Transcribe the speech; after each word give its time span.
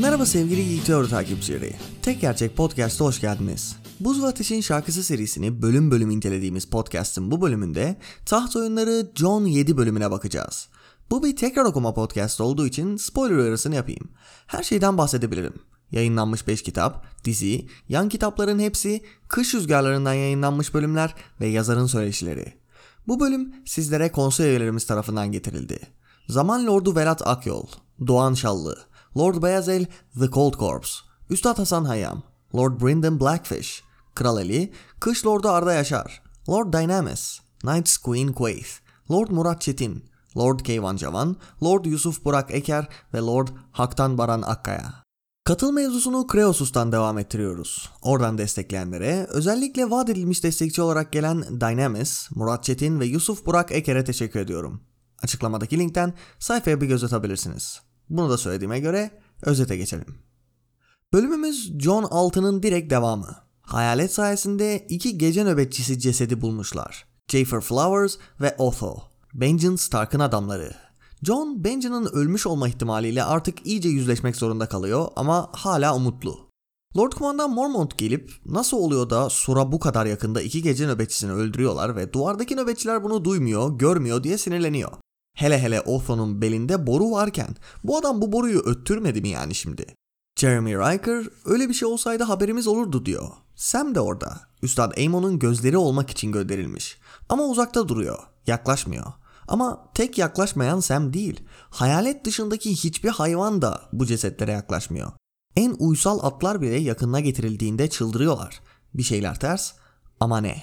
Merhaba 0.00 0.26
sevgili 0.26 0.68
Geek 0.68 0.86
Teori 0.86 1.08
takipçileri. 1.08 1.74
Tek 2.02 2.20
Gerçek 2.20 2.56
Podcast'a 2.56 3.04
hoş 3.04 3.20
geldiniz. 3.20 3.76
Buz 4.00 4.22
ve 4.22 4.26
Ateş'in 4.26 4.60
şarkısı 4.60 5.02
serisini 5.02 5.62
bölüm 5.62 5.90
bölüm 5.90 6.10
incelediğimiz 6.10 6.64
podcast'ın 6.64 7.30
bu 7.30 7.40
bölümünde 7.40 7.96
taht 8.26 8.56
oyunları 8.56 9.10
John 9.14 9.44
7 9.44 9.76
bölümüne 9.76 10.10
bakacağız. 10.10 10.68
Bu 11.10 11.24
bir 11.24 11.36
tekrar 11.36 11.64
okuma 11.64 11.94
podcast 11.94 12.40
olduğu 12.40 12.66
için 12.66 12.96
spoiler 12.96 13.36
uyarısını 13.36 13.74
yapayım. 13.74 14.08
Her 14.46 14.62
şeyden 14.62 14.98
bahsedebilirim. 14.98 15.54
Yayınlanmış 15.90 16.46
5 16.46 16.62
kitap, 16.62 17.06
dizi, 17.24 17.66
yan 17.88 18.08
kitapların 18.08 18.58
hepsi, 18.58 19.02
kış 19.28 19.54
rüzgarlarından 19.54 20.14
yayınlanmış 20.14 20.74
bölümler 20.74 21.14
ve 21.40 21.46
yazarın 21.46 21.86
söyleşileri. 21.86 22.52
Bu 23.08 23.20
bölüm 23.20 23.54
sizlere 23.64 24.12
konsey 24.12 24.50
üyelerimiz 24.50 24.86
tarafından 24.86 25.32
getirildi. 25.32 25.78
Zaman 26.28 26.66
Lordu 26.66 26.96
Velat 26.96 27.26
Akyol, 27.26 27.66
Doğan 28.06 28.34
Şallı, 28.34 28.87
Lord 29.16 29.42
Beyazel 29.42 29.86
The 30.18 30.30
Cold 30.30 30.54
Corpse, 30.54 30.90
Üstad 31.30 31.58
Hasan 31.58 31.84
Hayam, 31.84 32.22
Lord 32.54 32.80
Brendan 32.80 33.20
Blackfish, 33.20 33.82
Kral 34.14 34.36
Ali, 34.36 34.72
Kış 35.00 35.26
Lordu 35.26 35.48
Arda 35.48 35.72
Yaşar, 35.72 36.22
Lord 36.48 36.72
Dynamis, 36.72 37.40
Knights 37.60 37.96
Queen 37.96 38.32
Quaith, 38.32 38.70
Lord 39.10 39.28
Murat 39.28 39.60
Çetin, 39.60 40.04
Lord 40.36 40.60
Keyvan 40.60 40.96
Cavan, 40.96 41.36
Lord 41.62 41.84
Yusuf 41.84 42.24
Burak 42.24 42.54
Eker 42.54 42.88
ve 43.14 43.18
Lord 43.18 43.48
Haktan 43.72 44.18
Baran 44.18 44.42
Akkaya. 44.42 44.94
Katıl 45.44 45.72
mevzusunu 45.72 46.26
Kreosus'tan 46.26 46.92
devam 46.92 47.18
ettiriyoruz. 47.18 47.90
Oradan 48.02 48.38
destekleyenlere, 48.38 49.26
özellikle 49.30 49.90
vaat 49.90 50.08
edilmiş 50.08 50.44
destekçi 50.44 50.82
olarak 50.82 51.12
gelen 51.12 51.60
Dynamis, 51.60 52.30
Murat 52.34 52.64
Çetin 52.64 53.00
ve 53.00 53.06
Yusuf 53.06 53.46
Burak 53.46 53.72
Eker'e 53.72 54.04
teşekkür 54.04 54.40
ediyorum. 54.40 54.80
Açıklamadaki 55.22 55.78
linkten 55.78 56.14
sayfaya 56.38 56.80
bir 56.80 56.86
göz 56.86 57.04
atabilirsiniz. 57.04 57.80
Bunu 58.10 58.30
da 58.30 58.38
söylediğime 58.38 58.80
göre 58.80 59.10
özete 59.42 59.76
geçelim. 59.76 60.18
Bölümümüz 61.12 61.78
John 61.78 62.02
6'nın 62.02 62.62
direkt 62.62 62.90
devamı. 62.90 63.36
Hayalet 63.60 64.12
sayesinde 64.12 64.86
iki 64.88 65.18
gece 65.18 65.44
nöbetçisi 65.44 65.98
cesedi 65.98 66.40
bulmuşlar. 66.40 67.06
Jafer 67.28 67.60
Flowers 67.60 68.16
ve 68.40 68.54
Otho. 68.58 68.96
Benjen 69.34 69.76
Stark'ın 69.76 70.20
adamları. 70.20 70.72
John, 71.22 71.64
Benjen'in 71.64 72.14
ölmüş 72.16 72.46
olma 72.46 72.68
ihtimaliyle 72.68 73.24
artık 73.24 73.66
iyice 73.66 73.88
yüzleşmek 73.88 74.36
zorunda 74.36 74.68
kalıyor 74.68 75.08
ama 75.16 75.50
hala 75.52 75.96
umutlu. 75.96 76.48
Lord 76.96 77.12
Kumandan 77.12 77.50
Mormont 77.50 77.98
gelip 77.98 78.32
nasıl 78.46 78.76
oluyor 78.76 79.10
da 79.10 79.30
Sur'a 79.30 79.72
bu 79.72 79.78
kadar 79.78 80.06
yakında 80.06 80.42
iki 80.42 80.62
gece 80.62 80.86
nöbetçisini 80.86 81.32
öldürüyorlar 81.32 81.96
ve 81.96 82.12
duvardaki 82.12 82.56
nöbetçiler 82.56 83.04
bunu 83.04 83.24
duymuyor, 83.24 83.78
görmüyor 83.78 84.24
diye 84.24 84.38
sinirleniyor. 84.38 84.92
Hele 85.38 85.62
hele 85.62 85.80
Otho'nun 85.80 86.42
belinde 86.42 86.86
boru 86.86 87.10
varken 87.10 87.56
bu 87.84 87.98
adam 87.98 88.20
bu 88.20 88.32
boruyu 88.32 88.60
öttürmedi 88.60 89.20
mi 89.20 89.28
yani 89.28 89.54
şimdi? 89.54 89.86
Jeremy 90.36 90.74
Riker 90.74 91.26
öyle 91.44 91.68
bir 91.68 91.74
şey 91.74 91.88
olsaydı 91.88 92.24
haberimiz 92.24 92.66
olurdu 92.66 93.06
diyor. 93.06 93.28
Sam 93.54 93.94
de 93.94 94.00
orada. 94.00 94.40
Üstad 94.62 94.98
Amon'un 95.06 95.38
gözleri 95.38 95.76
olmak 95.76 96.10
için 96.10 96.32
gönderilmiş. 96.32 96.98
Ama 97.28 97.44
uzakta 97.44 97.88
duruyor. 97.88 98.18
Yaklaşmıyor. 98.46 99.12
Ama 99.48 99.90
tek 99.94 100.18
yaklaşmayan 100.18 100.80
Sam 100.80 101.12
değil. 101.12 101.40
Hayalet 101.70 102.24
dışındaki 102.24 102.70
hiçbir 102.70 103.08
hayvan 103.08 103.62
da 103.62 103.82
bu 103.92 104.06
cesetlere 104.06 104.52
yaklaşmıyor. 104.52 105.12
En 105.56 105.76
uysal 105.78 106.18
atlar 106.22 106.62
bile 106.62 106.76
yakınına 106.76 107.20
getirildiğinde 107.20 107.90
çıldırıyorlar. 107.90 108.60
Bir 108.94 109.02
şeyler 109.02 109.40
ters 109.40 109.72
ama 110.20 110.40
ne? 110.40 110.62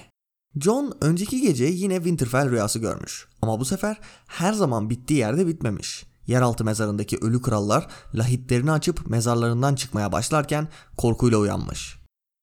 John 0.62 0.98
önceki 1.02 1.42
gece 1.42 1.66
yine 1.66 1.96
Winterfell 1.96 2.50
rüyası 2.50 2.80
görmüş. 2.80 3.28
Ama 3.46 3.60
bu 3.60 3.66
sefer 3.66 3.98
her 4.28 4.54
zaman 4.54 4.90
bittiği 4.90 5.20
yerde 5.20 5.48
bitmemiş. 5.48 6.06
Yeraltı 6.28 6.66
mezarındaki 6.66 7.18
ölü 7.18 7.42
krallar 7.42 7.88
lahitlerini 8.16 8.72
açıp 8.72 9.10
mezarlarından 9.10 9.76
çıkmaya 9.76 10.12
başlarken 10.12 10.68
korkuyla 10.98 11.38
uyanmış. 11.38 11.98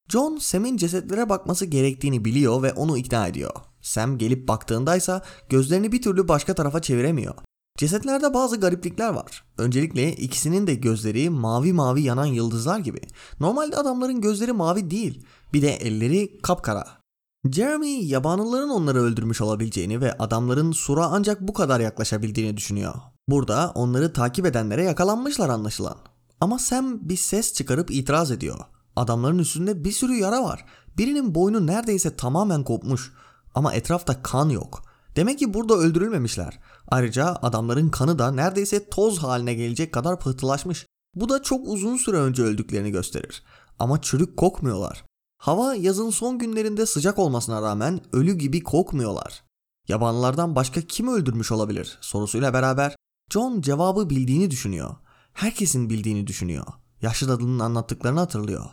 John 0.08 0.36
Sam'in 0.36 0.76
cesetlere 0.76 1.28
bakması 1.28 1.66
gerektiğini 1.66 2.24
biliyor 2.24 2.62
ve 2.62 2.72
onu 2.72 2.98
ikna 2.98 3.26
ediyor. 3.26 3.52
Sam 3.80 4.18
gelip 4.18 4.48
baktığındaysa 4.48 5.22
gözlerini 5.48 5.92
bir 5.92 6.02
türlü 6.02 6.28
başka 6.28 6.54
tarafa 6.54 6.82
çeviremiyor. 6.82 7.34
Cesetlerde 7.78 8.34
bazı 8.34 8.60
gariplikler 8.60 9.08
var. 9.08 9.44
Öncelikle 9.58 10.12
ikisinin 10.12 10.66
de 10.66 10.74
gözleri 10.74 11.30
mavi 11.30 11.72
mavi 11.72 12.02
yanan 12.02 12.26
yıldızlar 12.26 12.78
gibi. 12.78 13.00
Normalde 13.40 13.76
adamların 13.76 14.20
gözleri 14.20 14.52
mavi 14.52 14.90
değil. 14.90 15.26
Bir 15.52 15.62
de 15.62 15.70
elleri 15.70 16.38
kapkara. 16.42 17.01
Jeremy 17.50 18.04
yabanılların 18.04 18.68
onları 18.68 19.02
öldürmüş 19.02 19.40
olabileceğini 19.40 20.00
ve 20.00 20.12
adamların 20.18 20.72
Sur'a 20.72 21.06
ancak 21.06 21.40
bu 21.40 21.52
kadar 21.52 21.80
yaklaşabildiğini 21.80 22.56
düşünüyor. 22.56 22.94
Burada 23.28 23.72
onları 23.74 24.12
takip 24.12 24.46
edenlere 24.46 24.84
yakalanmışlar 24.84 25.48
anlaşılan. 25.48 25.96
Ama 26.40 26.58
Sam 26.58 27.08
bir 27.08 27.16
ses 27.16 27.52
çıkarıp 27.52 27.90
itiraz 27.90 28.30
ediyor. 28.30 28.58
Adamların 28.96 29.38
üstünde 29.38 29.84
bir 29.84 29.92
sürü 29.92 30.14
yara 30.14 30.44
var. 30.44 30.64
Birinin 30.98 31.34
boynu 31.34 31.66
neredeyse 31.66 32.16
tamamen 32.16 32.64
kopmuş. 32.64 33.12
Ama 33.54 33.72
etrafta 33.72 34.22
kan 34.22 34.48
yok. 34.48 34.82
Demek 35.16 35.38
ki 35.38 35.54
burada 35.54 35.74
öldürülmemişler. 35.74 36.58
Ayrıca 36.88 37.26
adamların 37.26 37.88
kanı 37.88 38.18
da 38.18 38.30
neredeyse 38.30 38.88
toz 38.88 39.18
haline 39.18 39.54
gelecek 39.54 39.92
kadar 39.92 40.18
pıhtılaşmış. 40.18 40.86
Bu 41.14 41.28
da 41.28 41.42
çok 41.42 41.68
uzun 41.68 41.96
süre 41.96 42.16
önce 42.16 42.42
öldüklerini 42.42 42.90
gösterir. 42.90 43.42
Ama 43.78 44.02
çürük 44.02 44.36
kokmuyorlar. 44.36 45.04
Hava 45.42 45.74
yazın 45.74 46.10
son 46.10 46.38
günlerinde 46.38 46.86
sıcak 46.86 47.18
olmasına 47.18 47.62
rağmen 47.62 48.00
ölü 48.12 48.34
gibi 48.34 48.62
kokmuyorlar. 48.62 49.42
Yabanlılardan 49.88 50.56
başka 50.56 50.80
kim 50.80 51.08
öldürmüş 51.08 51.52
olabilir 51.52 51.98
sorusuyla 52.00 52.54
beraber 52.54 52.96
John 53.30 53.60
cevabı 53.60 54.10
bildiğini 54.10 54.50
düşünüyor. 54.50 54.94
Herkesin 55.32 55.90
bildiğini 55.90 56.26
düşünüyor. 56.26 56.66
Yaşlı 57.00 57.28
dadının 57.28 57.58
anlattıklarını 57.58 58.20
hatırlıyor. 58.20 58.64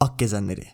Ak 0.00 0.18
gezenleri. 0.18 0.66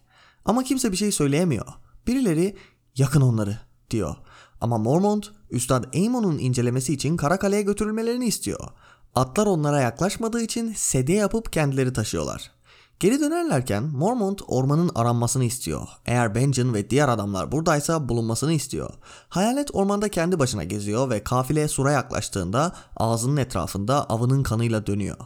Ama 0.45 0.65
kimse 0.65 0.93
bir 0.93 0.97
şey 0.97 1.13
söyleyemiyor. 1.13 1.67
Birileri 2.07 2.57
yakın 2.97 3.21
onları 3.21 3.59
diyor. 3.91 4.17
Ama 4.61 4.79
Mormont, 4.79 5.33
Üstad 5.51 5.95
Amon'un 5.95 6.39
incelemesi 6.39 6.95
için 6.95 7.17
Karakale'ye 7.17 7.63
götürülmelerini 7.63 8.27
istiyor. 8.27 8.69
Atlar 9.15 9.47
onlara 9.47 9.81
yaklaşmadığı 9.81 10.43
için 10.43 10.73
sede 10.77 11.13
yapıp 11.13 11.53
kendileri 11.53 11.93
taşıyorlar. 11.93 12.54
Geri 13.01 13.21
dönerlerken 13.21 13.83
Mormont 13.83 14.43
ormanın 14.47 14.91
aranmasını 14.95 15.45
istiyor. 15.45 15.89
Eğer 16.07 16.35
Benjen 16.35 16.75
ve 16.75 16.91
diğer 16.91 17.09
adamlar 17.09 17.53
buradaysa 17.53 18.09
bulunmasını 18.09 18.53
istiyor. 18.53 18.91
Hayalet 19.29 19.75
ormanda 19.75 20.09
kendi 20.09 20.39
başına 20.39 20.65
geziyor 20.65 21.11
ve 21.11 21.25
kafile 21.25 21.69
sura 21.69 21.93
yaklaştığında 21.93 22.73
ağzının 22.97 23.37
etrafında 23.37 24.05
avının 24.05 24.43
kanıyla 24.43 24.87
dönüyor. 24.87 25.17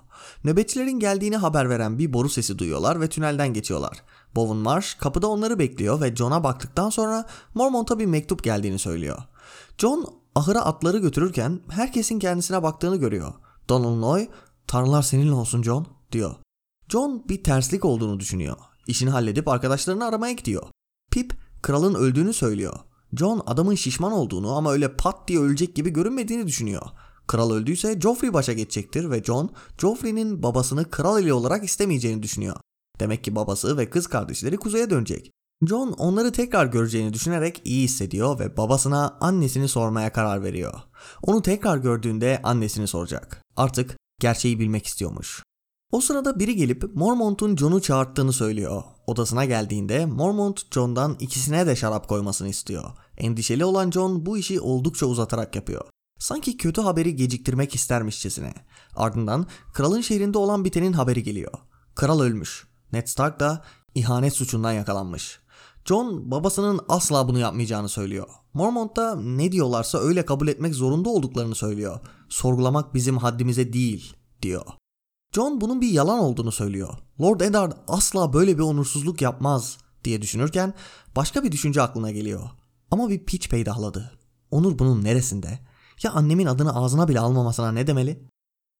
Nöbetçilerin 0.44 1.00
geldiğini 1.00 1.36
haber 1.36 1.70
veren 1.70 1.98
bir 1.98 2.12
boru 2.12 2.28
sesi 2.28 2.58
duyuyorlar 2.58 3.00
ve 3.00 3.08
tünelden 3.08 3.52
geçiyorlar. 3.52 4.02
Bowen 4.36 4.56
Marsh 4.56 4.94
kapıda 4.94 5.26
onları 5.26 5.58
bekliyor 5.58 6.00
ve 6.00 6.16
John'a 6.16 6.44
baktıktan 6.44 6.90
sonra 6.90 7.24
Mormont'a 7.54 7.98
bir 7.98 8.06
mektup 8.06 8.44
geldiğini 8.44 8.78
söylüyor. 8.78 9.18
John 9.78 10.06
ahıra 10.34 10.60
atları 10.60 10.98
götürürken 10.98 11.60
herkesin 11.68 12.18
kendisine 12.18 12.62
baktığını 12.62 12.96
görüyor. 12.96 13.32
Donald 13.68 14.00
Noy, 14.00 14.28
"Tanrılar 14.66 15.02
seninle 15.02 15.32
olsun 15.32 15.62
John." 15.62 15.86
diyor. 16.12 16.34
John 16.88 17.24
bir 17.28 17.44
terslik 17.44 17.84
olduğunu 17.84 18.20
düşünüyor. 18.20 18.56
İşini 18.86 19.10
halledip 19.10 19.48
arkadaşlarını 19.48 20.04
aramaya 20.04 20.32
gidiyor. 20.32 20.62
Pip 21.10 21.32
kralın 21.62 21.94
öldüğünü 21.94 22.32
söylüyor. 22.32 22.78
John 23.16 23.42
adamın 23.46 23.74
şişman 23.74 24.12
olduğunu 24.12 24.56
ama 24.56 24.72
öyle 24.72 24.96
pat 24.96 25.28
diye 25.28 25.38
ölecek 25.38 25.76
gibi 25.76 25.90
görünmediğini 25.90 26.46
düşünüyor. 26.46 26.82
Kral 27.26 27.50
öldüyse 27.50 28.00
Joffrey 28.00 28.32
başa 28.32 28.52
geçecektir 28.52 29.10
ve 29.10 29.22
John, 29.24 29.50
Joffrey'nin 29.78 30.42
babasını 30.42 30.90
kral 30.90 31.22
eli 31.22 31.32
olarak 31.32 31.64
istemeyeceğini 31.64 32.22
düşünüyor. 32.22 32.56
Demek 33.00 33.24
ki 33.24 33.36
babası 33.36 33.78
ve 33.78 33.90
kız 33.90 34.06
kardeşleri 34.06 34.56
kuzeye 34.56 34.90
dönecek. 34.90 35.30
John 35.66 35.92
onları 35.92 36.32
tekrar 36.32 36.66
göreceğini 36.66 37.12
düşünerek 37.12 37.62
iyi 37.64 37.84
hissediyor 37.84 38.38
ve 38.38 38.56
babasına 38.56 39.18
annesini 39.20 39.68
sormaya 39.68 40.12
karar 40.12 40.42
veriyor. 40.42 40.74
Onu 41.22 41.42
tekrar 41.42 41.76
gördüğünde 41.76 42.40
annesini 42.42 42.88
soracak. 42.88 43.42
Artık 43.56 43.96
gerçeği 44.20 44.60
bilmek 44.60 44.86
istiyormuş. 44.86 45.42
O 45.92 46.00
sırada 46.00 46.38
biri 46.38 46.56
gelip 46.56 46.94
Mormont'un 46.94 47.56
John'u 47.56 47.80
çağırttığını 47.80 48.32
söylüyor. 48.32 48.82
Odasına 49.06 49.44
geldiğinde 49.44 50.06
Mormont 50.06 50.74
John'dan 50.74 51.16
ikisine 51.20 51.66
de 51.66 51.76
şarap 51.76 52.08
koymasını 52.08 52.48
istiyor. 52.48 52.84
Endişeli 53.16 53.64
olan 53.64 53.90
John 53.90 54.26
bu 54.26 54.38
işi 54.38 54.60
oldukça 54.60 55.06
uzatarak 55.06 55.56
yapıyor. 55.56 55.84
Sanki 56.18 56.56
kötü 56.56 56.80
haberi 56.80 57.16
geciktirmek 57.16 57.74
istermişçesine. 57.74 58.54
Ardından 58.96 59.46
kralın 59.72 60.00
şehrinde 60.00 60.38
olan 60.38 60.64
bitenin 60.64 60.92
haberi 60.92 61.22
geliyor. 61.22 61.52
Kral 61.94 62.20
ölmüş. 62.20 62.66
Ned 62.92 63.06
Stark 63.06 63.40
da 63.40 63.64
ihanet 63.94 64.32
suçundan 64.32 64.72
yakalanmış. 64.72 65.40
John 65.84 66.30
babasının 66.30 66.80
asla 66.88 67.28
bunu 67.28 67.38
yapmayacağını 67.38 67.88
söylüyor. 67.88 68.28
Mormont 68.54 68.96
da 68.96 69.16
ne 69.16 69.52
diyorlarsa 69.52 69.98
öyle 69.98 70.24
kabul 70.24 70.48
etmek 70.48 70.74
zorunda 70.74 71.08
olduklarını 71.08 71.54
söylüyor. 71.54 72.00
Sorgulamak 72.28 72.94
bizim 72.94 73.16
haddimize 73.18 73.72
değil 73.72 74.16
diyor. 74.42 74.64
John 75.34 75.60
bunun 75.60 75.80
bir 75.80 75.88
yalan 75.88 76.18
olduğunu 76.18 76.52
söylüyor. 76.52 76.94
Lord 77.20 77.40
Eddard 77.40 77.72
asla 77.88 78.32
böyle 78.32 78.58
bir 78.58 78.62
onursuzluk 78.62 79.22
yapmaz 79.22 79.78
diye 80.04 80.22
düşünürken 80.22 80.74
başka 81.16 81.44
bir 81.44 81.52
düşünce 81.52 81.82
aklına 81.82 82.10
geliyor. 82.10 82.50
Ama 82.90 83.08
bir 83.08 83.24
piç 83.24 83.48
peydahladı. 83.48 84.18
Onur 84.50 84.78
bunun 84.78 85.04
neresinde? 85.04 85.58
Ya 86.02 86.12
annemin 86.12 86.46
adını 86.46 86.76
ağzına 86.76 87.08
bile 87.08 87.20
almamasına 87.20 87.72
ne 87.72 87.86
demeli? 87.86 88.28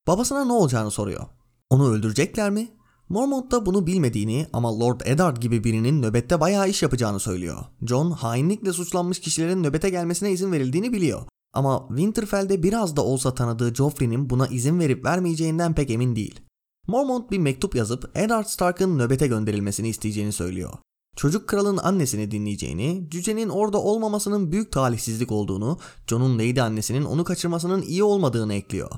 Babasına 0.06 0.44
ne 0.44 0.52
olacağını 0.52 0.90
soruyor. 0.90 1.26
Onu 1.70 1.88
öldürecekler 1.88 2.50
mi? 2.50 2.68
Mormont 3.08 3.50
da 3.50 3.66
bunu 3.66 3.86
bilmediğini 3.86 4.46
ama 4.52 4.80
Lord 4.80 5.00
Eddard 5.04 5.36
gibi 5.36 5.64
birinin 5.64 6.02
nöbette 6.02 6.40
bayağı 6.40 6.68
iş 6.68 6.82
yapacağını 6.82 7.20
söylüyor. 7.20 7.64
John 7.86 8.10
hainlikle 8.10 8.72
suçlanmış 8.72 9.20
kişilerin 9.20 9.62
nöbete 9.62 9.90
gelmesine 9.90 10.32
izin 10.32 10.52
verildiğini 10.52 10.92
biliyor. 10.92 11.22
Ama 11.52 11.86
Winterfell'de 11.88 12.62
biraz 12.62 12.96
da 12.96 13.04
olsa 13.04 13.34
tanıdığı 13.34 13.74
Joffrey'nin 13.74 14.30
buna 14.30 14.46
izin 14.46 14.80
verip 14.80 15.04
vermeyeceğinden 15.04 15.74
pek 15.74 15.90
emin 15.90 16.16
değil. 16.16 16.40
Mormont 16.86 17.30
bir 17.30 17.38
mektup 17.38 17.74
yazıp 17.74 18.10
Eddard 18.14 18.46
Stark'ın 18.46 18.98
nöbete 18.98 19.26
gönderilmesini 19.26 19.88
isteyeceğini 19.88 20.32
söylüyor. 20.32 20.72
Çocuk 21.16 21.48
kralın 21.48 21.76
annesini 21.76 22.30
dinleyeceğini, 22.30 23.08
cücenin 23.10 23.48
orada 23.48 23.82
olmamasının 23.82 24.52
büyük 24.52 24.72
talihsizlik 24.72 25.32
olduğunu, 25.32 25.78
Jon'un 26.06 26.38
Lady 26.38 26.60
annesinin 26.60 27.04
onu 27.04 27.24
kaçırmasının 27.24 27.82
iyi 27.82 28.02
olmadığını 28.02 28.54
ekliyor. 28.54 28.90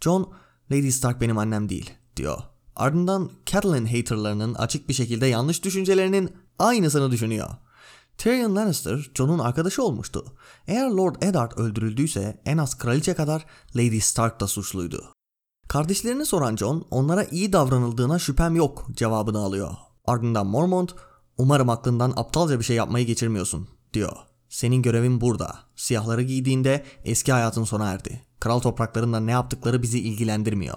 Jon, 0.00 0.32
Lady 0.72 0.90
Stark 0.90 1.20
benim 1.20 1.38
annem 1.38 1.68
değil, 1.68 1.90
diyor. 2.16 2.38
Ardından 2.76 3.30
Catelyn 3.46 3.86
haterlarının 3.86 4.54
açık 4.54 4.88
bir 4.88 4.94
şekilde 4.94 5.26
yanlış 5.26 5.64
düşüncelerinin 5.64 6.30
aynısını 6.58 7.10
düşünüyor. 7.10 7.48
Tyrion 8.18 8.56
Lannister 8.56 9.10
Jon'un 9.14 9.38
arkadaşı 9.38 9.82
olmuştu. 9.82 10.24
Eğer 10.66 10.90
Lord 10.90 11.16
Eddard 11.22 11.52
öldürüldüyse 11.58 12.40
en 12.44 12.58
az 12.58 12.78
kraliçe 12.78 13.14
kadar 13.14 13.46
Lady 13.76 14.00
Stark 14.00 14.40
da 14.40 14.46
suçluydu. 14.46 15.12
Kardeşlerini 15.68 16.26
soran 16.26 16.56
Jon 16.56 16.86
onlara 16.90 17.24
iyi 17.24 17.52
davranıldığına 17.52 18.18
şüphem 18.18 18.56
yok 18.56 18.86
cevabını 18.92 19.38
alıyor. 19.38 19.74
Ardından 20.06 20.46
Mormont 20.46 20.94
umarım 21.38 21.68
aklından 21.68 22.12
aptalca 22.16 22.58
bir 22.58 22.64
şey 22.64 22.76
yapmayı 22.76 23.06
geçirmiyorsun 23.06 23.68
diyor. 23.92 24.16
Senin 24.48 24.82
görevin 24.82 25.20
burada. 25.20 25.58
Siyahları 25.76 26.22
giydiğinde 26.22 26.84
eski 27.04 27.32
hayatın 27.32 27.64
sona 27.64 27.90
erdi. 27.90 28.22
Kral 28.40 28.60
topraklarında 28.60 29.20
ne 29.20 29.30
yaptıkları 29.30 29.82
bizi 29.82 30.00
ilgilendirmiyor. 30.00 30.76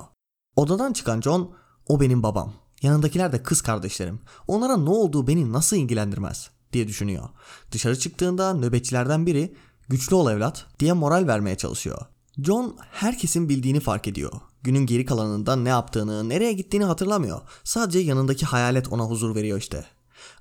Odadan 0.56 0.94
çıkan 0.94 1.22
Jon 1.22 1.52
o 1.88 2.00
benim 2.00 2.24
babam. 2.24 2.54
Yanındakiler 2.82 3.32
de 3.32 3.44
kız 3.44 3.62
kardeşlerim. 3.62 4.20
Onlara 4.48 4.78
ne 4.78 4.90
olduğu 4.90 5.28
beni 5.28 5.54
nasıl 5.54 5.78
ilgilendirmez 5.78 6.57
diye 6.78 6.88
düşünüyor. 6.88 7.30
Dışarı 7.72 8.00
çıktığında 8.00 8.54
nöbetçilerden 8.54 9.26
biri 9.26 9.56
güçlü 9.90 10.16
ol 10.16 10.32
evlat 10.32 10.66
diye 10.80 10.94
moral 10.94 11.28
vermeye 11.28 11.58
çalışıyor. 11.58 12.02
John 12.44 12.78
herkesin 12.92 13.50
bildiğini 13.50 13.80
fark 13.80 14.08
ediyor. 14.08 14.32
Günün 14.64 14.86
geri 14.86 15.06
kalanında 15.06 15.56
ne 15.56 15.70
yaptığını, 15.70 16.30
nereye 16.30 16.54
gittiğini 16.54 16.86
hatırlamıyor. 16.86 17.42
Sadece 17.64 18.00
yanındaki 18.00 18.46
hayalet 18.46 18.94
ona 18.94 19.04
huzur 19.04 19.36
veriyor 19.36 19.58
işte. 19.58 19.86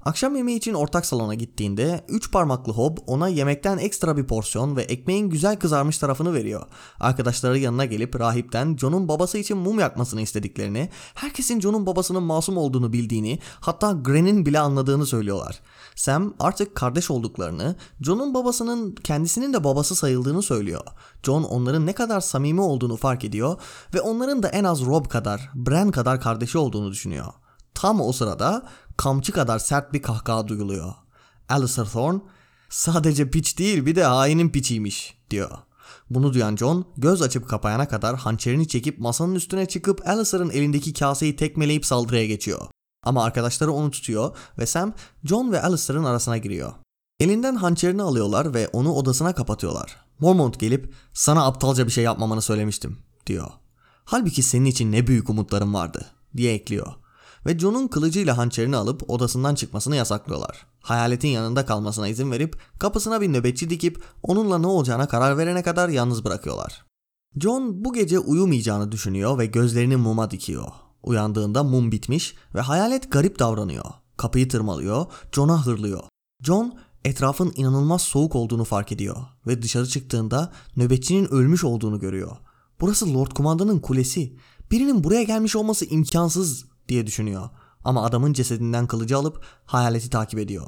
Akşam 0.05 0.37
yemeği 0.37 0.59
için 0.59 0.75
ortak 0.75 1.07
salona 1.07 1.35
gittiğinde 1.35 2.05
üç 2.09 2.33
parmaklı 2.33 2.73
Hob 2.73 2.99
ona 3.07 3.29
yemekten 3.29 3.79
ekstra 3.79 4.17
bir 4.17 4.27
porsiyon 4.27 4.77
ve 4.77 4.83
ekmeğin 4.83 5.31
güzel 5.31 5.59
kızarmış 5.59 5.99
tarafını 5.99 6.35
veriyor. 6.35 6.67
Arkadaşları 7.01 7.59
yanına 7.59 7.85
gelip 7.85 8.21
rahipten 8.21 8.77
John'un 8.77 9.09
babası 9.09 9.39
için 9.39 9.59
mum 9.59 9.79
yakmasını 9.79 10.21
istediklerini, 10.21 10.91
herkesin 11.15 11.61
John'un 11.61 11.87
babasının 11.87 12.23
masum 12.23 12.57
olduğunu 12.57 12.93
bildiğini, 12.93 13.39
hatta 13.61 13.93
Gren'in 13.93 14.47
bile 14.47 14.59
anladığını 14.59 15.07
söylüyorlar. 15.07 15.61
Sam 15.95 16.35
artık 16.41 16.75
kardeş 16.75 17.11
olduklarını, 17.11 17.77
John'un 18.01 18.35
babasının 18.35 18.95
kendisinin 18.95 19.53
de 19.53 19.65
babası 19.65 19.95
sayıldığını 19.95 20.43
söylüyor. 20.43 20.85
John 21.23 21.43
onların 21.43 21.87
ne 21.87 21.93
kadar 21.93 22.21
samimi 22.21 22.61
olduğunu 22.61 22.97
fark 22.97 23.25
ediyor 23.25 23.61
ve 23.95 24.01
onların 24.01 24.43
da 24.43 24.49
en 24.49 24.65
az 24.65 24.87
Rob 24.87 25.07
kadar, 25.07 25.51
Bran 25.55 25.91
kadar 25.91 26.21
kardeşi 26.21 26.59
olduğunu 26.59 26.91
düşünüyor. 26.91 27.33
Tam 27.75 28.01
o 28.01 28.13
sırada 28.13 28.63
kamçı 28.97 29.33
kadar 29.33 29.59
sert 29.59 29.93
bir 29.93 30.03
kahkaha 30.03 30.49
duyuluyor. 30.49 30.95
Alistair 31.49 31.87
Thorne 31.87 32.21
sadece 32.69 33.31
piç 33.31 33.59
değil 33.59 33.87
bir 33.87 33.97
de 33.97 34.05
hainin 34.05 34.51
piçiymiş 34.51 35.19
diyor. 35.31 35.51
Bunu 36.11 36.33
duyan 36.33 36.57
John 36.57 36.87
göz 36.97 37.23
açıp 37.23 37.49
kapayana 37.49 37.89
kadar 37.89 38.17
hançerini 38.17 38.69
çekip 38.69 38.99
masanın 38.99 39.35
üstüne 39.35 39.67
çıkıp 39.67 40.09
Alistair'ın 40.09 40.51
elindeki 40.51 40.93
kaseyi 40.93 41.37
tekmeleyip 41.37 41.87
saldırıya 41.87 42.27
geçiyor. 42.27 42.61
Ama 43.03 43.25
arkadaşları 43.25 43.73
onu 43.73 43.91
tutuyor 43.91 44.37
ve 44.59 44.67
Sam 44.67 44.95
John 45.25 45.53
ve 45.53 45.63
Alistair'ın 45.63 46.05
arasına 46.05 46.39
giriyor. 46.39 46.73
Elinden 47.21 47.55
hançerini 47.57 48.03
alıyorlar 48.03 48.55
ve 48.55 48.69
onu 48.69 48.93
odasına 48.93 49.35
kapatıyorlar. 49.35 49.97
Mormont 50.19 50.61
gelip 50.61 50.95
sana 51.13 51.47
aptalca 51.47 51.87
bir 51.87 51.93
şey 51.93 52.05
yapmamanı 52.05 52.43
söylemiştim 52.43 52.99
diyor. 53.27 53.51
Halbuki 54.05 54.43
senin 54.43 54.65
için 54.65 54.93
ne 54.93 55.07
büyük 55.07 55.31
umutlarım 55.31 55.75
vardı 55.75 56.07
diye 56.37 56.55
ekliyor 56.55 56.95
ve 57.47 57.59
John'un 57.59 57.89
kılıcıyla 57.89 58.39
hançerini 58.39 58.77
alıp 58.77 59.11
odasından 59.11 59.55
çıkmasını 59.55 59.97
yasaklıyorlar. 59.97 60.67
Hayaletin 60.81 61.29
yanında 61.29 61.67
kalmasına 61.67 62.09
izin 62.09 62.31
verip 62.31 62.61
kapısına 62.79 63.21
bir 63.21 63.33
nöbetçi 63.33 63.71
dikip 63.71 64.03
onunla 64.23 64.59
ne 64.59 64.67
olacağına 64.67 65.09
karar 65.09 65.39
verene 65.39 65.63
kadar 65.63 65.89
yalnız 65.89 66.25
bırakıyorlar. 66.25 66.85
John 67.41 67.85
bu 67.85 67.93
gece 67.93 68.19
uyumayacağını 68.19 68.93
düşünüyor 68.93 69.39
ve 69.39 69.47
gözlerini 69.47 69.97
muma 69.97 70.31
dikiyor. 70.31 70.69
Uyandığında 71.03 71.63
mum 71.63 71.93
bitmiş 71.93 72.35
ve 72.55 72.61
hayalet 72.61 73.13
garip 73.13 73.39
davranıyor. 73.39 73.85
Kapıyı 74.17 74.49
tırmalıyor, 74.49 75.07
John'a 75.33 75.67
hırlıyor. 75.67 76.03
John 76.43 76.79
etrafın 77.05 77.53
inanılmaz 77.57 78.03
soğuk 78.03 78.37
olduğunu 78.37 78.65
fark 78.65 78.93
ediyor 78.93 79.17
ve 79.47 79.63
dışarı 79.63 79.87
çıktığında 79.87 80.53
nöbetçinin 80.77 81.33
ölmüş 81.33 81.65
olduğunu 81.65 82.01
görüyor. 82.01 82.37
Burası 82.81 83.15
Lord 83.15 83.31
Kumandan'ın 83.31 83.79
kulesi. 83.79 84.37
Birinin 84.71 85.05
buraya 85.05 85.23
gelmiş 85.23 85.57
olması 85.57 85.85
imkansız 85.85 86.65
diye 86.89 87.07
düşünüyor. 87.07 87.49
Ama 87.85 88.05
adamın 88.05 88.33
cesedinden 88.33 88.87
kılıcı 88.87 89.17
alıp 89.17 89.45
hayaleti 89.65 90.11
takip 90.11 90.39
ediyor. 90.39 90.67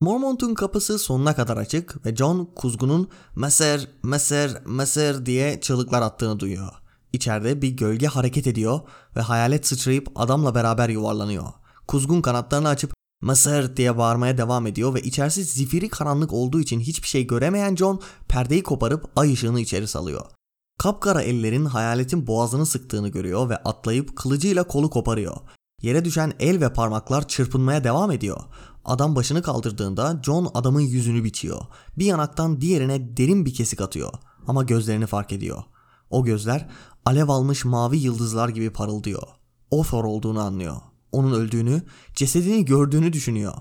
Mormont'un 0.00 0.54
kapısı 0.54 0.98
sonuna 0.98 1.34
kadar 1.34 1.56
açık 1.56 2.06
ve 2.06 2.16
John 2.16 2.50
kuzgunun 2.56 3.08
meser 3.36 3.88
meser 4.02 4.62
meser 4.66 5.26
diye 5.26 5.60
çığlıklar 5.60 6.02
attığını 6.02 6.40
duyuyor. 6.40 6.72
İçeride 7.12 7.62
bir 7.62 7.68
gölge 7.68 8.06
hareket 8.06 8.46
ediyor 8.46 8.80
ve 9.16 9.20
hayalet 9.20 9.66
sıçrayıp 9.66 10.08
adamla 10.14 10.54
beraber 10.54 10.88
yuvarlanıyor. 10.88 11.46
Kuzgun 11.86 12.20
kanatlarını 12.20 12.68
açıp 12.68 12.98
Mısır 13.20 13.76
diye 13.76 13.98
bağırmaya 13.98 14.38
devam 14.38 14.66
ediyor 14.66 14.94
ve 14.94 15.00
içerisi 15.00 15.44
zifiri 15.44 15.88
karanlık 15.88 16.32
olduğu 16.32 16.60
için 16.60 16.80
hiçbir 16.80 17.08
şey 17.08 17.26
göremeyen 17.26 17.76
John 17.76 18.00
perdeyi 18.28 18.62
koparıp 18.62 19.10
ay 19.16 19.32
ışığını 19.32 19.60
içeri 19.60 19.88
salıyor. 19.88 20.26
Kapkara 20.78 21.22
ellerin 21.22 21.64
hayaletin 21.64 22.26
boğazını 22.26 22.66
sıktığını 22.66 23.08
görüyor 23.08 23.48
ve 23.48 23.56
atlayıp 23.56 24.16
kılıcıyla 24.16 24.64
kolu 24.64 24.90
koparıyor. 24.90 25.36
Yere 25.82 26.04
düşen 26.04 26.32
el 26.40 26.60
ve 26.60 26.72
parmaklar 26.72 27.28
çırpınmaya 27.28 27.84
devam 27.84 28.10
ediyor. 28.10 28.40
Adam 28.84 29.16
başını 29.16 29.42
kaldırdığında 29.42 30.20
John 30.22 30.50
adamın 30.54 30.80
yüzünü 30.80 31.24
biçiyor. 31.24 31.60
Bir 31.98 32.04
yanaktan 32.04 32.60
diğerine 32.60 33.16
derin 33.16 33.44
bir 33.46 33.54
kesik 33.54 33.80
atıyor. 33.80 34.12
Ama 34.46 34.62
gözlerini 34.62 35.06
fark 35.06 35.32
ediyor. 35.32 35.62
O 36.10 36.24
gözler 36.24 36.68
alev 37.04 37.28
almış 37.28 37.64
mavi 37.64 37.96
yıldızlar 37.96 38.48
gibi 38.48 38.70
parıldıyor. 38.70 39.22
O 39.70 39.82
Thor 39.82 40.04
olduğunu 40.04 40.40
anlıyor. 40.40 40.76
Onun 41.12 41.32
öldüğünü, 41.32 41.82
cesedini 42.14 42.64
gördüğünü 42.64 43.12
düşünüyor. 43.12 43.52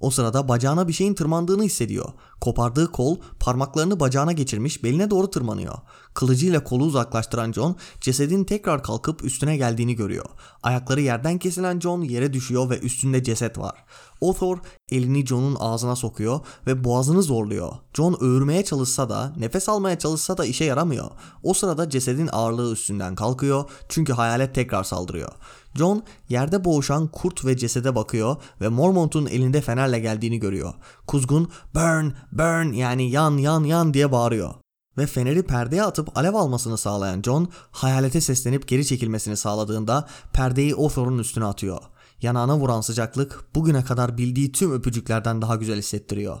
O 0.00 0.10
sırada 0.10 0.48
bacağına 0.48 0.88
bir 0.88 0.92
şeyin 0.92 1.14
tırmandığını 1.14 1.62
hissediyor. 1.62 2.08
Kopardığı 2.40 2.92
kol 2.92 3.16
parmaklarını 3.40 4.00
bacağına 4.00 4.32
geçirmiş 4.32 4.84
beline 4.84 5.10
doğru 5.10 5.30
tırmanıyor. 5.30 5.74
Kılıcıyla 6.14 6.64
kolu 6.64 6.84
uzaklaştıran 6.84 7.52
John 7.52 7.76
cesedin 8.00 8.44
tekrar 8.44 8.82
kalkıp 8.82 9.24
üstüne 9.24 9.56
geldiğini 9.56 9.96
görüyor. 9.96 10.24
Ayakları 10.62 11.00
yerden 11.00 11.38
kesilen 11.38 11.80
John 11.80 12.02
yere 12.02 12.32
düşüyor 12.32 12.70
ve 12.70 12.78
üstünde 12.78 13.22
ceset 13.22 13.58
var. 13.58 13.84
Othor 14.20 14.58
elini 14.92 15.26
John'un 15.26 15.56
ağzına 15.60 15.96
sokuyor 15.96 16.40
ve 16.66 16.84
boğazını 16.84 17.22
zorluyor. 17.22 17.72
John 17.94 18.16
öğürmeye 18.20 18.64
çalışsa 18.64 19.08
da 19.08 19.32
nefes 19.36 19.68
almaya 19.68 19.98
çalışsa 19.98 20.38
da 20.38 20.44
işe 20.44 20.64
yaramıyor. 20.64 21.10
O 21.42 21.54
sırada 21.54 21.90
cesedin 21.90 22.28
ağırlığı 22.32 22.72
üstünden 22.72 23.14
kalkıyor 23.14 23.70
çünkü 23.88 24.12
hayalet 24.12 24.54
tekrar 24.54 24.84
saldırıyor. 24.84 25.32
John 25.74 26.02
yerde 26.28 26.64
boğuşan 26.64 27.08
kurt 27.08 27.44
ve 27.44 27.56
cesede 27.56 27.94
bakıyor 27.94 28.36
ve 28.60 28.68
Mormont'un 28.68 29.26
elinde 29.26 29.60
fenerle 29.60 29.98
geldiğini 29.98 30.40
görüyor. 30.40 30.74
Kuzgun 31.06 31.50
burn 31.74 32.10
burn 32.32 32.72
yani 32.72 33.10
yan 33.10 33.36
yan 33.36 33.64
yan 33.64 33.94
diye 33.94 34.12
bağırıyor. 34.12 34.54
Ve 34.98 35.06
feneri 35.06 35.42
perdeye 35.42 35.82
atıp 35.82 36.18
alev 36.18 36.34
almasını 36.34 36.78
sağlayan 36.78 37.22
John 37.22 37.48
hayalete 37.70 38.20
seslenip 38.20 38.68
geri 38.68 38.86
çekilmesini 38.86 39.36
sağladığında 39.36 40.08
perdeyi 40.32 40.74
Othor'un 40.74 41.18
üstüne 41.18 41.44
atıyor. 41.44 41.80
Yanağına 42.22 42.58
vuran 42.58 42.80
sıcaklık 42.80 43.44
bugüne 43.54 43.84
kadar 43.84 44.18
bildiği 44.18 44.52
tüm 44.52 44.72
öpücüklerden 44.72 45.42
daha 45.42 45.56
güzel 45.56 45.78
hissettiriyor. 45.78 46.40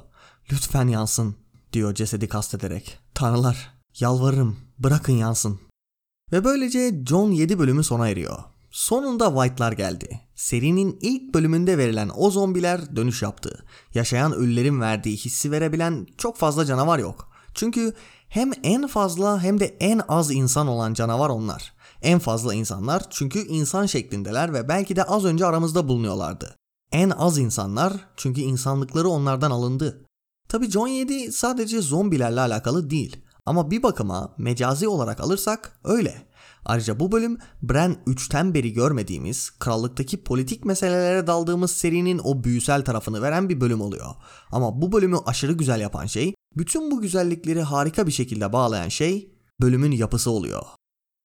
Lütfen 0.52 0.88
yansın 0.88 1.34
diyor 1.72 1.94
cesedi 1.94 2.28
kastederek. 2.28 2.98
Tanrılar, 3.14 3.70
yalvarırım, 4.00 4.56
bırakın 4.78 5.12
yansın. 5.12 5.60
Ve 6.32 6.44
böylece 6.44 7.04
John 7.06 7.30
7 7.30 7.58
bölümü 7.58 7.84
sona 7.84 8.08
eriyor. 8.08 8.38
Sonunda 8.70 9.28
White'lar 9.34 9.72
geldi. 9.72 10.20
Serinin 10.34 10.98
ilk 11.00 11.34
bölümünde 11.34 11.78
verilen 11.78 12.10
o 12.16 12.30
zombiler 12.30 12.96
dönüş 12.96 13.22
yaptı. 13.22 13.64
Yaşayan 13.94 14.32
ölülerin 14.32 14.80
verdiği 14.80 15.16
hissi 15.16 15.50
verebilen 15.50 16.06
çok 16.18 16.36
fazla 16.36 16.64
canavar 16.64 16.98
yok. 16.98 17.28
Çünkü 17.54 17.92
hem 18.28 18.50
en 18.62 18.86
fazla 18.86 19.42
hem 19.42 19.60
de 19.60 19.76
en 19.80 20.00
az 20.08 20.30
insan 20.30 20.66
olan 20.66 20.94
canavar 20.94 21.28
onlar. 21.28 21.72
En 22.02 22.18
fazla 22.18 22.54
insanlar 22.54 23.02
çünkü 23.10 23.38
insan 23.38 23.86
şeklindeler 23.86 24.54
ve 24.54 24.68
belki 24.68 24.96
de 24.96 25.04
az 25.04 25.24
önce 25.24 25.46
aramızda 25.46 25.88
bulunuyorlardı. 25.88 26.56
En 26.92 27.10
az 27.10 27.38
insanlar 27.38 27.92
çünkü 28.16 28.40
insanlıkları 28.40 29.08
onlardan 29.08 29.50
alındı. 29.50 30.04
Tabi 30.48 30.70
John 30.70 30.88
7 30.88 31.32
sadece 31.32 31.80
zombilerle 31.80 32.40
alakalı 32.40 32.90
değil. 32.90 33.16
Ama 33.46 33.70
bir 33.70 33.82
bakıma 33.82 34.34
mecazi 34.38 34.88
olarak 34.88 35.20
alırsak 35.20 35.80
öyle. 35.84 36.29
Ayrıca 36.70 37.00
bu 37.00 37.12
bölüm 37.12 37.38
Bran 37.62 37.96
3'ten 38.06 38.54
beri 38.54 38.72
görmediğimiz, 38.72 39.50
krallıktaki 39.50 40.24
politik 40.24 40.64
meselelere 40.64 41.26
daldığımız 41.26 41.70
serinin 41.70 42.20
o 42.24 42.44
büyüsel 42.44 42.84
tarafını 42.84 43.22
veren 43.22 43.48
bir 43.48 43.60
bölüm 43.60 43.80
oluyor. 43.80 44.14
Ama 44.50 44.82
bu 44.82 44.92
bölümü 44.92 45.16
aşırı 45.26 45.52
güzel 45.52 45.80
yapan 45.80 46.06
şey, 46.06 46.34
bütün 46.56 46.90
bu 46.90 47.00
güzellikleri 47.00 47.62
harika 47.62 48.06
bir 48.06 48.12
şekilde 48.12 48.52
bağlayan 48.52 48.88
şey 48.88 49.32
bölümün 49.60 49.90
yapısı 49.90 50.30
oluyor. 50.30 50.62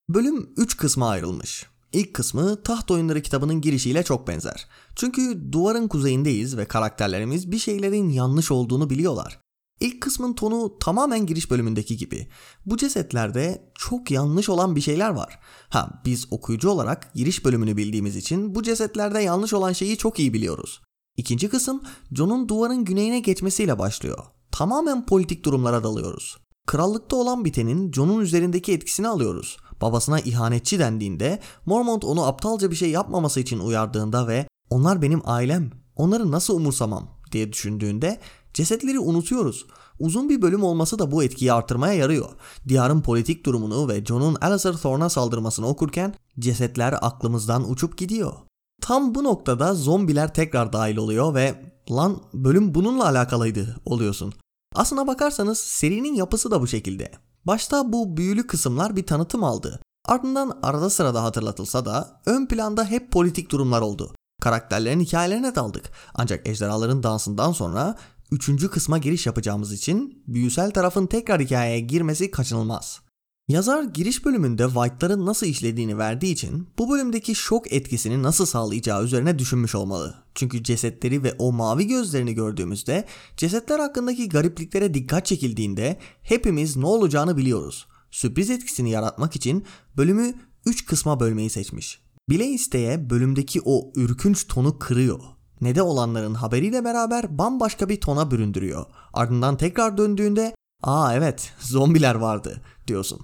Bölüm 0.09 0.49
3 0.57 0.77
kısma 0.77 1.09
ayrılmış. 1.09 1.65
İlk 1.93 2.13
kısmı 2.13 2.63
Taht 2.63 2.91
Oyunları 2.91 3.21
kitabının 3.21 3.61
girişiyle 3.61 4.03
çok 4.03 4.27
benzer. 4.27 4.67
Çünkü 4.95 5.51
duvarın 5.51 5.87
kuzeyindeyiz 5.87 6.57
ve 6.57 6.65
karakterlerimiz 6.65 7.51
bir 7.51 7.59
şeylerin 7.59 8.09
yanlış 8.09 8.51
olduğunu 8.51 8.89
biliyorlar. 8.89 9.39
İlk 9.79 10.01
kısmın 10.01 10.33
tonu 10.33 10.79
tamamen 10.79 11.25
giriş 11.25 11.51
bölümündeki 11.51 11.97
gibi. 11.97 12.27
Bu 12.65 12.77
cesetlerde 12.77 13.71
çok 13.89 14.11
yanlış 14.11 14.49
olan 14.49 14.75
bir 14.75 14.81
şeyler 14.81 15.09
var. 15.09 15.39
Ha 15.69 16.01
biz 16.05 16.27
okuyucu 16.31 16.69
olarak 16.69 17.13
giriş 17.13 17.45
bölümünü 17.45 17.77
bildiğimiz 17.77 18.15
için 18.15 18.55
bu 18.55 18.63
cesetlerde 18.63 19.19
yanlış 19.19 19.53
olan 19.53 19.73
şeyi 19.73 19.97
çok 19.97 20.19
iyi 20.19 20.33
biliyoruz. 20.33 20.81
İkinci 21.17 21.49
kısım 21.49 21.81
John'un 22.11 22.49
duvarın 22.49 22.85
güneyine 22.85 23.19
geçmesiyle 23.19 23.79
başlıyor. 23.79 24.17
Tamamen 24.51 25.05
politik 25.05 25.45
durumlara 25.45 25.83
dalıyoruz. 25.83 26.37
Krallıkta 26.67 27.15
olan 27.15 27.45
bitenin 27.45 27.91
John'un 27.91 28.21
üzerindeki 28.21 28.73
etkisini 28.73 29.07
alıyoruz. 29.07 29.57
Babasına 29.81 30.19
ihanetçi 30.19 30.79
dendiğinde 30.79 31.39
Mormont 31.65 32.05
onu 32.05 32.25
aptalca 32.25 32.71
bir 32.71 32.75
şey 32.75 32.89
yapmaması 32.89 33.39
için 33.39 33.59
uyardığında 33.59 34.27
ve 34.27 34.47
onlar 34.69 35.01
benim 35.01 35.21
ailem, 35.25 35.71
onları 35.95 36.31
nasıl 36.31 36.55
umursamam 36.55 37.09
diye 37.31 37.53
düşündüğünde 37.53 38.19
cesetleri 38.53 38.99
unutuyoruz. 38.99 39.65
Uzun 39.99 40.29
bir 40.29 40.41
bölüm 40.41 40.63
olması 40.63 40.99
da 40.99 41.11
bu 41.11 41.23
etkiyi 41.23 41.53
artırmaya 41.53 41.93
yarıyor. 41.93 42.29
Diyarın 42.67 43.01
politik 43.01 43.45
durumunu 43.45 43.87
ve 43.87 44.05
John'un 44.05 44.37
Alistair 44.41 44.73
Thorne'a 44.73 45.09
saldırmasını 45.09 45.67
okurken 45.67 46.15
cesetler 46.39 46.95
aklımızdan 47.01 47.71
uçup 47.71 47.97
gidiyor. 47.97 48.33
Tam 48.81 49.15
bu 49.15 49.23
noktada 49.23 49.73
zombiler 49.73 50.33
tekrar 50.33 50.73
dahil 50.73 50.97
oluyor 50.97 51.33
ve 51.35 51.73
lan 51.91 52.21
bölüm 52.33 52.75
bununla 52.75 53.05
alakalıydı 53.05 53.75
oluyorsun. 53.85 54.33
Aslına 54.75 55.07
bakarsanız 55.07 55.57
serinin 55.57 56.15
yapısı 56.15 56.51
da 56.51 56.61
bu 56.61 56.67
şekilde. 56.67 57.11
Başta 57.45 57.93
bu 57.93 58.17
büyülü 58.17 58.47
kısımlar 58.47 58.95
bir 58.95 59.05
tanıtım 59.05 59.43
aldı. 59.43 59.79
Ardından 60.05 60.59
arada 60.63 60.89
sırada 60.89 61.23
hatırlatılsa 61.23 61.85
da 61.85 62.21
ön 62.25 62.45
planda 62.45 62.85
hep 62.85 63.11
politik 63.11 63.51
durumlar 63.51 63.81
oldu. 63.81 64.13
Karakterlerin 64.41 64.99
hikayelerine 64.99 65.55
daldık. 65.55 65.91
Ancak 66.13 66.47
ejderhaların 66.47 67.03
dansından 67.03 67.51
sonra 67.51 67.95
üçüncü 68.31 68.69
kısma 68.69 68.97
giriş 68.97 69.25
yapacağımız 69.25 69.73
için 69.73 70.23
büyüsel 70.27 70.71
tarafın 70.71 71.07
tekrar 71.07 71.41
hikayeye 71.41 71.79
girmesi 71.79 72.31
kaçınılmaz. 72.31 73.01
Yazar 73.47 73.83
giriş 73.83 74.25
bölümünde 74.25 74.65
White'ların 74.65 75.25
nasıl 75.25 75.47
işlediğini 75.47 75.97
verdiği 75.97 76.33
için 76.33 76.67
bu 76.77 76.89
bölümdeki 76.89 77.35
şok 77.35 77.73
etkisini 77.73 78.23
nasıl 78.23 78.45
sağlayacağı 78.45 79.03
üzerine 79.03 79.39
düşünmüş 79.39 79.75
olmalı. 79.75 80.15
Çünkü 80.35 80.63
cesetleri 80.63 81.23
ve 81.23 81.33
o 81.39 81.51
mavi 81.51 81.87
gözlerini 81.87 82.33
gördüğümüzde 82.33 83.05
cesetler 83.37 83.79
hakkındaki 83.79 84.29
garipliklere 84.29 84.93
dikkat 84.93 85.25
çekildiğinde 85.25 85.99
hepimiz 86.21 86.75
ne 86.75 86.85
olacağını 86.85 87.37
biliyoruz. 87.37 87.87
Sürpriz 88.11 88.49
etkisini 88.49 88.89
yaratmak 88.91 89.35
için 89.35 89.65
bölümü 89.97 90.33
3 90.65 90.85
kısma 90.85 91.19
bölmeyi 91.19 91.49
seçmiş. 91.49 92.01
Bile 92.29 92.47
isteye 92.47 93.09
bölümdeki 93.09 93.61
o 93.65 93.91
ürkünç 93.95 94.47
tonu 94.47 94.79
kırıyor. 94.79 95.19
Ne 95.61 95.75
de 95.75 95.81
olanların 95.81 96.33
haberiyle 96.33 96.83
beraber 96.83 97.37
bambaşka 97.37 97.89
bir 97.89 98.01
tona 98.01 98.31
büründürüyor. 98.31 98.85
Ardından 99.13 99.57
tekrar 99.57 99.97
döndüğünde 99.97 100.55
''Aa 100.83 101.13
evet 101.13 101.53
zombiler 101.59 102.15
vardı'' 102.15 102.61
diyorsun. 102.87 103.19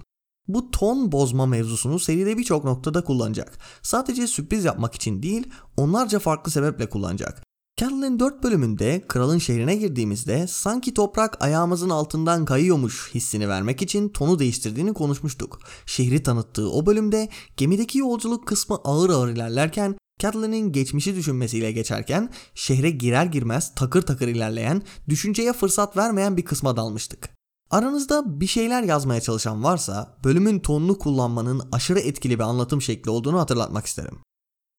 Bu 0.48 0.70
ton 0.70 1.12
bozma 1.12 1.46
mevzusunu 1.46 1.98
seride 1.98 2.38
birçok 2.38 2.64
noktada 2.64 3.04
kullanacak. 3.04 3.58
Sadece 3.82 4.26
sürpriz 4.26 4.64
yapmak 4.64 4.94
için 4.94 5.22
değil, 5.22 5.48
onlarca 5.76 6.18
farklı 6.18 6.52
sebeple 6.52 6.88
kullanacak. 6.88 7.42
Catelyn 7.76 8.18
4 8.18 8.42
bölümünde 8.42 9.04
kralın 9.08 9.38
şehrine 9.38 9.76
girdiğimizde 9.76 10.46
sanki 10.46 10.94
toprak 10.94 11.42
ayağımızın 11.42 11.90
altından 11.90 12.44
kayıyormuş 12.44 13.10
hissini 13.14 13.48
vermek 13.48 13.82
için 13.82 14.08
tonu 14.08 14.38
değiştirdiğini 14.38 14.94
konuşmuştuk. 14.94 15.58
Şehri 15.86 16.22
tanıttığı 16.22 16.70
o 16.70 16.86
bölümde 16.86 17.28
gemideki 17.56 17.98
yolculuk 17.98 18.46
kısmı 18.46 18.76
ağır 18.84 19.10
ağır 19.10 19.28
ilerlerken 19.28 19.96
Catelyn'in 20.22 20.72
geçmişi 20.72 21.16
düşünmesiyle 21.16 21.72
geçerken 21.72 22.30
şehre 22.54 22.90
girer 22.90 23.26
girmez 23.26 23.74
takır 23.74 24.02
takır 24.02 24.28
ilerleyen, 24.28 24.82
düşünceye 25.08 25.52
fırsat 25.52 25.96
vermeyen 25.96 26.36
bir 26.36 26.44
kısma 26.44 26.76
dalmıştık. 26.76 27.28
Aranızda 27.70 28.40
bir 28.40 28.46
şeyler 28.46 28.82
yazmaya 28.82 29.20
çalışan 29.20 29.64
varsa 29.64 30.18
bölümün 30.24 30.58
tonunu 30.58 30.98
kullanmanın 30.98 31.68
aşırı 31.72 32.00
etkili 32.00 32.38
bir 32.38 32.44
anlatım 32.44 32.82
şekli 32.82 33.10
olduğunu 33.10 33.40
hatırlatmak 33.40 33.86
isterim. 33.86 34.18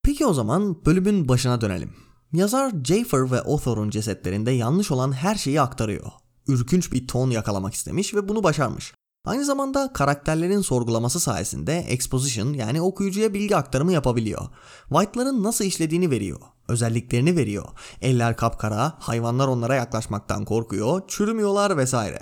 Peki 0.03 0.25
o 0.25 0.33
zaman 0.33 0.85
bölümün 0.85 1.27
başına 1.27 1.61
dönelim. 1.61 1.93
Yazar 2.33 2.73
Jafer 2.83 3.31
ve 3.31 3.41
Othor'un 3.41 3.89
cesetlerinde 3.89 4.51
yanlış 4.51 4.91
olan 4.91 5.11
her 5.11 5.35
şeyi 5.35 5.61
aktarıyor. 5.61 6.11
Ürkünç 6.47 6.91
bir 6.91 7.07
ton 7.07 7.29
yakalamak 7.29 7.73
istemiş 7.73 8.13
ve 8.13 8.29
bunu 8.29 8.43
başarmış. 8.43 8.93
Aynı 9.25 9.45
zamanda 9.45 9.93
karakterlerin 9.93 10.61
sorgulaması 10.61 11.19
sayesinde 11.19 11.77
exposition 11.77 12.53
yani 12.53 12.81
okuyucuya 12.81 13.33
bilgi 13.33 13.55
aktarımı 13.55 13.91
yapabiliyor. 13.91 14.41
White'ların 14.89 15.43
nasıl 15.43 15.65
işlediğini 15.65 16.11
veriyor. 16.11 16.39
Özelliklerini 16.67 17.35
veriyor. 17.37 17.65
Eller 18.01 18.37
kapkara, 18.37 18.93
hayvanlar 18.99 19.47
onlara 19.47 19.75
yaklaşmaktan 19.75 20.45
korkuyor, 20.45 21.01
çürümüyorlar 21.07 21.77
vesaire. 21.77 22.19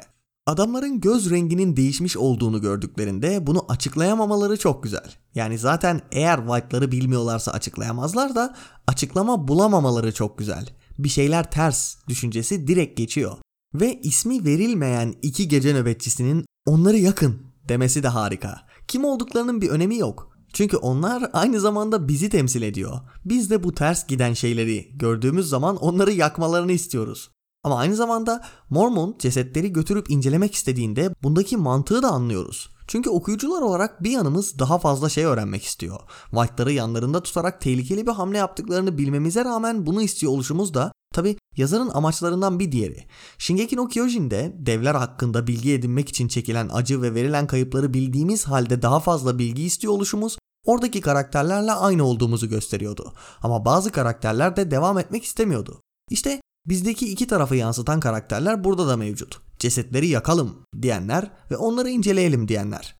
Adamların 0.47 0.99
göz 0.99 1.31
renginin 1.31 1.77
değişmiş 1.77 2.17
olduğunu 2.17 2.61
gördüklerinde 2.61 3.47
bunu 3.47 3.65
açıklayamamaları 3.69 4.57
çok 4.57 4.83
güzel. 4.83 5.15
Yani 5.35 5.57
zaten 5.57 6.01
eğer 6.11 6.37
White'ları 6.37 6.91
bilmiyorlarsa 6.91 7.51
açıklayamazlar 7.51 8.35
da 8.35 8.55
açıklama 8.87 9.47
bulamamaları 9.47 10.13
çok 10.13 10.37
güzel. 10.37 10.69
Bir 10.99 11.09
şeyler 11.09 11.51
ters 11.51 11.95
düşüncesi 12.07 12.67
direkt 12.67 12.97
geçiyor. 12.97 13.37
Ve 13.73 13.99
ismi 14.01 14.45
verilmeyen 14.45 15.15
iki 15.21 15.47
gece 15.47 15.73
nöbetçisinin 15.73 16.45
onları 16.65 16.97
yakın 16.97 17.41
demesi 17.69 18.03
de 18.03 18.07
harika. 18.07 18.61
Kim 18.87 19.05
olduklarının 19.05 19.61
bir 19.61 19.69
önemi 19.69 19.97
yok. 19.97 20.31
Çünkü 20.53 20.77
onlar 20.77 21.29
aynı 21.33 21.59
zamanda 21.59 22.07
bizi 22.07 22.29
temsil 22.29 22.61
ediyor. 22.61 22.99
Biz 23.25 23.49
de 23.49 23.63
bu 23.63 23.75
ters 23.75 24.07
giden 24.07 24.33
şeyleri 24.33 24.91
gördüğümüz 24.97 25.49
zaman 25.49 25.75
onları 25.75 26.11
yakmalarını 26.11 26.71
istiyoruz. 26.71 27.31
Ama 27.63 27.77
aynı 27.77 27.95
zamanda 27.95 28.43
Mormon 28.69 29.15
cesetleri 29.19 29.73
götürüp 29.73 30.09
incelemek 30.09 30.55
istediğinde 30.55 31.15
bundaki 31.23 31.57
mantığı 31.57 32.03
da 32.03 32.09
anlıyoruz. 32.09 32.69
Çünkü 32.91 33.09
okuyucular 33.09 33.61
olarak 33.61 34.03
bir 34.03 34.11
yanımız 34.11 34.59
daha 34.59 34.79
fazla 34.79 35.09
şey 35.09 35.25
öğrenmek 35.25 35.63
istiyor. 35.63 35.99
White'ları 36.29 36.71
yanlarında 36.71 37.23
tutarak 37.23 37.61
tehlikeli 37.61 38.07
bir 38.07 38.11
hamle 38.11 38.37
yaptıklarını 38.37 38.97
bilmemize 38.97 39.45
rağmen 39.45 39.85
bunu 39.85 40.01
istiyor 40.01 40.31
oluşumuz 40.31 40.73
da 40.73 40.91
tabi 41.13 41.37
yazarın 41.57 41.89
amaçlarından 41.89 42.59
bir 42.59 42.71
diğeri. 42.71 43.05
Shingeki 43.37 43.75
no 43.75 43.87
Kyojin'de 43.87 44.55
devler 44.59 44.95
hakkında 44.95 45.47
bilgi 45.47 45.73
edinmek 45.73 46.09
için 46.09 46.27
çekilen 46.27 46.69
acı 46.73 47.01
ve 47.01 47.13
verilen 47.13 47.47
kayıpları 47.47 47.93
bildiğimiz 47.93 48.47
halde 48.47 48.81
daha 48.81 48.99
fazla 48.99 49.39
bilgi 49.39 49.63
istiyor 49.63 49.93
oluşumuz 49.93 50.37
oradaki 50.65 51.01
karakterlerle 51.01 51.71
aynı 51.71 52.03
olduğumuzu 52.03 52.49
gösteriyordu. 52.49 53.13
Ama 53.41 53.65
bazı 53.65 53.91
karakterler 53.91 54.55
de 54.55 54.71
devam 54.71 54.97
etmek 54.97 55.23
istemiyordu. 55.23 55.81
İşte 56.09 56.41
Bizdeki 56.65 57.11
iki 57.11 57.27
tarafı 57.27 57.55
yansıtan 57.55 57.99
karakterler 57.99 58.63
burada 58.63 58.87
da 58.87 58.97
mevcut. 58.97 59.41
Cesetleri 59.61 60.07
yakalım 60.07 60.65
diyenler 60.81 61.31
ve 61.51 61.57
onları 61.57 61.89
inceleyelim 61.89 62.47
diyenler. 62.47 62.95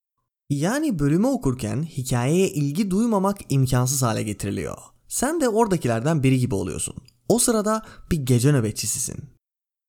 Yani 0.50 1.00
bölümü 1.00 1.28
okurken 1.28 1.84
hikayeye 1.84 2.50
ilgi 2.50 2.92
duymamak 2.92 3.38
imkansız 3.50 4.02
hale 4.04 4.24
getiriliyor. 4.24 4.78
Sen 5.08 5.42
de 5.42 5.50
oradakilerden 5.50 6.24
biri 6.24 6.40
gibi 6.40 6.56
oluyorsun. 6.56 6.96
O 7.30 7.40
sırada 7.40 7.86
bir 8.12 8.18
gece 8.18 8.52
nöbetçisisin. 8.52 9.16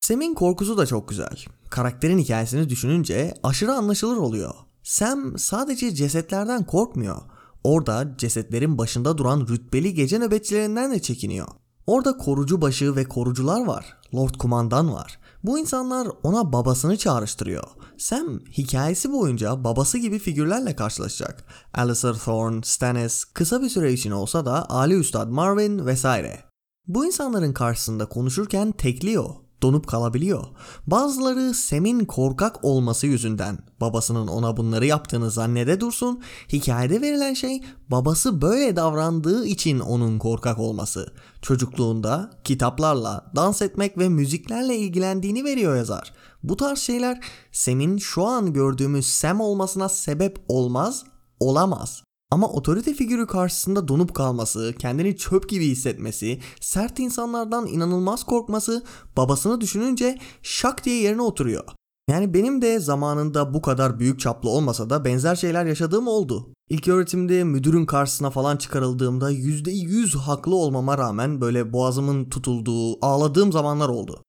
Sam'in 0.01 0.33
korkusu 0.33 0.77
da 0.77 0.85
çok 0.85 1.09
güzel. 1.09 1.45
Karakterin 1.69 2.17
hikayesini 2.17 2.69
düşününce 2.69 3.33
aşırı 3.43 3.73
anlaşılır 3.73 4.17
oluyor. 4.17 4.53
Sam 4.83 5.37
sadece 5.37 5.95
cesetlerden 5.95 6.65
korkmuyor. 6.65 7.21
Orada 7.63 8.15
cesetlerin 8.17 8.77
başında 8.77 9.17
duran 9.17 9.47
rütbeli 9.47 9.93
gece 9.93 10.19
nöbetçilerinden 10.19 10.91
de 10.91 11.01
çekiniyor. 11.01 11.47
Orada 11.87 12.17
korucu 12.17 12.61
başı 12.61 12.95
ve 12.95 13.03
korucular 13.03 13.65
var. 13.65 13.97
Lord 14.15 14.35
Kumandan 14.35 14.93
var. 14.93 15.22
Bu 15.43 15.59
insanlar 15.59 16.07
ona 16.23 16.53
babasını 16.53 16.97
çağrıştırıyor. 16.97 17.63
Sam 17.97 18.39
hikayesi 18.39 19.11
boyunca 19.11 19.63
babası 19.63 19.97
gibi 19.97 20.19
figürlerle 20.19 20.75
karşılaşacak. 20.75 21.43
Alistair 21.73 22.13
Thorne, 22.13 22.61
Stannis, 22.63 23.23
kısa 23.23 23.61
bir 23.61 23.69
süre 23.69 23.93
için 23.93 24.11
olsa 24.11 24.45
da 24.45 24.69
Ali 24.69 24.93
Üstad 24.93 25.27
Marvin 25.29 25.85
vesaire. 25.85 26.43
Bu 26.87 27.05
insanların 27.05 27.53
karşısında 27.53 28.05
konuşurken 28.05 28.71
tekliyor, 28.71 29.29
donup 29.63 29.87
kalabiliyor. 29.87 30.43
Bazıları 30.87 31.53
Sam'in 31.53 32.05
korkak 32.05 32.63
olması 32.63 33.07
yüzünden 33.07 33.57
babasının 33.81 34.27
ona 34.27 34.57
bunları 34.57 34.85
yaptığını 34.85 35.31
zannede 35.31 35.79
dursun. 35.79 36.21
Hikayede 36.53 37.01
verilen 37.01 37.33
şey 37.33 37.61
babası 37.87 38.41
böyle 38.41 38.75
davrandığı 38.75 39.45
için 39.45 39.79
onun 39.79 40.19
korkak 40.19 40.59
olması. 40.59 41.13
Çocukluğunda 41.41 42.31
kitaplarla, 42.43 43.31
dans 43.35 43.61
etmek 43.61 43.97
ve 43.97 44.09
müziklerle 44.09 44.77
ilgilendiğini 44.77 45.43
veriyor 45.43 45.75
yazar. 45.75 46.13
Bu 46.43 46.57
tarz 46.57 46.79
şeyler 46.79 47.19
Sam'in 47.51 47.97
şu 47.97 48.25
an 48.25 48.53
gördüğümüz 48.53 49.05
Sam 49.05 49.41
olmasına 49.41 49.89
sebep 49.89 50.37
olmaz, 50.47 51.03
olamaz. 51.39 52.03
Ama 52.33 52.47
otorite 52.47 52.93
figürü 52.93 53.27
karşısında 53.27 53.87
donup 53.87 54.15
kalması, 54.15 54.73
kendini 54.79 55.17
çöp 55.17 55.49
gibi 55.49 55.67
hissetmesi, 55.67 56.39
sert 56.61 56.99
insanlardan 56.99 57.67
inanılmaz 57.67 58.23
korkması 58.23 58.83
babasını 59.17 59.61
düşününce 59.61 60.17
şak 60.41 60.85
diye 60.85 61.01
yerine 61.01 61.21
oturuyor. 61.21 61.63
Yani 62.09 62.33
benim 62.33 62.61
de 62.61 62.79
zamanında 62.79 63.53
bu 63.53 63.61
kadar 63.61 63.99
büyük 63.99 64.19
çaplı 64.19 64.49
olmasa 64.49 64.89
da 64.89 65.05
benzer 65.05 65.35
şeyler 65.35 65.65
yaşadığım 65.65 66.07
oldu. 66.07 66.53
İlk 66.69 66.87
öğretimde 66.87 67.43
müdürün 67.43 67.85
karşısına 67.85 68.29
falan 68.29 68.57
çıkarıldığımda 68.57 69.31
%100 69.31 70.17
haklı 70.17 70.55
olmama 70.55 70.97
rağmen 70.97 71.41
böyle 71.41 71.73
boğazımın 71.73 72.29
tutulduğu, 72.29 73.05
ağladığım 73.05 73.51
zamanlar 73.51 73.89
oldu. 73.89 74.23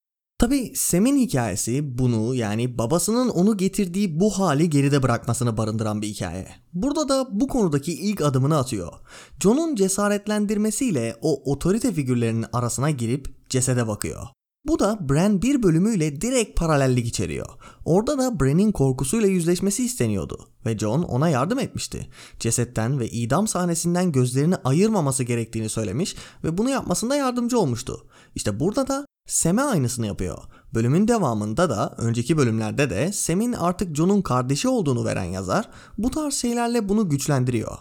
Tabi 0.45 0.73
Sam'in 0.77 1.17
hikayesi 1.17 1.99
bunu 1.99 2.35
yani 2.35 2.79
babasının 2.79 3.29
onu 3.29 3.57
getirdiği 3.57 4.21
bu 4.21 4.31
hali 4.31 4.71
geride 4.71 5.03
bırakmasını 5.03 5.57
barındıran 5.57 6.03
bir 6.03 6.07
hikaye. 6.07 6.49
Burada 6.73 7.09
da 7.09 7.29
bu 7.41 7.49
konudaki 7.49 7.93
ilk 7.93 8.21
adımını 8.21 8.59
atıyor. 8.59 8.93
John'un 9.41 9.75
cesaretlendirmesiyle 9.75 11.17
o 11.23 11.53
otorite 11.53 11.93
figürlerinin 11.93 12.47
arasına 12.53 12.91
girip 12.91 13.51
cesede 13.51 13.89
bakıyor. 13.89 14.23
Bu 14.67 14.79
da 14.79 14.99
Bran 15.01 15.43
bir 15.43 15.63
bölümüyle 15.63 16.21
direkt 16.21 16.59
paralellik 16.59 17.07
içeriyor. 17.07 17.49
Orada 17.85 18.19
da 18.19 18.41
Bran'in 18.41 18.73
korkusuyla 18.73 19.29
yüzleşmesi 19.29 19.85
isteniyordu 19.85 20.49
ve 20.67 20.79
John 20.79 21.03
ona 21.03 21.29
yardım 21.29 21.59
etmişti. 21.59 22.09
Cesetten 22.41 23.01
ve 23.01 23.09
idam 23.09 23.49
sahnesinden 23.49 24.13
gözlerini 24.13 24.57
ayırmaması 24.57 25.25
gerektiğini 25.25 25.69
söylemiş 25.69 26.17
ve 26.45 26.59
bunu 26.59 26.71
yapmasında 26.71 27.17
yardımcı 27.17 27.59
olmuştu. 27.59 28.07
İşte 28.35 28.61
burada 28.61 28.89
da 28.89 29.07
Sam'e 29.27 29.63
aynısını 29.63 30.07
yapıyor. 30.07 30.39
Bölümün 30.75 31.09
devamında 31.09 31.71
da 31.71 31.95
önceki 31.99 32.37
bölümlerde 32.37 32.91
de 32.91 33.13
Sam'in 33.13 33.53
artık 33.53 33.97
John'un 33.97 34.23
kardeşi 34.23 34.69
olduğunu 34.69 35.05
veren 35.05 35.25
yazar 35.25 35.69
bu 35.99 36.11
tarz 36.11 36.35
şeylerle 36.35 36.89
bunu 36.89 37.09
güçlendiriyor. 37.09 37.79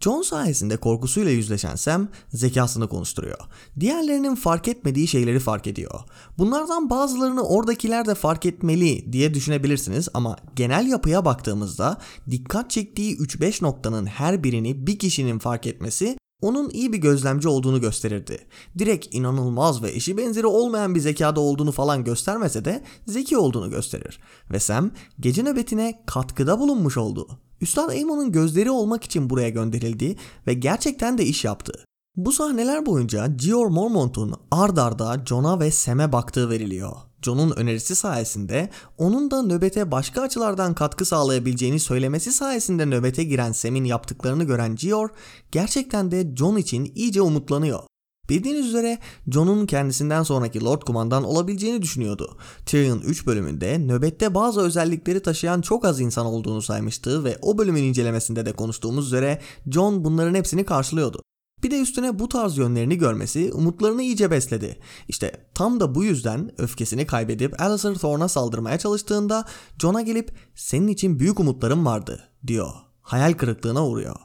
John 0.00 0.22
sayesinde 0.22 0.76
korkusuyla 0.76 1.30
yüzleşen 1.30 1.74
Sam 1.76 2.08
zekasını 2.28 2.88
konuşturuyor. 2.88 3.38
Diğerlerinin 3.80 4.34
fark 4.34 4.68
etmediği 4.68 5.08
şeyleri 5.08 5.40
fark 5.40 5.66
ediyor. 5.66 6.00
Bunlardan 6.38 6.90
bazılarını 6.90 7.42
oradakiler 7.42 8.06
de 8.06 8.14
fark 8.14 8.46
etmeli 8.46 9.12
diye 9.12 9.34
düşünebilirsiniz 9.34 10.08
ama 10.14 10.36
genel 10.56 10.86
yapıya 10.86 11.24
baktığımızda 11.24 11.98
dikkat 12.30 12.70
çektiği 12.70 13.16
3-5 13.16 13.64
noktanın 13.64 14.06
her 14.06 14.44
birini 14.44 14.86
bir 14.86 14.98
kişinin 14.98 15.38
fark 15.38 15.66
etmesi 15.66 16.16
onun 16.42 16.70
iyi 16.70 16.92
bir 16.92 16.98
gözlemci 16.98 17.48
olduğunu 17.48 17.80
gösterirdi. 17.80 18.38
Direkt 18.78 19.14
inanılmaz 19.14 19.82
ve 19.82 19.90
eşi 19.90 20.16
benzeri 20.16 20.46
olmayan 20.46 20.94
bir 20.94 21.00
zekada 21.00 21.40
olduğunu 21.40 21.72
falan 21.72 22.04
göstermese 22.04 22.64
de 22.64 22.82
zeki 23.06 23.36
olduğunu 23.36 23.70
gösterir. 23.70 24.20
Ve 24.50 24.60
Sam 24.60 24.90
gece 25.20 25.42
nöbetine 25.42 26.02
katkıda 26.06 26.60
bulunmuş 26.60 26.96
oldu. 26.96 27.28
Üstad 27.60 27.88
Aemon'un 27.88 28.32
gözleri 28.32 28.70
olmak 28.70 29.04
için 29.04 29.30
buraya 29.30 29.48
gönderildi 29.48 30.16
ve 30.46 30.54
gerçekten 30.54 31.18
de 31.18 31.24
iş 31.24 31.44
yaptı. 31.44 31.72
Bu 32.16 32.32
sahneler 32.32 32.86
boyunca 32.86 33.26
Gior 33.26 33.66
Mormont'un 33.66 34.34
ard 34.50 34.76
arda 34.76 35.24
John'a 35.26 35.60
ve 35.60 35.70
Sam'e 35.70 36.12
baktığı 36.12 36.50
veriliyor. 36.50 36.96
John'un 37.22 37.50
önerisi 37.56 37.94
sayesinde 37.94 38.70
onun 38.98 39.30
da 39.30 39.42
nöbete 39.42 39.90
başka 39.90 40.22
açılardan 40.22 40.74
katkı 40.74 41.04
sağlayabileceğini 41.04 41.80
söylemesi 41.80 42.32
sayesinde 42.32 42.86
nöbete 42.86 43.24
giren 43.24 43.52
Sam'in 43.52 43.84
yaptıklarını 43.84 44.44
gören 44.44 44.76
Gior 44.76 45.08
gerçekten 45.52 46.10
de 46.10 46.36
John 46.36 46.56
için 46.56 46.92
iyice 46.94 47.22
umutlanıyor. 47.22 47.80
Bildiğiniz 48.28 48.66
üzere 48.66 48.98
John'un 49.28 49.66
kendisinden 49.66 50.22
sonraki 50.22 50.64
Lord 50.64 50.82
Kumandan 50.82 51.24
olabileceğini 51.24 51.82
düşünüyordu. 51.82 52.36
Tyrion 52.66 53.00
3 53.00 53.26
bölümünde 53.26 53.78
nöbette 53.78 54.34
bazı 54.34 54.60
özellikleri 54.60 55.22
taşıyan 55.22 55.60
çok 55.60 55.84
az 55.84 56.00
insan 56.00 56.26
olduğunu 56.26 56.62
saymıştı 56.62 57.24
ve 57.24 57.38
o 57.42 57.58
bölümün 57.58 57.82
incelemesinde 57.82 58.46
de 58.46 58.52
konuştuğumuz 58.52 59.06
üzere 59.06 59.40
John 59.70 60.04
bunların 60.04 60.34
hepsini 60.34 60.64
karşılıyordu. 60.64 61.22
Bir 61.62 61.70
de 61.70 61.80
üstüne 61.80 62.18
bu 62.18 62.28
tarz 62.28 62.58
yönlerini 62.58 62.98
görmesi 62.98 63.52
umutlarını 63.52 64.02
iyice 64.02 64.30
besledi. 64.30 64.78
İşte 65.08 65.46
tam 65.54 65.80
da 65.80 65.94
bu 65.94 66.04
yüzden 66.04 66.50
öfkesini 66.58 67.06
kaybedip 67.06 67.62
Alistair 67.62 67.94
Thorne'a 67.94 68.28
saldırmaya 68.28 68.78
çalıştığında 68.78 69.44
Jon'a 69.78 70.00
gelip 70.00 70.36
senin 70.54 70.88
için 70.88 71.18
büyük 71.18 71.40
umutlarım 71.40 71.86
vardı 71.86 72.28
diyor. 72.46 72.70
Hayal 73.00 73.32
kırıklığına 73.32 73.86
uğruyor. 73.86 74.16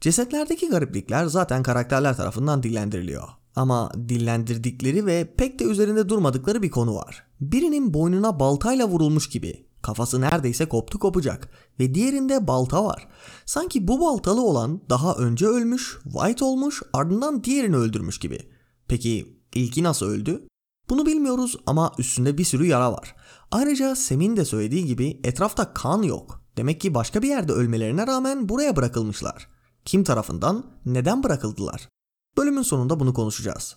Cesetlerdeki 0.00 0.68
gariplikler 0.68 1.26
zaten 1.26 1.62
karakterler 1.62 2.16
tarafından 2.16 2.62
dillendiriliyor. 2.62 3.28
Ama 3.56 3.92
dillendirdikleri 4.08 5.06
ve 5.06 5.34
pek 5.36 5.58
de 5.58 5.64
üzerinde 5.64 6.08
durmadıkları 6.08 6.62
bir 6.62 6.70
konu 6.70 6.94
var. 6.94 7.26
Birinin 7.40 7.94
boynuna 7.94 8.40
baltayla 8.40 8.88
vurulmuş 8.88 9.28
gibi 9.28 9.67
Kafası 9.82 10.20
neredeyse 10.20 10.68
koptu 10.68 10.98
kopacak 10.98 11.48
ve 11.80 11.94
diğerinde 11.94 12.46
balta 12.46 12.84
var. 12.84 13.08
Sanki 13.46 13.88
bu 13.88 14.00
baltalı 14.00 14.42
olan 14.42 14.82
daha 14.90 15.14
önce 15.14 15.46
ölmüş, 15.46 15.98
White 16.04 16.44
olmuş 16.44 16.82
ardından 16.92 17.44
diğerini 17.44 17.76
öldürmüş 17.76 18.18
gibi. 18.18 18.50
Peki 18.88 19.38
ilki 19.54 19.82
nasıl 19.82 20.06
öldü? 20.06 20.46
Bunu 20.88 21.06
bilmiyoruz 21.06 21.56
ama 21.66 21.92
üstünde 21.98 22.38
bir 22.38 22.44
sürü 22.44 22.66
yara 22.66 22.92
var. 22.92 23.14
Ayrıca 23.50 23.96
Sem'in 23.96 24.36
de 24.36 24.44
söylediği 24.44 24.84
gibi 24.84 25.20
etrafta 25.24 25.74
kan 25.74 26.02
yok. 26.02 26.42
Demek 26.56 26.80
ki 26.80 26.94
başka 26.94 27.22
bir 27.22 27.28
yerde 27.28 27.52
ölmelerine 27.52 28.06
rağmen 28.06 28.48
buraya 28.48 28.76
bırakılmışlar. 28.76 29.48
Kim 29.84 30.04
tarafından, 30.04 30.66
neden 30.86 31.22
bırakıldılar? 31.22 31.88
Bölümün 32.36 32.62
sonunda 32.62 33.00
bunu 33.00 33.14
konuşacağız. 33.14 33.76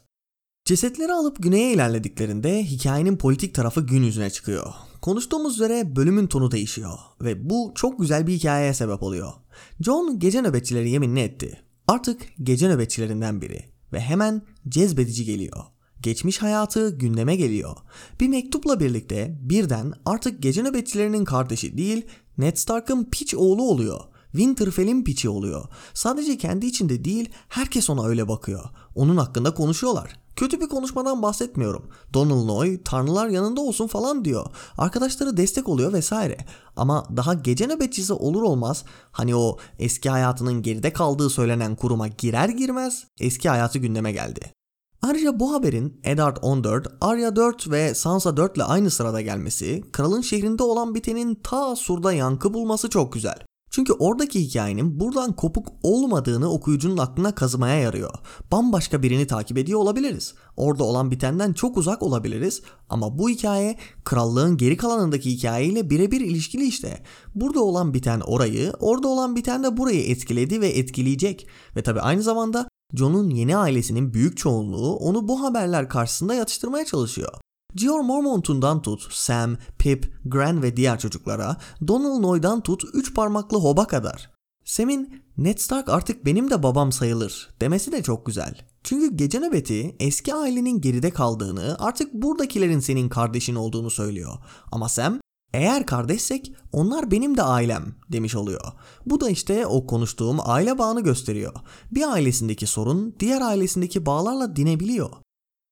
Cesetleri 0.65 1.13
alıp 1.13 1.43
güneye 1.43 1.73
ilerlediklerinde 1.73 2.63
hikayenin 2.63 3.17
politik 3.17 3.55
tarafı 3.55 3.81
gün 3.81 4.03
yüzüne 4.03 4.29
çıkıyor. 4.29 4.73
Konuştuğumuz 5.01 5.53
üzere 5.53 5.95
bölümün 5.95 6.27
tonu 6.27 6.51
değişiyor 6.51 6.99
ve 7.21 7.49
bu 7.49 7.71
çok 7.75 7.99
güzel 7.99 8.27
bir 8.27 8.33
hikayeye 8.33 8.73
sebep 8.73 9.03
oluyor. 9.03 9.33
John 9.79 10.19
gece 10.19 10.41
nöbetçileri 10.41 10.89
yeminli 10.89 11.19
etti. 11.19 11.61
Artık 11.87 12.21
gece 12.43 12.69
nöbetçilerinden 12.69 13.41
biri 13.41 13.65
ve 13.93 13.99
hemen 13.99 14.41
cezbedici 14.69 15.25
geliyor. 15.25 15.63
Geçmiş 16.01 16.41
hayatı 16.41 16.89
gündeme 16.89 17.35
geliyor. 17.35 17.75
Bir 18.19 18.27
mektupla 18.27 18.79
birlikte 18.79 19.37
birden 19.41 19.93
artık 20.05 20.43
gece 20.43 20.63
nöbetçilerinin 20.63 21.25
kardeşi 21.25 21.77
değil 21.77 22.05
Ned 22.37 22.57
Stark'ın 22.57 23.03
piç 23.11 23.35
oğlu 23.35 23.63
oluyor. 23.63 23.99
Winterfell'in 24.31 25.03
piçi 25.03 25.29
oluyor. 25.29 25.65
Sadece 25.93 26.37
kendi 26.37 26.65
içinde 26.65 27.05
değil 27.05 27.29
herkes 27.47 27.89
ona 27.89 28.05
öyle 28.05 28.27
bakıyor. 28.27 28.69
Onun 28.95 29.17
hakkında 29.17 29.53
konuşuyorlar. 29.53 30.20
Kötü 30.35 30.61
bir 30.61 30.69
konuşmadan 30.69 31.21
bahsetmiyorum. 31.21 31.89
Donald 32.13 32.47
Noy 32.47 32.83
tanrılar 32.83 33.27
yanında 33.27 33.61
olsun 33.61 33.87
falan 33.87 34.25
diyor. 34.25 34.45
Arkadaşları 34.77 35.37
destek 35.37 35.69
oluyor 35.69 35.93
vesaire. 35.93 36.37
Ama 36.75 37.05
daha 37.17 37.33
gece 37.33 37.67
nöbetçisi 37.67 38.13
olur 38.13 38.41
olmaz 38.41 38.85
hani 39.11 39.35
o 39.35 39.57
eski 39.79 40.09
hayatının 40.09 40.61
geride 40.61 40.93
kaldığı 40.93 41.29
söylenen 41.29 41.75
kuruma 41.75 42.07
girer 42.07 42.49
girmez 42.49 43.07
eski 43.19 43.49
hayatı 43.49 43.79
gündeme 43.79 44.11
geldi. 44.11 44.53
Ayrıca 45.01 45.39
bu 45.39 45.53
haberin 45.53 46.01
Eddard 46.03 46.37
14, 46.41 46.87
Arya 47.01 47.35
4 47.35 47.71
ve 47.71 47.95
Sansa 47.95 48.37
4 48.37 48.55
ile 48.55 48.63
aynı 48.63 48.89
sırada 48.91 49.21
gelmesi, 49.21 49.83
kralın 49.91 50.21
şehrinde 50.21 50.63
olan 50.63 50.95
bitenin 50.95 51.35
ta 51.35 51.75
surda 51.75 52.13
yankı 52.13 52.53
bulması 52.53 52.89
çok 52.89 53.13
güzel. 53.13 53.45
Çünkü 53.71 53.93
oradaki 53.93 54.39
hikayenin 54.41 54.99
buradan 54.99 55.35
kopuk 55.35 55.67
olmadığını 55.83 56.51
okuyucunun 56.51 56.97
aklına 56.97 57.35
kazımaya 57.35 57.75
yarıyor. 57.75 58.13
Bambaşka 58.51 59.03
birini 59.03 59.27
takip 59.27 59.57
ediyor 59.57 59.79
olabiliriz. 59.79 60.33
Orada 60.57 60.83
olan 60.83 61.11
bitenden 61.11 61.53
çok 61.53 61.77
uzak 61.77 62.03
olabiliriz 62.03 62.61
ama 62.89 63.17
bu 63.17 63.29
hikaye 63.29 63.77
krallığın 64.03 64.57
geri 64.57 64.77
kalanındaki 64.77 65.31
hikayeyle 65.31 65.89
birebir 65.89 66.21
ilişkili 66.21 66.67
işte. 66.67 67.03
Burada 67.35 67.63
olan 67.63 67.93
biten 67.93 68.19
orayı, 68.19 68.73
orada 68.79 69.07
olan 69.07 69.35
biten 69.35 69.63
de 69.63 69.77
burayı 69.77 70.03
etkiledi 70.03 70.61
ve 70.61 70.67
etkileyecek. 70.67 71.47
Ve 71.75 71.83
tabi 71.83 72.01
aynı 72.01 72.21
zamanda 72.21 72.67
John'un 72.93 73.29
yeni 73.29 73.57
ailesinin 73.57 74.13
büyük 74.13 74.37
çoğunluğu 74.37 74.95
onu 74.95 75.27
bu 75.27 75.43
haberler 75.43 75.89
karşısında 75.89 76.33
yatıştırmaya 76.33 76.85
çalışıyor. 76.85 77.33
Gior 77.75 77.99
Mormont'undan 77.99 78.81
tut 78.81 79.13
Sam, 79.13 79.57
Pip, 79.77 80.13
Gran 80.25 80.63
ve 80.63 80.77
diğer 80.77 80.99
çocuklara, 80.99 81.57
Donald 81.87 82.21
Noy'dan 82.21 82.61
tut 82.61 82.83
üç 82.93 83.13
parmaklı 83.13 83.57
Hob'a 83.57 83.87
kadar. 83.87 84.31
Sam'in 84.65 85.23
Ned 85.37 85.57
Stark 85.57 85.89
artık 85.89 86.25
benim 86.25 86.51
de 86.51 86.63
babam 86.63 86.91
sayılır 86.91 87.49
demesi 87.61 87.91
de 87.91 88.03
çok 88.03 88.25
güzel. 88.25 88.65
Çünkü 88.83 89.17
gece 89.17 89.39
nöbeti 89.39 89.95
eski 89.99 90.33
ailenin 90.33 90.81
geride 90.81 91.09
kaldığını 91.09 91.75
artık 91.79 92.13
buradakilerin 92.13 92.79
senin 92.79 93.09
kardeşin 93.09 93.55
olduğunu 93.55 93.89
söylüyor. 93.89 94.33
Ama 94.71 94.89
Sam 94.89 95.19
eğer 95.53 95.85
kardeşsek 95.85 96.53
onlar 96.71 97.11
benim 97.11 97.37
de 97.37 97.43
ailem 97.43 97.95
demiş 98.11 98.35
oluyor. 98.35 98.71
Bu 99.05 99.21
da 99.21 99.29
işte 99.29 99.65
o 99.65 99.87
konuştuğum 99.87 100.37
aile 100.43 100.77
bağını 100.77 101.01
gösteriyor. 101.01 101.53
Bir 101.91 102.13
ailesindeki 102.13 102.67
sorun 102.67 103.15
diğer 103.19 103.41
ailesindeki 103.41 104.05
bağlarla 104.05 104.55
dinebiliyor. 104.55 105.09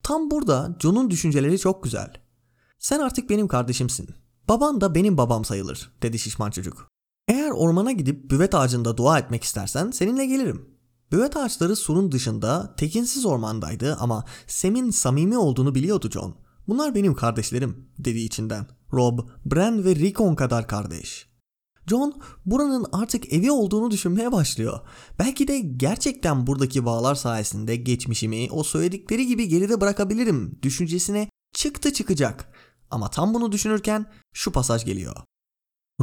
Tam 0.04 0.32
burada 0.32 0.78
John'un 0.80 1.10
düşünceleri 1.10 1.60
çok 1.60 1.84
güzel. 1.84 2.14
Sen 2.80 3.00
artık 3.00 3.30
benim 3.30 3.48
kardeşimsin. 3.48 4.10
Baban 4.48 4.82
da 4.82 4.96
benim 4.96 5.18
babam 5.18 5.46
sayılır 5.46 5.92
dedi 6.02 6.20
şişman 6.20 6.52
çocuk. 6.52 6.88
Eğer 7.28 7.52
ormana 7.52 7.92
gidip 7.92 8.32
büvet 8.32 8.56
ağacında 8.56 8.98
dua 8.98 9.20
etmek 9.20 9.44
istersen 9.44 9.92
seninle 9.92 10.26
gelirim. 10.26 10.70
Büvet 11.12 11.38
ağaçları 11.38 11.76
surun 11.76 12.12
dışında 12.12 12.76
tekinsiz 12.76 13.26
ormandaydı 13.26 13.98
ama 14.00 14.26
Sam'in 14.48 14.90
samimi 14.92 15.38
olduğunu 15.38 15.76
biliyordu 15.76 16.10
John. 16.10 16.36
Bunlar 16.68 16.96
benim 16.96 17.16
kardeşlerim 17.16 17.90
dedi 17.98 18.20
içinden. 18.20 18.68
Rob, 18.94 19.20
Bran 19.46 19.86
ve 19.86 19.96
Rickon 19.96 20.36
kadar 20.36 20.68
kardeş. 20.68 21.29
John 21.89 22.21
buranın 22.45 22.86
artık 22.91 23.34
evi 23.34 23.52
olduğunu 23.52 23.91
düşünmeye 23.91 24.32
başlıyor. 24.32 24.80
Belki 25.19 25.47
de 25.47 25.60
gerçekten 25.60 26.47
buradaki 26.47 26.86
bağlar 26.86 27.15
sayesinde 27.15 27.75
geçmişimi 27.75 28.47
o 28.52 28.63
söyledikleri 28.63 29.28
gibi 29.28 29.47
geride 29.47 29.82
bırakabilirim 29.82 30.60
düşüncesine 30.62 31.30
çıktı 31.54 31.93
çıkacak. 31.93 32.54
Ama 32.91 33.10
tam 33.10 33.34
bunu 33.34 33.52
düşünürken 33.52 34.06
şu 34.34 34.52
pasaj 34.52 34.86
geliyor. 34.86 35.15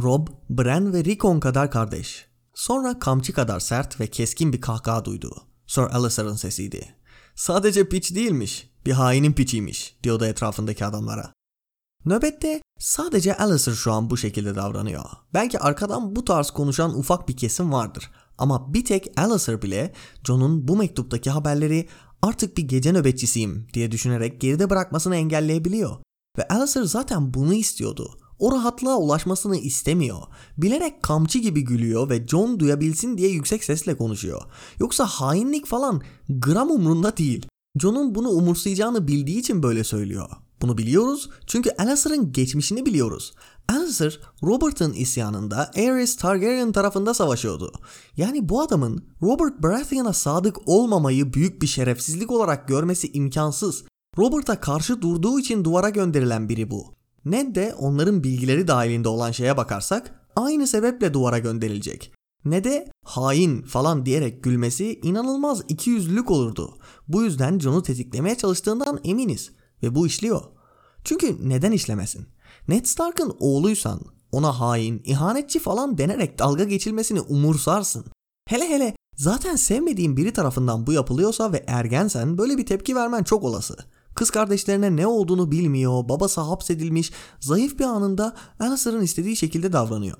Rob, 0.01 0.27
Bran 0.49 0.93
ve 0.93 1.03
Rickon 1.03 1.39
kadar 1.39 1.71
kardeş. 1.71 2.27
Sonra 2.53 2.99
kamçı 2.99 3.33
kadar 3.33 3.59
sert 3.59 3.99
ve 3.99 4.07
keskin 4.07 4.53
bir 4.53 4.61
kahkaha 4.61 5.05
duydu. 5.05 5.35
Sir 5.67 5.81
Alistair'ın 5.81 6.35
sesiydi. 6.35 6.95
Sadece 7.35 7.89
piç 7.89 8.15
değilmiş, 8.15 8.69
bir 8.85 8.91
hainin 8.91 9.33
piçiymiş 9.33 9.97
diyordu 10.03 10.25
etrafındaki 10.25 10.85
adamlara. 10.85 11.33
Nöbette 12.05 12.61
sadece 12.79 13.37
Alistair 13.37 13.75
şu 13.75 13.91
an 13.91 14.09
bu 14.09 14.17
şekilde 14.17 14.55
davranıyor. 14.55 15.03
Belki 15.33 15.59
arkadan 15.59 16.15
bu 16.15 16.25
tarz 16.25 16.51
konuşan 16.51 16.99
ufak 16.99 17.29
bir 17.29 17.37
kesim 17.37 17.71
vardır. 17.71 18.11
Ama 18.37 18.73
bir 18.73 18.85
tek 18.85 19.19
Alistair 19.19 19.61
bile 19.61 19.93
John'un 20.23 20.67
bu 20.67 20.77
mektuptaki 20.77 21.29
haberleri 21.29 21.87
artık 22.21 22.57
bir 22.57 22.63
gece 22.63 22.93
nöbetçisiyim 22.93 23.67
diye 23.73 23.91
düşünerek 23.91 24.41
geride 24.41 24.69
bırakmasını 24.69 25.15
engelleyebiliyor. 25.15 25.97
Ve 26.37 26.47
Alistair 26.47 26.85
zaten 26.85 27.33
bunu 27.33 27.53
istiyordu. 27.53 28.19
O 28.39 28.51
rahatlığa 28.51 28.97
ulaşmasını 28.97 29.57
istemiyor. 29.57 30.17
Bilerek 30.57 31.03
kamçı 31.03 31.39
gibi 31.39 31.61
gülüyor 31.61 32.09
ve 32.09 32.27
John 32.27 32.59
duyabilsin 32.59 33.17
diye 33.17 33.29
yüksek 33.29 33.63
sesle 33.63 33.97
konuşuyor. 33.97 34.41
Yoksa 34.79 35.05
hainlik 35.05 35.65
falan 35.65 36.01
gram 36.29 36.71
umrunda 36.71 37.17
değil. 37.17 37.45
John'un 37.79 38.15
bunu 38.15 38.29
umursayacağını 38.29 39.07
bildiği 39.07 39.39
için 39.39 39.63
böyle 39.63 39.83
söylüyor. 39.83 40.29
Bunu 40.61 40.77
biliyoruz 40.77 41.29
çünkü 41.47 41.69
Alistair'ın 41.77 42.31
geçmişini 42.31 42.85
biliyoruz. 42.85 43.33
Alistair, 43.69 44.19
Robert'ın 44.43 44.93
isyanında 44.93 45.71
Aerys 45.75 46.15
Targaryen 46.15 46.71
tarafında 46.71 47.13
savaşıyordu. 47.13 47.71
Yani 48.17 48.49
bu 48.49 48.61
adamın 48.61 49.05
Robert 49.21 49.63
Baratheon'a 49.63 50.13
sadık 50.13 50.57
olmamayı 50.65 51.33
büyük 51.33 51.61
bir 51.61 51.67
şerefsizlik 51.67 52.31
olarak 52.31 52.67
görmesi 52.67 53.11
imkansız. 53.11 53.83
Robert'a 54.17 54.59
karşı 54.59 55.01
durduğu 55.01 55.39
için 55.39 55.63
duvara 55.63 55.89
gönderilen 55.89 56.49
biri 56.49 56.71
bu. 56.71 56.85
Ned 57.25 57.55
de 57.55 57.75
onların 57.77 58.23
bilgileri 58.23 58.67
dahilinde 58.67 59.07
olan 59.09 59.31
şeye 59.31 59.57
bakarsak 59.57 60.27
aynı 60.35 60.67
sebeple 60.67 61.13
duvara 61.13 61.39
gönderilecek. 61.39 62.13
Ne 62.45 62.63
de 62.63 62.91
hain 63.05 63.61
falan 63.61 64.05
diyerek 64.05 64.43
gülmesi 64.43 64.99
inanılmaz 65.03 65.63
ikiyüzlülük 65.67 66.31
olurdu. 66.31 66.77
Bu 67.07 67.23
yüzden 67.23 67.59
Jon'u 67.59 67.83
tetiklemeye 67.83 68.35
çalıştığından 68.35 68.99
eminiz 69.03 69.51
ve 69.83 69.95
bu 69.95 70.07
işliyor. 70.07 70.41
Çünkü 71.03 71.49
neden 71.49 71.71
işlemesin? 71.71 72.27
Ned 72.67 72.85
Stark'ın 72.85 73.35
oğluysan 73.39 74.01
ona 74.31 74.59
hain, 74.59 75.01
ihanetçi 75.05 75.59
falan 75.59 75.97
denerek 75.97 76.39
dalga 76.39 76.63
geçilmesini 76.63 77.21
umursarsın. 77.21 78.05
Hele 78.47 78.69
hele 78.69 78.95
zaten 79.15 79.55
sevmediğin 79.55 80.17
biri 80.17 80.33
tarafından 80.33 80.87
bu 80.87 80.93
yapılıyorsa 80.93 81.53
ve 81.53 81.63
ergensen 81.67 82.37
böyle 82.37 82.57
bir 82.57 82.65
tepki 82.65 82.95
vermen 82.95 83.23
çok 83.23 83.43
olası. 83.43 83.75
Kız 84.15 84.29
kardeşlerine 84.29 84.95
ne 84.95 85.07
olduğunu 85.07 85.51
bilmiyor, 85.51 86.09
babası 86.09 86.41
hapsedilmiş, 86.41 87.11
zayıf 87.39 87.79
bir 87.79 87.83
anında 87.83 88.35
Alistair'ın 88.59 89.01
istediği 89.01 89.35
şekilde 89.35 89.73
davranıyor. 89.73 90.17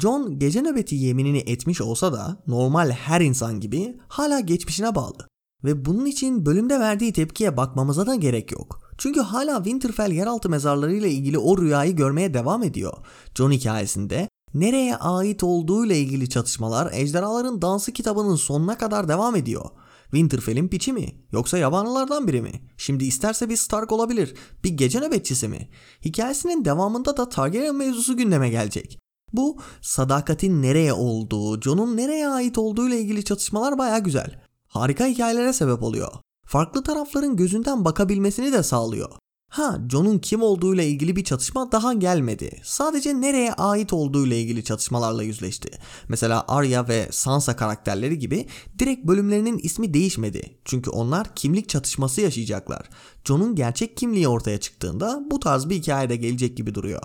John 0.00 0.38
gece 0.38 0.62
nöbeti 0.62 0.94
yeminini 0.94 1.38
etmiş 1.38 1.80
olsa 1.80 2.12
da 2.12 2.42
normal 2.46 2.90
her 2.90 3.20
insan 3.20 3.60
gibi 3.60 4.00
hala 4.08 4.40
geçmişine 4.40 4.94
bağlı. 4.94 5.28
Ve 5.64 5.84
bunun 5.84 6.06
için 6.06 6.46
bölümde 6.46 6.80
verdiği 6.80 7.12
tepkiye 7.12 7.56
bakmamıza 7.56 8.06
da 8.06 8.14
gerek 8.14 8.52
yok. 8.52 8.81
Çünkü 9.02 9.20
hala 9.20 9.56
Winterfell 9.56 10.12
yeraltı 10.12 10.48
mezarları 10.48 10.94
ile 10.94 11.10
ilgili 11.10 11.38
o 11.38 11.58
rüyayı 11.58 11.96
görmeye 11.96 12.34
devam 12.34 12.62
ediyor. 12.62 12.92
John 13.34 13.50
hikayesinde 13.50 14.28
nereye 14.54 14.96
ait 14.96 15.42
olduğu 15.42 15.86
ile 15.86 15.98
ilgili 15.98 16.28
çatışmalar 16.28 16.92
Ejderhaların 16.92 17.62
Dansı 17.62 17.92
kitabının 17.92 18.36
sonuna 18.36 18.78
kadar 18.78 19.08
devam 19.08 19.36
ediyor. 19.36 19.70
Winterfell'in 20.02 20.68
piçi 20.68 20.92
mi? 20.92 21.14
Yoksa 21.32 21.58
yabancılardan 21.58 22.28
biri 22.28 22.42
mi? 22.42 22.52
Şimdi 22.76 23.04
isterse 23.04 23.48
bir 23.48 23.56
Stark 23.56 23.92
olabilir. 23.92 24.34
Bir 24.64 24.70
gece 24.70 25.00
nöbetçisi 25.00 25.48
mi? 25.48 25.68
Hikayesinin 26.04 26.64
devamında 26.64 27.16
da 27.16 27.28
Targaryen 27.28 27.76
mevzusu 27.76 28.16
gündeme 28.16 28.50
gelecek. 28.50 28.98
Bu 29.32 29.58
sadakatin 29.80 30.62
nereye 30.62 30.92
olduğu, 30.92 31.60
Jon'un 31.60 31.96
nereye 31.96 32.28
ait 32.28 32.58
olduğu 32.58 32.88
ile 32.88 33.00
ilgili 33.00 33.24
çatışmalar 33.24 33.78
baya 33.78 33.98
güzel. 33.98 34.42
Harika 34.68 35.06
hikayelere 35.06 35.52
sebep 35.52 35.82
oluyor. 35.82 36.12
Farklı 36.52 36.82
tarafların 36.82 37.36
gözünden 37.36 37.84
bakabilmesini 37.84 38.52
de 38.52 38.62
sağlıyor. 38.62 39.08
Ha, 39.50 39.78
Jon'un 39.90 40.18
kim 40.18 40.42
olduğu 40.42 40.74
ile 40.74 40.86
ilgili 40.86 41.16
bir 41.16 41.24
çatışma 41.24 41.72
daha 41.72 41.92
gelmedi. 41.92 42.60
Sadece 42.64 43.20
nereye 43.20 43.52
ait 43.52 43.92
olduğu 43.92 44.26
ile 44.26 44.40
ilgili 44.40 44.64
çatışmalarla 44.64 45.22
yüzleşti. 45.22 45.70
Mesela 46.08 46.44
Arya 46.48 46.88
ve 46.88 47.08
Sansa 47.10 47.56
karakterleri 47.56 48.18
gibi 48.18 48.46
direkt 48.78 49.06
bölümlerinin 49.06 49.58
ismi 49.58 49.94
değişmedi. 49.94 50.58
Çünkü 50.64 50.90
onlar 50.90 51.34
kimlik 51.34 51.68
çatışması 51.68 52.20
yaşayacaklar. 52.20 52.88
Jon'un 53.24 53.54
gerçek 53.54 53.96
kimliği 53.96 54.28
ortaya 54.28 54.60
çıktığında 54.60 55.22
bu 55.30 55.40
tarz 55.40 55.68
bir 55.68 55.76
hikayede 55.76 56.16
gelecek 56.16 56.56
gibi 56.56 56.74
duruyor. 56.74 57.02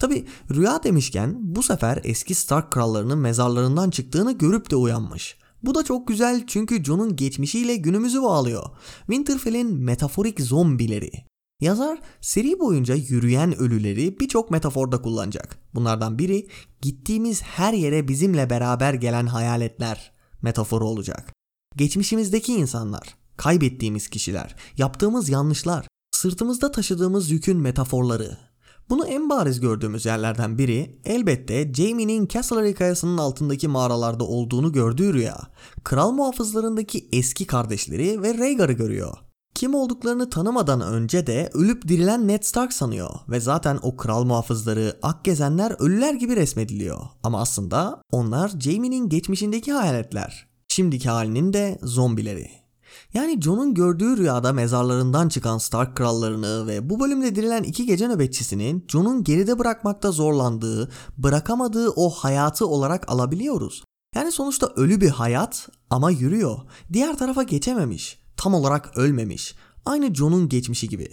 Tabi 0.00 0.26
rüya 0.50 0.82
demişken 0.82 1.36
bu 1.38 1.62
sefer 1.62 2.00
eski 2.04 2.34
Stark 2.34 2.72
krallarının 2.72 3.18
mezarlarından 3.18 3.90
çıktığını 3.90 4.32
görüp 4.32 4.70
de 4.70 4.76
uyanmış. 4.76 5.36
Bu 5.66 5.74
da 5.74 5.84
çok 5.84 6.08
güzel 6.08 6.46
çünkü 6.46 6.84
Jon'un 6.84 7.16
geçmişiyle 7.16 7.76
günümüzü 7.76 8.22
bağlıyor. 8.22 8.64
Winterfell'in 8.98 9.76
metaforik 9.76 10.40
zombileri. 10.40 11.10
Yazar 11.60 11.98
seri 12.20 12.60
boyunca 12.60 12.94
yürüyen 12.94 13.58
ölüleri 13.58 14.20
birçok 14.20 14.50
metaforda 14.50 15.02
kullanacak. 15.02 15.58
Bunlardan 15.74 16.18
biri 16.18 16.48
gittiğimiz 16.82 17.42
her 17.42 17.72
yere 17.72 18.08
bizimle 18.08 18.50
beraber 18.50 18.94
gelen 18.94 19.26
hayaletler 19.26 20.12
metaforu 20.42 20.88
olacak. 20.88 21.32
Geçmişimizdeki 21.76 22.54
insanlar, 22.54 23.16
kaybettiğimiz 23.36 24.08
kişiler, 24.08 24.56
yaptığımız 24.76 25.28
yanlışlar, 25.28 25.86
sırtımızda 26.12 26.72
taşıdığımız 26.72 27.30
yükün 27.30 27.56
metaforları. 27.56 28.45
Bunu 28.90 29.06
en 29.06 29.30
bariz 29.30 29.60
gördüğümüz 29.60 30.06
yerlerden 30.06 30.58
biri 30.58 31.00
elbette 31.04 31.72
Jaime'nin 31.74 32.28
Castlereagh 32.28 32.76
kayasının 32.76 33.18
altındaki 33.18 33.68
mağaralarda 33.68 34.24
olduğunu 34.24 34.72
gördüğü 34.72 35.14
rüya. 35.14 35.38
Kral 35.84 36.10
muhafızlarındaki 36.10 37.08
eski 37.12 37.46
kardeşleri 37.46 38.22
ve 38.22 38.38
Rhaegar'ı 38.38 38.72
görüyor. 38.72 39.16
Kim 39.54 39.74
olduklarını 39.74 40.30
tanımadan 40.30 40.80
önce 40.80 41.26
de 41.26 41.50
ölüp 41.54 41.88
dirilen 41.88 42.28
Ned 42.28 42.42
Stark 42.42 42.72
sanıyor 42.72 43.10
ve 43.28 43.40
zaten 43.40 43.78
o 43.82 43.96
kral 43.96 44.24
muhafızları, 44.24 44.96
ak 45.02 45.24
gezenler 45.24 45.76
ölüler 45.78 46.14
gibi 46.14 46.36
resmediliyor. 46.36 47.00
Ama 47.22 47.40
aslında 47.40 48.02
onlar 48.12 48.48
Jaime'nin 48.60 49.08
geçmişindeki 49.08 49.72
hayaletler. 49.72 50.46
Şimdiki 50.68 51.08
halinin 51.08 51.52
de 51.52 51.78
zombileri. 51.82 52.65
Yani 53.16 53.42
Jon'un 53.42 53.74
gördüğü 53.74 54.16
rüyada 54.16 54.52
mezarlarından 54.52 55.28
çıkan 55.28 55.58
Stark 55.58 55.96
krallarını 55.96 56.66
ve 56.66 56.90
bu 56.90 57.00
bölümde 57.00 57.34
dirilen 57.34 57.62
iki 57.62 57.86
gece 57.86 58.08
nöbetçisinin 58.08 58.84
Jon'un 58.88 59.24
geride 59.24 59.58
bırakmakta 59.58 60.10
zorlandığı, 60.10 60.90
bırakamadığı 61.16 61.90
o 61.90 62.10
hayatı 62.10 62.66
olarak 62.66 63.10
alabiliyoruz. 63.10 63.84
Yani 64.14 64.32
sonuçta 64.32 64.72
ölü 64.76 65.00
bir 65.00 65.08
hayat 65.08 65.68
ama 65.90 66.10
yürüyor. 66.10 66.58
Diğer 66.92 67.18
tarafa 67.18 67.42
geçememiş 67.42 68.18
tam 68.36 68.54
olarak 68.54 68.96
ölmemiş. 68.96 69.54
Aynı 69.84 70.14
John'un 70.14 70.48
geçmişi 70.48 70.88
gibi. 70.88 71.08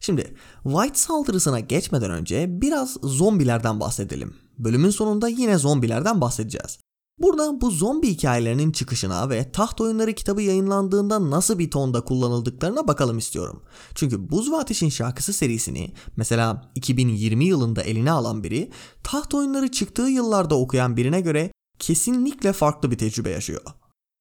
Şimdi 0.00 0.34
White 0.62 0.98
saldırısına 0.98 1.60
geçmeden 1.60 2.10
önce 2.10 2.60
biraz 2.60 2.96
zombilerden 3.02 3.80
bahsedelim. 3.80 4.34
Bölümün 4.58 4.90
sonunda 4.90 5.28
yine 5.28 5.58
zombilerden 5.58 6.20
bahsedeceğiz. 6.20 6.78
Burada 7.22 7.60
bu 7.60 7.70
zombi 7.70 8.10
hikayelerinin 8.10 8.72
çıkışına 8.72 9.30
ve 9.30 9.52
Taht 9.52 9.80
Oyunları 9.80 10.12
kitabı 10.12 10.42
yayınlandığında 10.42 11.30
nasıl 11.30 11.58
bir 11.58 11.70
tonda 11.70 12.00
kullanıldıklarına 12.00 12.88
bakalım 12.88 13.18
istiyorum. 13.18 13.62
Çünkü 13.94 14.30
Buz 14.30 14.52
ve 14.52 14.56
Ateş'in 14.56 14.88
şarkısı 14.88 15.32
serisini 15.32 15.92
mesela 16.16 16.70
2020 16.74 17.44
yılında 17.44 17.82
eline 17.82 18.10
alan 18.10 18.44
biri 18.44 18.70
Taht 19.02 19.34
Oyunları 19.34 19.70
çıktığı 19.70 20.02
yıllarda 20.02 20.54
okuyan 20.54 20.96
birine 20.96 21.20
göre 21.20 21.52
kesinlikle 21.78 22.52
farklı 22.52 22.90
bir 22.90 22.98
tecrübe 22.98 23.30
yaşıyor. 23.30 23.62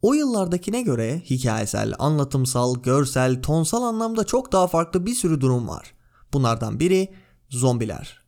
O 0.02 0.14
yıllardakine 0.14 0.82
göre 0.82 1.22
hikayesel, 1.30 1.94
anlatımsal, 2.00 2.82
görsel, 2.82 3.42
tonsal 3.42 3.84
anlamda 3.84 4.24
çok 4.24 4.52
daha 4.52 4.68
farklı 4.68 5.06
bir 5.06 5.16
sürü 5.16 5.42
durum 5.42 5.68
var. 5.68 5.94
Bunlardan 6.34 6.80
biri 6.80 7.14
zombiler. 7.50 8.21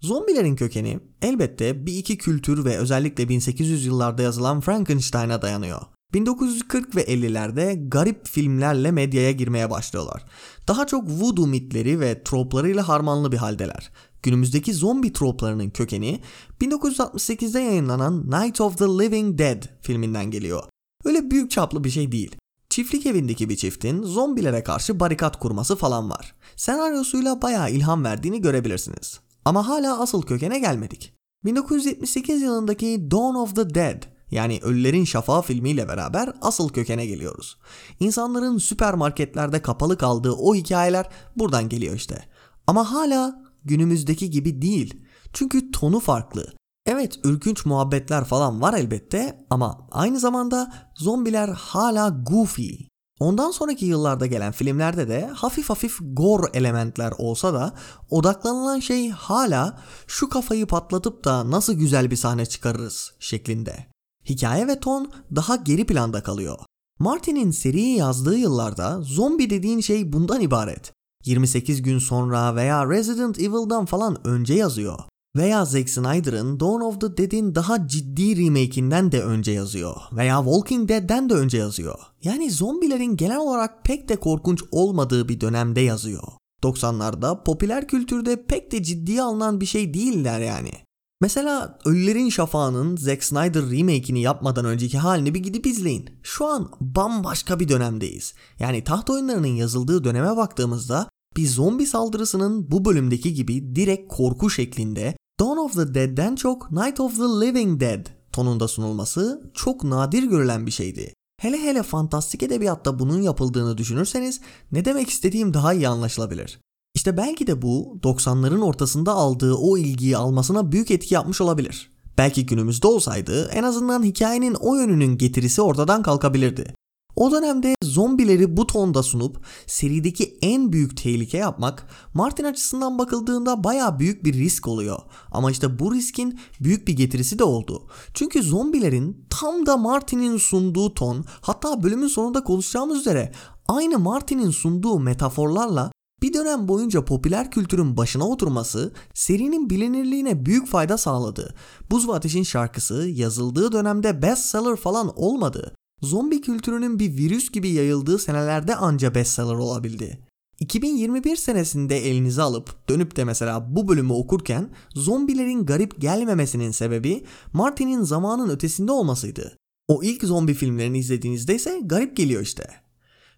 Zombilerin 0.00 0.56
kökeni 0.56 1.00
elbette 1.22 1.86
bir 1.86 1.96
iki 1.96 2.18
kültür 2.18 2.64
ve 2.64 2.78
özellikle 2.78 3.28
1800 3.28 3.86
yıllarda 3.86 4.22
yazılan 4.22 4.60
Frankenstein'a 4.60 5.42
dayanıyor. 5.42 5.80
1940 6.14 6.96
ve 6.96 7.04
50'lerde 7.04 7.88
garip 7.88 8.26
filmlerle 8.26 8.90
medyaya 8.90 9.32
girmeye 9.32 9.70
başlıyorlar. 9.70 10.24
Daha 10.68 10.86
çok 10.86 11.08
voodoo 11.08 11.46
mitleri 11.46 12.00
ve 12.00 12.22
troplarıyla 12.22 12.88
harmanlı 12.88 13.32
bir 13.32 13.36
haldeler. 13.36 13.90
Günümüzdeki 14.22 14.74
zombi 14.74 15.12
troplarının 15.12 15.70
kökeni 15.70 16.20
1968'de 16.60 17.60
yayınlanan 17.60 18.30
Night 18.30 18.60
of 18.60 18.78
the 18.78 18.84
Living 18.84 19.38
Dead 19.38 19.62
filminden 19.80 20.30
geliyor. 20.30 20.62
Öyle 21.04 21.30
büyük 21.30 21.50
çaplı 21.50 21.84
bir 21.84 21.90
şey 21.90 22.12
değil. 22.12 22.36
Çiftlik 22.70 23.06
evindeki 23.06 23.48
bir 23.48 23.56
çiftin 23.56 24.02
zombilere 24.02 24.62
karşı 24.62 25.00
barikat 25.00 25.38
kurması 25.38 25.76
falan 25.76 26.10
var. 26.10 26.34
Senaryosuyla 26.56 27.42
bayağı 27.42 27.70
ilham 27.70 28.04
verdiğini 28.04 28.40
görebilirsiniz. 28.40 29.20
Ama 29.48 29.68
hala 29.68 30.00
asıl 30.00 30.22
kökene 30.22 30.58
gelmedik. 30.58 31.14
1978 31.44 32.42
yılındaki 32.42 33.10
Dawn 33.10 33.34
of 33.34 33.56
the 33.56 33.74
Dead 33.74 34.02
yani 34.30 34.60
Ölülerin 34.62 35.04
Şafağı 35.04 35.42
filmiyle 35.42 35.88
beraber 35.88 36.32
asıl 36.42 36.68
kökene 36.68 37.06
geliyoruz. 37.06 37.58
İnsanların 38.00 38.58
süpermarketlerde 38.58 39.62
kapalı 39.62 39.98
kaldığı 39.98 40.32
o 40.32 40.54
hikayeler 40.54 41.08
buradan 41.36 41.68
geliyor 41.68 41.94
işte. 41.94 42.24
Ama 42.66 42.92
hala 42.92 43.42
günümüzdeki 43.64 44.30
gibi 44.30 44.62
değil. 44.62 45.04
Çünkü 45.32 45.70
tonu 45.70 46.00
farklı. 46.00 46.52
Evet 46.86 47.20
ürkünç 47.24 47.66
muhabbetler 47.66 48.24
falan 48.24 48.60
var 48.60 48.74
elbette 48.74 49.46
ama 49.50 49.88
aynı 49.90 50.18
zamanda 50.18 50.72
zombiler 50.96 51.48
hala 51.48 52.08
goofy. 52.08 52.87
Ondan 53.20 53.50
sonraki 53.50 53.86
yıllarda 53.86 54.26
gelen 54.26 54.52
filmlerde 54.52 55.08
de 55.08 55.26
hafif 55.26 55.70
hafif 55.70 55.98
gore 56.12 56.50
elementler 56.54 57.12
olsa 57.18 57.54
da 57.54 57.74
odaklanılan 58.10 58.80
şey 58.80 59.10
hala 59.10 59.80
şu 60.06 60.28
kafayı 60.28 60.66
patlatıp 60.66 61.24
da 61.24 61.50
nasıl 61.50 61.72
güzel 61.72 62.10
bir 62.10 62.16
sahne 62.16 62.46
çıkarırız 62.46 63.12
şeklinde. 63.18 63.86
Hikaye 64.28 64.66
ve 64.66 64.80
ton 64.80 65.12
daha 65.36 65.56
geri 65.56 65.86
planda 65.86 66.22
kalıyor. 66.22 66.58
Martin'in 66.98 67.50
seriyi 67.50 67.96
yazdığı 67.96 68.36
yıllarda 68.36 69.00
zombi 69.02 69.50
dediğin 69.50 69.80
şey 69.80 70.12
bundan 70.12 70.40
ibaret. 70.40 70.92
28 71.24 71.82
gün 71.82 71.98
sonra 71.98 72.56
veya 72.56 72.90
Resident 72.90 73.38
Evil'dan 73.38 73.84
falan 73.86 74.26
önce 74.26 74.54
yazıyor. 74.54 74.98
Veya 75.36 75.64
Zack 75.64 75.90
Snyder'ın 75.90 76.60
Dawn 76.60 76.80
of 76.80 77.00
the 77.00 77.16
Dead'in 77.16 77.54
daha 77.54 77.86
ciddi 77.88 78.46
remake'inden 78.46 79.12
de 79.12 79.22
önce 79.22 79.52
yazıyor. 79.52 79.96
Veya 80.12 80.38
Walking 80.44 80.88
Dead'den 80.88 81.30
de 81.30 81.34
önce 81.34 81.58
yazıyor. 81.58 81.98
Yani 82.22 82.50
zombilerin 82.50 83.16
genel 83.16 83.38
olarak 83.38 83.84
pek 83.84 84.08
de 84.08 84.16
korkunç 84.16 84.62
olmadığı 84.70 85.28
bir 85.28 85.40
dönemde 85.40 85.80
yazıyor. 85.80 86.22
90'larda 86.62 87.44
popüler 87.44 87.88
kültürde 87.88 88.46
pek 88.46 88.72
de 88.72 88.82
ciddiye 88.82 89.22
alınan 89.22 89.60
bir 89.60 89.66
şey 89.66 89.94
değiller 89.94 90.40
yani. 90.40 90.72
Mesela 91.20 91.78
Ölülerin 91.84 92.28
Şafağı'nın 92.28 92.96
Zack 92.96 93.24
Snyder 93.24 93.62
remake'ini 93.62 94.20
yapmadan 94.20 94.64
önceki 94.64 94.98
halini 94.98 95.34
bir 95.34 95.40
gidip 95.40 95.66
izleyin. 95.66 96.10
Şu 96.22 96.46
an 96.46 96.70
bambaşka 96.80 97.60
bir 97.60 97.68
dönemdeyiz. 97.68 98.34
Yani 98.58 98.84
taht 98.84 99.10
oyunlarının 99.10 99.46
yazıldığı 99.46 100.04
döneme 100.04 100.36
baktığımızda 100.36 101.08
bir 101.38 101.46
zombi 101.46 101.86
saldırısının 101.86 102.70
bu 102.70 102.84
bölümdeki 102.84 103.34
gibi 103.34 103.76
direkt 103.76 104.14
korku 104.14 104.50
şeklinde 104.50 105.16
Dawn 105.40 105.58
of 105.58 105.74
the 105.74 105.94
Dead'den 105.94 106.34
çok 106.34 106.72
Night 106.72 107.00
of 107.00 107.16
the 107.16 107.22
Living 107.22 107.80
Dead 107.80 108.06
tonunda 108.32 108.68
sunulması 108.68 109.50
çok 109.54 109.84
nadir 109.84 110.22
görülen 110.22 110.66
bir 110.66 110.70
şeydi. 110.70 111.14
Hele 111.40 111.58
hele 111.58 111.82
fantastik 111.82 112.42
edebiyatta 112.42 112.98
bunun 112.98 113.22
yapıldığını 113.22 113.78
düşünürseniz 113.78 114.40
ne 114.72 114.84
demek 114.84 115.08
istediğim 115.08 115.54
daha 115.54 115.74
iyi 115.74 115.88
anlaşılabilir. 115.88 116.60
İşte 116.94 117.16
belki 117.16 117.46
de 117.46 117.62
bu 117.62 117.98
90'ların 118.02 118.60
ortasında 118.60 119.12
aldığı 119.12 119.54
o 119.54 119.78
ilgiyi 119.78 120.16
almasına 120.16 120.72
büyük 120.72 120.90
etki 120.90 121.14
yapmış 121.14 121.40
olabilir. 121.40 121.90
Belki 122.18 122.46
günümüzde 122.46 122.86
olsaydı 122.86 123.50
en 123.52 123.62
azından 123.62 124.02
hikayenin 124.02 124.54
o 124.54 124.74
yönünün 124.74 125.18
getirisi 125.18 125.62
ortadan 125.62 126.02
kalkabilirdi. 126.02 126.74
O 127.18 127.30
dönemde 127.30 127.74
zombileri 127.82 128.56
bu 128.56 128.66
tonda 128.66 129.02
sunup 129.02 129.44
serideki 129.66 130.38
en 130.42 130.72
büyük 130.72 130.96
tehlike 130.96 131.38
yapmak 131.38 131.86
Martin 132.14 132.44
açısından 132.44 132.98
bakıldığında 132.98 133.64
baya 133.64 133.98
büyük 133.98 134.24
bir 134.24 134.34
risk 134.34 134.68
oluyor. 134.68 134.98
Ama 135.32 135.50
işte 135.50 135.78
bu 135.78 135.94
riskin 135.94 136.40
büyük 136.60 136.88
bir 136.88 136.92
getirisi 136.92 137.38
de 137.38 137.44
oldu. 137.44 137.86
Çünkü 138.14 138.42
zombilerin 138.42 139.26
tam 139.30 139.66
da 139.66 139.76
Martin'in 139.76 140.36
sunduğu 140.36 140.94
ton 140.94 141.24
hatta 141.40 141.82
bölümün 141.82 142.08
sonunda 142.08 142.44
konuşacağımız 142.44 142.98
üzere 142.98 143.32
aynı 143.68 143.98
Martin'in 143.98 144.50
sunduğu 144.50 144.98
metaforlarla 144.98 145.92
bir 146.22 146.34
dönem 146.34 146.68
boyunca 146.68 147.04
popüler 147.04 147.50
kültürün 147.50 147.96
başına 147.96 148.28
oturması 148.28 148.92
serinin 149.14 149.70
bilinirliğine 149.70 150.46
büyük 150.46 150.68
fayda 150.68 150.98
sağladı. 150.98 151.54
Buz 151.90 152.08
ve 152.08 152.12
Ateş'in 152.12 152.42
şarkısı 152.42 152.94
yazıldığı 152.94 153.72
dönemde 153.72 154.22
bestseller 154.22 154.76
falan 154.76 155.12
olmadı. 155.16 155.74
Zombi 156.02 156.40
kültürünün 156.40 156.98
bir 156.98 157.16
virüs 157.16 157.50
gibi 157.50 157.68
yayıldığı 157.68 158.18
senelerde 158.18 158.76
anca 158.76 159.14
bestseller 159.14 159.54
olabildi. 159.54 160.18
2021 160.60 161.36
senesinde 161.36 162.08
elinize 162.08 162.42
alıp 162.42 162.88
dönüp 162.88 163.16
de 163.16 163.24
mesela 163.24 163.76
bu 163.76 163.88
bölümü 163.88 164.12
okurken 164.12 164.70
zombilerin 164.94 165.66
garip 165.66 166.00
gelmemesinin 166.00 166.70
sebebi 166.70 167.24
Martin'in 167.52 168.02
zamanın 168.02 168.48
ötesinde 168.50 168.92
olmasıydı. 168.92 169.56
O 169.88 170.02
ilk 170.02 170.24
zombi 170.24 170.54
filmlerini 170.54 170.98
izlediğinizde 170.98 171.54
ise 171.54 171.80
garip 171.84 172.16
geliyor 172.16 172.42
işte. 172.42 172.70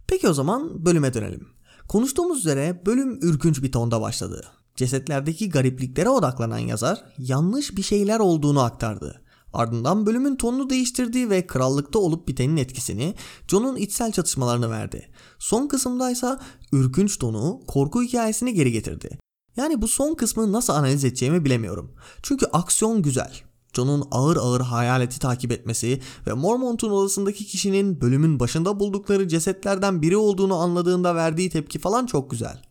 Peki 0.06 0.28
o 0.28 0.32
zaman 0.32 0.86
bölüme 0.86 1.14
dönelim. 1.14 1.48
Konuştuğumuz 1.88 2.38
üzere 2.38 2.82
bölüm 2.86 3.18
ürkünç 3.22 3.62
bir 3.62 3.72
tonda 3.72 4.00
başladı. 4.00 4.44
Cesetlerdeki 4.76 5.48
garipliklere 5.48 6.08
odaklanan 6.08 6.58
yazar 6.58 7.04
yanlış 7.18 7.76
bir 7.76 7.82
şeyler 7.82 8.18
olduğunu 8.18 8.60
aktardı. 8.60 9.22
Ardından 9.52 10.06
bölümün 10.06 10.36
tonunu 10.36 10.70
değiştirdi 10.70 11.30
ve 11.30 11.46
krallıkta 11.46 11.98
olup 11.98 12.28
bitenin 12.28 12.56
etkisini 12.56 13.14
John'un 13.48 13.76
içsel 13.76 14.12
çatışmalarını 14.12 14.70
verdi. 14.70 15.08
Son 15.38 15.68
kısımda 15.68 16.10
ise 16.10 16.36
ürkünç 16.72 17.18
tonu 17.18 17.60
korku 17.66 18.02
hikayesini 18.02 18.54
geri 18.54 18.72
getirdi. 18.72 19.18
Yani 19.56 19.82
bu 19.82 19.88
son 19.88 20.14
kısmı 20.14 20.52
nasıl 20.52 20.72
analiz 20.72 21.04
edeceğimi 21.04 21.44
bilemiyorum. 21.44 21.94
Çünkü 22.22 22.46
aksiyon 22.46 23.02
güzel. 23.02 23.32
John'un 23.76 24.08
ağır 24.10 24.36
ağır 24.36 24.60
hayaleti 24.60 25.18
takip 25.18 25.52
etmesi 25.52 26.00
ve 26.26 26.32
Mormont'un 26.32 26.90
odasındaki 26.90 27.46
kişinin 27.46 28.00
bölümün 28.00 28.40
başında 28.40 28.80
buldukları 28.80 29.28
cesetlerden 29.28 30.02
biri 30.02 30.16
olduğunu 30.16 30.54
anladığında 30.54 31.14
verdiği 31.14 31.50
tepki 31.50 31.78
falan 31.78 32.06
çok 32.06 32.30
güzel. 32.30 32.62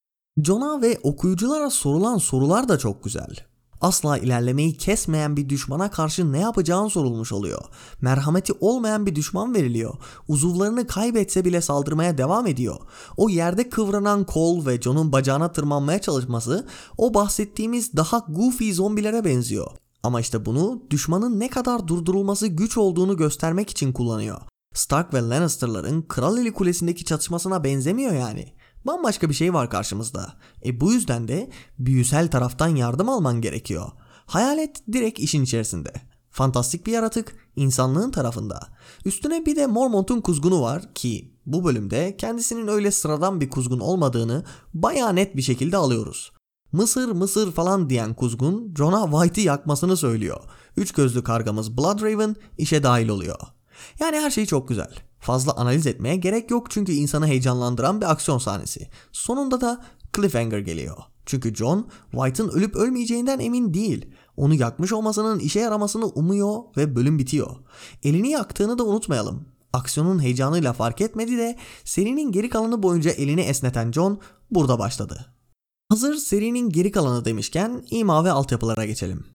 John'a 0.43 0.81
ve 0.81 0.99
okuyuculara 1.03 1.69
sorulan 1.69 2.17
sorular 2.17 2.69
da 2.69 2.77
çok 2.77 3.03
güzel. 3.03 3.48
Asla 3.81 4.17
ilerlemeyi 4.17 4.77
kesmeyen 4.77 5.37
bir 5.37 5.49
düşmana 5.49 5.91
karşı 5.91 6.31
ne 6.31 6.39
yapacağın 6.39 6.87
sorulmuş 6.87 7.31
oluyor. 7.31 7.61
Merhameti 8.01 8.53
olmayan 8.59 9.05
bir 9.05 9.15
düşman 9.15 9.53
veriliyor. 9.55 9.93
Uzuvlarını 10.27 10.87
kaybetse 10.87 11.45
bile 11.45 11.61
saldırmaya 11.61 12.17
devam 12.17 12.47
ediyor. 12.47 12.77
O 13.17 13.29
yerde 13.29 13.69
kıvranan 13.69 14.23
kol 14.23 14.65
ve 14.65 14.81
John'un 14.81 15.11
bacağına 15.11 15.51
tırmanmaya 15.51 16.01
çalışması 16.01 16.67
o 16.97 17.13
bahsettiğimiz 17.13 17.93
daha 17.93 18.25
goofy 18.29 18.71
zombilere 18.71 19.25
benziyor. 19.25 19.71
Ama 20.03 20.21
işte 20.21 20.45
bunu 20.45 20.83
düşmanın 20.89 21.39
ne 21.39 21.49
kadar 21.49 21.87
durdurulması 21.87 22.47
güç 22.47 22.77
olduğunu 22.77 23.17
göstermek 23.17 23.69
için 23.69 23.93
kullanıyor. 23.93 24.41
Stark 24.73 25.13
ve 25.13 25.29
Lannister'ların 25.29 26.01
Kral 26.01 26.37
Eli 26.37 26.53
Kulesi'ndeki 26.53 27.05
çatışmasına 27.05 27.63
benzemiyor 27.63 28.13
yani. 28.13 28.53
Bambaşka 28.85 29.29
bir 29.29 29.33
şey 29.33 29.53
var 29.53 29.69
karşımızda. 29.69 30.33
E 30.65 30.81
bu 30.81 30.93
yüzden 30.93 31.27
de 31.27 31.49
büyüsel 31.79 32.31
taraftan 32.31 32.75
yardım 32.75 33.09
alman 33.09 33.41
gerekiyor. 33.41 33.91
Hayalet 34.25 34.87
direkt 34.93 35.19
işin 35.19 35.43
içerisinde. 35.43 35.93
Fantastik 36.29 36.85
bir 36.85 36.91
yaratık 36.91 37.35
insanlığın 37.55 38.11
tarafında. 38.11 38.59
Üstüne 39.05 39.45
bir 39.45 39.55
de 39.55 39.67
Mormont'un 39.67 40.21
kuzgunu 40.21 40.61
var 40.61 40.93
ki 40.93 41.33
bu 41.45 41.65
bölümde 41.65 42.17
kendisinin 42.17 42.67
öyle 42.67 42.91
sıradan 42.91 43.41
bir 43.41 43.49
kuzgun 43.49 43.79
olmadığını 43.79 44.43
baya 44.73 45.09
net 45.09 45.35
bir 45.35 45.41
şekilde 45.41 45.77
alıyoruz. 45.77 46.31
Mısır 46.71 47.11
mısır 47.11 47.51
falan 47.51 47.89
diyen 47.89 48.13
kuzgun 48.13 48.73
Jon'a 48.77 49.11
White'i 49.11 49.45
yakmasını 49.45 49.97
söylüyor. 49.97 50.43
Üç 50.77 50.91
gözlü 50.91 51.23
kargamız 51.23 51.77
Bloodraven 51.77 52.35
işe 52.57 52.83
dahil 52.83 53.09
oluyor. 53.09 53.39
Yani 53.99 54.17
her 54.17 54.31
şey 54.31 54.45
çok 54.45 54.67
güzel. 54.67 55.08
Fazla 55.19 55.53
analiz 55.53 55.87
etmeye 55.87 56.15
gerek 56.15 56.51
yok 56.51 56.71
çünkü 56.71 56.91
insanı 56.91 57.27
heyecanlandıran 57.27 58.01
bir 58.01 58.11
aksiyon 58.11 58.37
sahnesi. 58.37 58.89
Sonunda 59.11 59.61
da 59.61 59.85
cliffhanger 60.15 60.59
geliyor. 60.59 60.97
Çünkü 61.25 61.55
John 61.55 61.87
White'ın 62.11 62.49
ölüp 62.49 62.75
ölmeyeceğinden 62.75 63.39
emin 63.39 63.73
değil. 63.73 64.05
Onu 64.37 64.53
yakmış 64.53 64.93
olmasının 64.93 65.39
işe 65.39 65.59
yaramasını 65.59 66.05
umuyor 66.05 66.59
ve 66.77 66.95
bölüm 66.95 67.19
bitiyor. 67.19 67.55
Elini 68.03 68.29
yaktığını 68.29 68.77
da 68.77 68.85
unutmayalım. 68.85 69.45
Aksiyonun 69.73 70.23
heyecanıyla 70.23 70.73
fark 70.73 71.01
etmedi 71.01 71.37
de 71.37 71.57
serinin 71.83 72.31
geri 72.31 72.49
kalanı 72.49 72.83
boyunca 72.83 73.11
elini 73.11 73.41
esneten 73.41 73.91
John 73.91 74.19
burada 74.51 74.79
başladı. 74.79 75.33
Hazır 75.89 76.15
serinin 76.15 76.69
geri 76.69 76.91
kalanı 76.91 77.25
demişken 77.25 77.85
ima 77.91 78.23
ve 78.23 78.31
altyapılara 78.31 78.85
geçelim. 78.85 79.25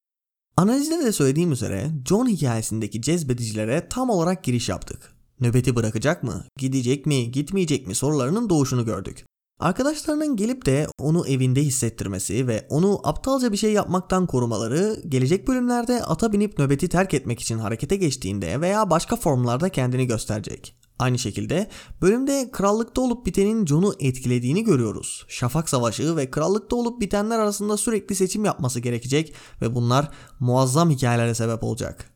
Analizde 0.57 0.99
de 0.99 1.13
söylediğim 1.13 1.53
üzere 1.53 1.91
John 2.09 2.29
hikayesindeki 2.29 3.03
cezbedicilere 3.03 3.89
tam 3.89 4.11
olarak 4.11 4.45
giriş 4.45 4.69
yaptık. 4.69 5.14
Nöbeti 5.41 5.77
bırakacak 5.77 6.23
mı, 6.23 6.45
gidecek 6.59 7.07
mi, 7.07 7.31
gitmeyecek 7.31 7.87
mi 7.87 7.95
sorularının 7.95 8.49
doğuşunu 8.49 8.85
gördük. 8.85 9.25
Arkadaşlarının 9.61 10.37
gelip 10.37 10.67
de 10.67 10.87
onu 10.99 11.29
evinde 11.29 11.63
hissettirmesi 11.63 12.47
ve 12.47 12.67
onu 12.69 13.01
aptalca 13.05 13.53
bir 13.53 13.57
şey 13.57 13.73
yapmaktan 13.73 14.27
korumaları 14.27 15.03
gelecek 15.09 15.49
bölümlerde 15.49 16.03
ata 16.03 16.33
binip 16.33 16.59
nöbeti 16.59 16.89
terk 16.89 17.15
etmek 17.15 17.41
için 17.41 17.59
harekete 17.59 17.97
geçtiğinde 17.97 18.61
veya 18.61 18.91
başka 18.91 19.17
formlarda 19.17 19.69
kendini 19.69 20.07
gösterecek. 20.07 20.77
Aynı 20.99 21.19
şekilde 21.19 21.69
bölümde 22.03 22.49
krallıkta 22.53 23.01
olup 23.01 23.27
bitenin 23.27 23.67
Jon'u 23.67 23.95
etkilediğini 24.01 24.65
görüyoruz. 24.65 25.25
Şafak 25.29 25.69
Savaşı 25.69 26.17
ve 26.17 26.31
krallıkta 26.31 26.77
olup 26.77 27.01
bitenler 27.01 27.39
arasında 27.39 27.77
sürekli 27.77 28.15
seçim 28.15 28.45
yapması 28.45 28.81
gerekecek 28.81 29.35
ve 29.63 29.75
bunlar 29.75 30.09
muazzam 30.41 30.91
hikayelere 30.91 31.35
sebep 31.35 31.65
olacak. 31.65 32.14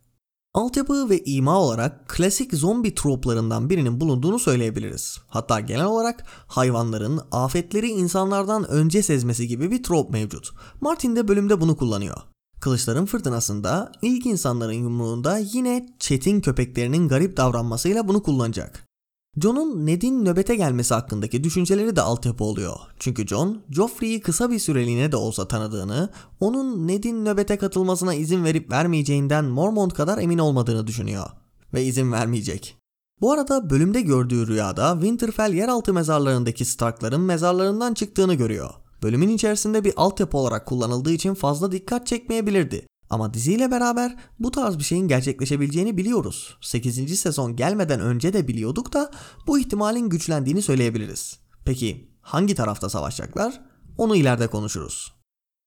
Altyapı 0.59 1.11
ve 1.11 1.25
ima 1.25 1.61
olarak 1.61 2.09
klasik 2.09 2.55
zombi 2.55 2.94
troplarından 2.94 3.71
birinin 3.71 4.01
bulunduğunu 4.01 4.38
söyleyebiliriz. 4.38 5.18
Hatta 5.29 5.61
genel 5.61 5.85
olarak 5.85 6.25
hayvanların 6.47 7.21
afetleri 7.33 7.88
insanlardan 7.88 8.68
önce 8.68 9.03
sezmesi 9.03 9.49
gibi 9.49 9.71
bir 9.71 9.83
trop 9.83 10.11
mevcut. 10.11 10.51
Martin 10.81 11.16
de 11.16 11.29
bölümde 11.29 11.61
bunu 11.61 11.77
kullanıyor. 11.77 12.16
Kılıçların 12.61 13.07
fırtınasında 13.07 13.92
ilk 14.03 14.27
insanların 14.27 14.73
yumruğunda 14.73 15.38
yine 15.38 15.87
çetin 15.99 16.40
köpeklerinin 16.40 17.09
garip 17.09 17.37
davranmasıyla 17.37 18.09
bunu 18.09 18.23
kullanacak. 18.23 18.88
John'un 19.36 19.86
Ned'in 19.86 20.24
nöbete 20.24 20.56
gelmesi 20.56 20.94
hakkındaki 20.94 21.44
düşünceleri 21.44 21.96
de 21.96 22.00
altyapı 22.00 22.44
oluyor. 22.44 22.76
Çünkü 22.98 23.26
John, 23.26 23.62
Joffrey'i 23.70 24.20
kısa 24.20 24.50
bir 24.50 24.58
süreliğine 24.58 25.12
de 25.12 25.16
olsa 25.16 25.48
tanıdığını, 25.48 26.10
onun 26.40 26.88
Ned'in 26.88 27.24
nöbete 27.24 27.56
katılmasına 27.56 28.14
izin 28.14 28.44
verip 28.44 28.70
vermeyeceğinden 28.70 29.44
Mormont 29.44 29.94
kadar 29.94 30.18
emin 30.18 30.38
olmadığını 30.38 30.86
düşünüyor. 30.86 31.26
Ve 31.74 31.84
izin 31.84 32.12
vermeyecek. 32.12 32.76
Bu 33.20 33.32
arada 33.32 33.70
bölümde 33.70 34.00
gördüğü 34.00 34.46
rüyada 34.46 34.92
Winterfell 34.92 35.54
yeraltı 35.54 35.94
mezarlarındaki 35.94 36.64
Stark'ların 36.64 37.20
mezarlarından 37.20 37.94
çıktığını 37.94 38.34
görüyor. 38.34 38.70
Bölümün 39.02 39.28
içerisinde 39.28 39.84
bir 39.84 39.92
altyapı 39.96 40.38
olarak 40.38 40.66
kullanıldığı 40.66 41.12
için 41.12 41.34
fazla 41.34 41.72
dikkat 41.72 42.06
çekmeyebilirdi. 42.06 42.86
Ama 43.11 43.35
diziyle 43.35 43.71
beraber 43.71 44.16
bu 44.38 44.51
tarz 44.51 44.79
bir 44.79 44.85
şeyin 44.85 45.09
gerçekleşebileceğini 45.09 45.97
biliyoruz. 45.97 46.57
8. 46.61 47.21
sezon 47.21 47.57
gelmeden 47.57 48.01
önce 48.01 48.33
de 48.33 48.49
biliyorduk 48.49 48.92
da 48.92 49.11
bu 49.47 49.59
ihtimalin 49.59 50.09
güçlendiğini 50.09 50.62
söyleyebiliriz. 50.62 51.38
Peki 51.64 52.11
hangi 52.21 52.55
tarafta 52.55 52.88
savaşacaklar? 52.88 53.61
Onu 53.99 54.16
ileride 54.16 54.47
konuşuruz. 54.47 55.12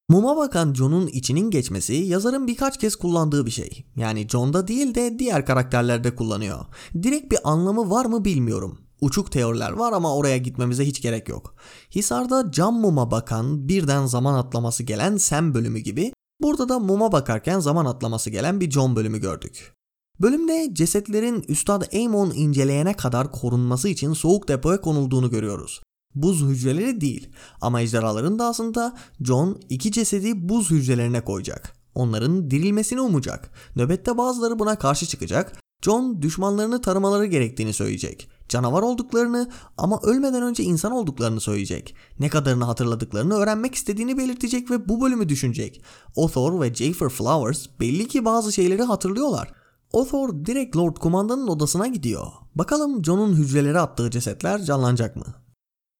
Muma 0.09 0.37
bakan 0.37 0.73
John'un 0.73 1.07
içinin 1.07 1.51
geçmesi 1.51 1.93
yazarın 1.93 2.47
birkaç 2.47 2.79
kez 2.79 2.95
kullandığı 2.95 3.45
bir 3.45 3.51
şey. 3.51 3.85
Yani 3.95 4.27
John'da 4.29 4.67
değil 4.67 4.95
de 4.95 5.19
diğer 5.19 5.45
karakterlerde 5.45 6.15
kullanıyor. 6.15 6.65
Direkt 7.03 7.31
bir 7.31 7.39
anlamı 7.43 7.89
var 7.89 8.05
mı 8.05 8.25
bilmiyorum. 8.25 8.79
Uçuk 9.01 9.31
teoriler 9.31 9.71
var 9.71 9.93
ama 9.93 10.15
oraya 10.15 10.37
gitmemize 10.37 10.85
hiç 10.85 11.01
gerek 11.01 11.29
yok. 11.29 11.55
Hisar'da 11.95 12.51
cam 12.51 12.79
muma 12.79 13.11
bakan 13.11 13.67
birden 13.67 14.05
zaman 14.05 14.33
atlaması 14.33 14.83
gelen 14.83 15.17
Sam 15.17 15.53
bölümü 15.53 15.79
gibi 15.79 16.13
burada 16.41 16.69
da 16.69 16.79
muma 16.79 17.11
bakarken 17.11 17.59
zaman 17.59 17.85
atlaması 17.85 18.29
gelen 18.29 18.59
bir 18.59 18.71
John 18.71 18.95
bölümü 18.95 19.21
gördük. 19.21 19.73
Bölümde 20.21 20.69
cesetlerin 20.73 21.45
Üstad 21.47 21.93
Aemon 21.93 22.31
inceleyene 22.31 22.93
kadar 22.93 23.31
korunması 23.31 23.89
için 23.89 24.13
soğuk 24.13 24.47
depoya 24.47 24.81
konulduğunu 24.81 25.29
görüyoruz. 25.29 25.81
Buz 26.15 26.41
hücreleri 26.41 27.01
değil 27.01 27.29
ama 27.61 27.81
ejderhaların 27.81 28.39
da 28.39 28.45
aslında 28.45 28.97
John 29.21 29.59
iki 29.69 29.91
cesedi 29.91 30.49
buz 30.49 30.71
hücrelerine 30.71 31.21
koyacak. 31.21 31.75
Onların 31.95 32.51
dirilmesini 32.51 33.01
umacak. 33.01 33.51
Nöbette 33.75 34.17
bazıları 34.17 34.59
buna 34.59 34.75
karşı 34.75 35.05
çıkacak. 35.05 35.59
John 35.81 36.21
düşmanlarını 36.21 36.81
taramaları 36.81 37.25
gerektiğini 37.25 37.73
söyleyecek 37.73 38.30
canavar 38.51 38.81
olduklarını 38.81 39.49
ama 39.77 39.99
ölmeden 40.03 40.43
önce 40.43 40.63
insan 40.63 40.91
olduklarını 40.91 41.39
söyleyecek. 41.39 41.95
Ne 42.19 42.29
kadarını 42.29 42.63
hatırladıklarını 42.63 43.33
öğrenmek 43.33 43.75
istediğini 43.75 44.17
belirtecek 44.17 44.71
ve 44.71 44.89
bu 44.89 45.01
bölümü 45.01 45.29
düşünecek. 45.29 45.81
Othor 46.15 46.61
ve 46.61 46.73
Jafer 46.73 47.09
Flowers 47.09 47.67
belli 47.79 48.07
ki 48.07 48.25
bazı 48.25 48.51
şeyleri 48.51 48.83
hatırlıyorlar. 48.83 49.53
Othor 49.93 50.45
direkt 50.45 50.77
Lord 50.77 50.97
Kumandan'ın 50.97 51.47
odasına 51.47 51.87
gidiyor. 51.87 52.27
Bakalım 52.55 53.05
John'un 53.05 53.35
hücreleri 53.35 53.79
attığı 53.79 54.11
cesetler 54.11 54.63
canlanacak 54.63 55.15
mı? 55.15 55.25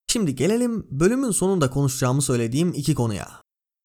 Şimdi 0.08 0.36
gelelim 0.36 0.88
bölümün 0.92 1.32
sonunda 1.32 1.70
konuşacağımı 1.70 2.22
söylediğim 2.22 2.74
iki 2.76 2.96
konuya. 2.96 3.28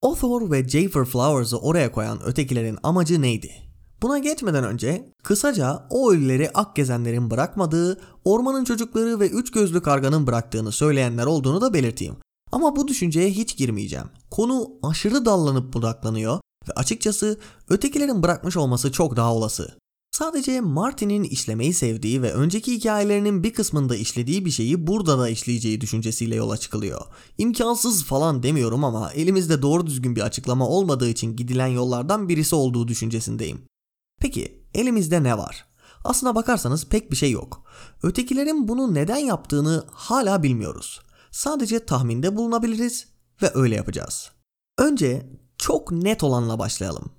Othor 0.03 0.51
ve 0.51 0.69
Jafer 0.69 1.05
Flowers'ı 1.05 1.59
oraya 1.59 1.93
koyan 1.93 2.23
ötekilerin 2.25 2.79
amacı 2.83 3.23
neydi? 3.23 3.66
Buna 4.03 4.19
geçmeden 4.19 4.65
önce 4.65 5.13
kısaca 5.23 5.87
o 5.91 6.13
ölüleri 6.13 6.51
Akgezenlerin 6.51 7.31
bırakmadığı, 7.31 8.01
ormanın 8.25 8.65
çocukları 8.65 9.21
ve 9.21 9.29
üç 9.29 9.51
gözlü 9.51 9.83
karganın 9.83 10.27
bıraktığını 10.27 10.73
söyleyenler 10.73 11.27
olduğunu 11.27 11.61
da 11.61 11.75
belirteyim. 11.75 12.17
Ama 12.53 12.77
bu 12.77 12.89
düşünceye 12.89 13.31
hiç 13.31 13.57
girmeyeceğim. 13.57 14.07
Konu 14.31 14.71
aşırı 14.83 15.25
dallanıp 15.25 15.73
budaklanıyor 15.73 16.41
ve 16.69 16.73
açıkçası 16.73 17.39
ötekilerin 17.69 18.23
bırakmış 18.23 18.57
olması 18.57 18.93
çok 18.93 19.17
daha 19.17 19.35
olası. 19.35 19.77
Sadece 20.13 20.61
Martin'in 20.61 21.23
işlemeyi 21.25 21.75
sevdiği 21.75 22.23
ve 22.23 22.33
önceki 22.33 22.75
hikayelerinin 22.75 23.43
bir 23.43 23.53
kısmında 23.53 23.97
işlediği 23.97 24.45
bir 24.45 24.51
şeyi 24.51 24.87
burada 24.87 25.19
da 25.19 25.29
işleyeceği 25.29 25.81
düşüncesiyle 25.81 26.35
yola 26.35 26.57
çıkılıyor. 26.57 27.01
İmkansız 27.39 28.05
falan 28.05 28.43
demiyorum 28.43 28.85
ama 28.85 29.13
elimizde 29.13 29.63
doğru 29.63 29.87
düzgün 29.87 30.17
bir 30.17 30.21
açıklama 30.21 30.69
olmadığı 30.69 31.09
için 31.09 31.37
gidilen 31.37 31.67
yollardan 31.67 32.29
birisi 32.29 32.55
olduğu 32.55 32.89
düşüncesindeyim. 32.89 33.61
Peki 34.21 34.65
elimizde 34.75 35.23
ne 35.23 35.39
var? 35.39 35.67
Aslına 36.05 36.35
bakarsanız 36.35 36.87
pek 36.89 37.11
bir 37.11 37.17
şey 37.17 37.31
yok. 37.31 37.65
Ötekilerin 38.03 38.69
bunu 38.69 38.95
neden 38.95 39.17
yaptığını 39.17 39.85
hala 39.93 40.43
bilmiyoruz. 40.43 41.01
Sadece 41.31 41.87
tahminde 41.87 42.37
bulunabiliriz 42.37 43.07
ve 43.43 43.51
öyle 43.55 43.75
yapacağız. 43.75 44.31
Önce 44.79 45.31
çok 45.59 45.93
net 45.93 46.25
olanla 46.25 46.59
başlayalım. 46.59 47.11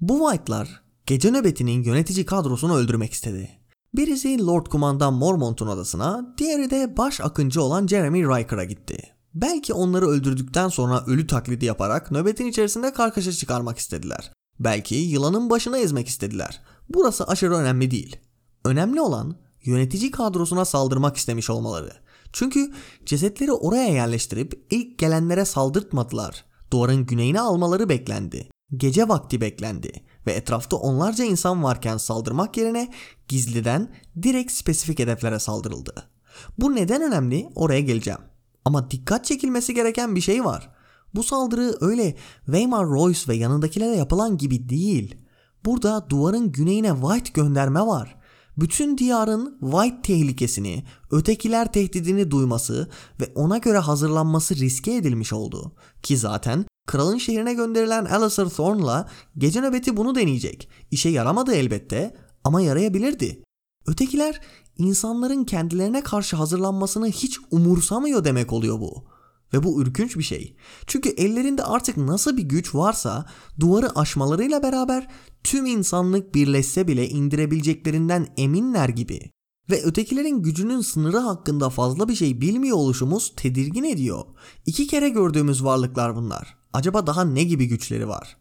Bu 0.00 0.30
White'lar 0.30 0.82
gece 1.06 1.30
nöbetinin 1.30 1.82
yönetici 1.82 2.26
kadrosunu 2.26 2.76
öldürmek 2.76 3.12
istedi. 3.12 3.50
Birisi 3.94 4.46
Lord 4.46 4.66
Kumandan 4.66 5.14
Mormont'un 5.14 5.66
adasına, 5.66 6.34
diğeri 6.38 6.70
de 6.70 6.96
baş 6.96 7.20
akıncı 7.20 7.62
olan 7.62 7.86
Jeremy 7.86 8.22
Riker'a 8.22 8.64
gitti. 8.64 8.98
Belki 9.34 9.74
onları 9.74 10.08
öldürdükten 10.08 10.68
sonra 10.68 11.04
ölü 11.06 11.26
taklidi 11.26 11.64
yaparak 11.64 12.10
nöbetin 12.10 12.46
içerisinde 12.46 12.92
kargaşa 12.92 13.32
çıkarmak 13.32 13.78
istediler. 13.78 14.32
Belki 14.60 14.94
yılanın 14.94 15.50
başına 15.50 15.78
ezmek 15.78 16.08
istediler. 16.08 16.60
Burası 16.88 17.26
aşırı 17.26 17.54
önemli 17.54 17.90
değil. 17.90 18.16
Önemli 18.64 19.00
olan 19.00 19.36
yönetici 19.64 20.10
kadrosuna 20.10 20.64
saldırmak 20.64 21.16
istemiş 21.16 21.50
olmaları. 21.50 21.92
Çünkü 22.32 22.72
cesetleri 23.06 23.52
oraya 23.52 23.88
yerleştirip 23.88 24.66
ilk 24.70 24.98
gelenlere 24.98 25.44
saldırtmadılar. 25.44 26.44
Duvarın 26.70 27.06
güneyine 27.06 27.40
almaları 27.40 27.88
beklendi. 27.88 28.48
Gece 28.76 29.08
vakti 29.08 29.40
beklendi 29.40 29.92
ve 30.26 30.32
etrafta 30.32 30.76
onlarca 30.76 31.24
insan 31.24 31.62
varken 31.62 31.96
saldırmak 31.96 32.56
yerine 32.56 32.92
gizliden 33.28 33.94
direkt 34.22 34.52
spesifik 34.52 34.98
hedeflere 34.98 35.38
saldırıldı. 35.38 36.10
Bu 36.58 36.74
neden 36.74 37.02
önemli 37.02 37.48
oraya 37.54 37.80
geleceğim. 37.80 38.20
Ama 38.64 38.90
dikkat 38.90 39.24
çekilmesi 39.24 39.74
gereken 39.74 40.16
bir 40.16 40.20
şey 40.20 40.44
var. 40.44 40.75
Bu 41.16 41.22
saldırı 41.22 41.76
öyle 41.80 42.16
Weimar 42.44 42.86
Royce 42.86 43.20
ve 43.28 43.36
yanındakilere 43.36 43.96
yapılan 43.96 44.38
gibi 44.38 44.68
değil. 44.68 45.16
Burada 45.64 46.06
duvarın 46.10 46.52
güneyine 46.52 46.94
White 46.94 47.30
gönderme 47.34 47.80
var. 47.80 48.16
Bütün 48.56 48.98
diyarın 48.98 49.58
White 49.60 50.02
tehlikesini, 50.02 50.84
ötekiler 51.10 51.72
tehdidini 51.72 52.30
duyması 52.30 52.90
ve 53.20 53.32
ona 53.34 53.58
göre 53.58 53.78
hazırlanması 53.78 54.56
riske 54.56 54.94
edilmiş 54.94 55.32
oldu. 55.32 55.72
Ki 56.02 56.16
zaten 56.16 56.64
kralın 56.86 57.18
şehrine 57.18 57.54
gönderilen 57.54 58.04
Alistair 58.04 58.46
Thorne'la 58.46 59.08
gece 59.38 59.60
nöbeti 59.60 59.96
bunu 59.96 60.14
deneyecek. 60.14 60.68
İşe 60.90 61.08
yaramadı 61.08 61.54
elbette 61.54 62.16
ama 62.44 62.60
yarayabilirdi. 62.60 63.42
Ötekiler 63.86 64.40
insanların 64.78 65.44
kendilerine 65.44 66.02
karşı 66.02 66.36
hazırlanmasını 66.36 67.06
hiç 67.08 67.38
umursamıyor 67.50 68.24
demek 68.24 68.52
oluyor 68.52 68.80
bu. 68.80 69.15
Ve 69.56 69.62
bu 69.62 69.82
ürkünç 69.82 70.16
bir 70.16 70.22
şey. 70.22 70.56
Çünkü 70.86 71.08
ellerinde 71.08 71.64
artık 71.64 71.96
nasıl 71.96 72.36
bir 72.36 72.42
güç 72.42 72.74
varsa 72.74 73.26
duvarı 73.60 73.98
aşmalarıyla 73.98 74.62
beraber 74.62 75.08
tüm 75.44 75.66
insanlık 75.66 76.34
birleşse 76.34 76.88
bile 76.88 77.08
indirebileceklerinden 77.08 78.26
eminler 78.36 78.88
gibi. 78.88 79.30
Ve 79.70 79.82
ötekilerin 79.82 80.42
gücünün 80.42 80.80
sınırı 80.80 81.18
hakkında 81.18 81.70
fazla 81.70 82.08
bir 82.08 82.14
şey 82.14 82.40
bilmiyor 82.40 82.76
oluşumuz 82.76 83.32
tedirgin 83.36 83.84
ediyor. 83.84 84.24
İki 84.66 84.86
kere 84.86 85.08
gördüğümüz 85.08 85.64
varlıklar 85.64 86.16
bunlar. 86.16 86.56
Acaba 86.72 87.06
daha 87.06 87.24
ne 87.24 87.44
gibi 87.44 87.68
güçleri 87.68 88.08
var? 88.08 88.36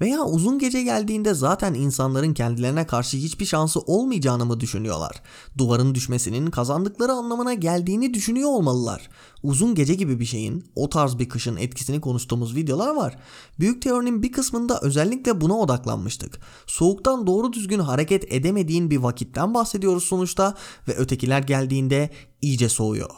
Veya 0.00 0.22
uzun 0.24 0.58
gece 0.58 0.82
geldiğinde 0.82 1.34
zaten 1.34 1.74
insanların 1.74 2.34
kendilerine 2.34 2.86
karşı 2.86 3.16
hiçbir 3.16 3.44
şansı 3.44 3.80
olmayacağını 3.80 4.46
mı 4.46 4.60
düşünüyorlar? 4.60 5.22
Duvarın 5.58 5.94
düşmesinin 5.94 6.50
kazandıkları 6.50 7.12
anlamına 7.12 7.54
geldiğini 7.54 8.14
düşünüyor 8.14 8.50
olmalılar. 8.50 9.08
Uzun 9.42 9.74
gece 9.74 9.94
gibi 9.94 10.20
bir 10.20 10.24
şeyin, 10.24 10.64
o 10.76 10.88
tarz 10.88 11.18
bir 11.18 11.28
kışın 11.28 11.56
etkisini 11.56 12.00
konuştuğumuz 12.00 12.56
videolar 12.56 12.94
var. 12.94 13.18
Büyük 13.60 13.82
teorinin 13.82 14.22
bir 14.22 14.32
kısmında 14.32 14.80
özellikle 14.82 15.40
buna 15.40 15.58
odaklanmıştık. 15.58 16.40
Soğuktan 16.66 17.26
doğru 17.26 17.52
düzgün 17.52 17.78
hareket 17.78 18.32
edemediğin 18.32 18.90
bir 18.90 18.96
vakitten 18.96 19.54
bahsediyoruz 19.54 20.04
sonuçta 20.04 20.54
ve 20.88 20.96
ötekiler 20.96 21.40
geldiğinde 21.40 22.10
iyice 22.40 22.68
soğuyor. 22.68 23.10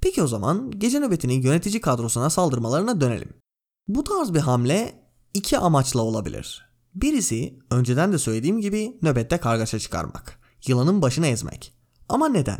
Peki 0.00 0.22
o 0.22 0.26
zaman 0.26 0.70
gece 0.70 1.00
nöbetinin 1.00 1.42
yönetici 1.42 1.80
kadrosuna 1.80 2.30
saldırmalarına 2.30 3.00
dönelim. 3.00 3.28
Bu 3.88 4.04
tarz 4.04 4.34
bir 4.34 4.40
hamle 4.40 4.99
iki 5.34 5.58
amaçla 5.58 6.00
olabilir. 6.00 6.70
Birisi 6.94 7.58
önceden 7.70 8.12
de 8.12 8.18
söylediğim 8.18 8.60
gibi 8.60 8.98
nöbette 9.02 9.38
kargaşa 9.38 9.78
çıkarmak. 9.78 10.40
Yılanın 10.66 11.02
başını 11.02 11.26
ezmek. 11.26 11.74
Ama 12.08 12.28
neden? 12.28 12.58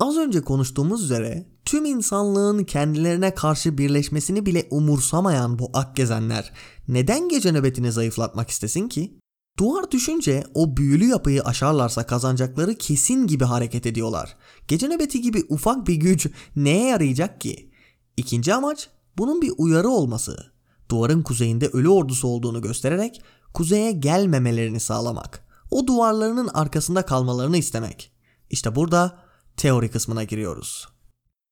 Az 0.00 0.16
önce 0.16 0.40
konuştuğumuz 0.40 1.04
üzere 1.04 1.46
tüm 1.64 1.84
insanlığın 1.84 2.64
kendilerine 2.64 3.34
karşı 3.34 3.78
birleşmesini 3.78 4.46
bile 4.46 4.66
umursamayan 4.70 5.58
bu 5.58 5.70
ak 5.74 5.96
gezenler 5.96 6.52
neden 6.88 7.28
gece 7.28 7.52
nöbetini 7.52 7.92
zayıflatmak 7.92 8.50
istesin 8.50 8.88
ki? 8.88 9.18
Duvar 9.58 9.90
düşünce 9.90 10.44
o 10.54 10.76
büyülü 10.76 11.04
yapıyı 11.04 11.42
aşarlarsa 11.42 12.06
kazanacakları 12.06 12.74
kesin 12.74 13.26
gibi 13.26 13.44
hareket 13.44 13.86
ediyorlar. 13.86 14.36
Gece 14.68 14.88
nöbeti 14.88 15.20
gibi 15.20 15.44
ufak 15.48 15.86
bir 15.86 15.94
güç 15.94 16.26
neye 16.56 16.86
yarayacak 16.86 17.40
ki? 17.40 17.70
İkinci 18.16 18.54
amaç 18.54 18.88
bunun 19.18 19.42
bir 19.42 19.52
uyarı 19.58 19.88
olması. 19.88 20.55
Duvarın 20.90 21.22
kuzeyinde 21.22 21.68
ölü 21.68 21.88
ordusu 21.88 22.28
olduğunu 22.28 22.62
göstererek 22.62 23.22
kuzeye 23.54 23.92
gelmemelerini 23.92 24.80
sağlamak. 24.80 25.46
O 25.70 25.86
duvarlarının 25.86 26.48
arkasında 26.48 27.02
kalmalarını 27.02 27.56
istemek. 27.56 28.12
İşte 28.50 28.74
burada 28.74 29.18
teori 29.56 29.90
kısmına 29.90 30.24
giriyoruz. 30.24 30.88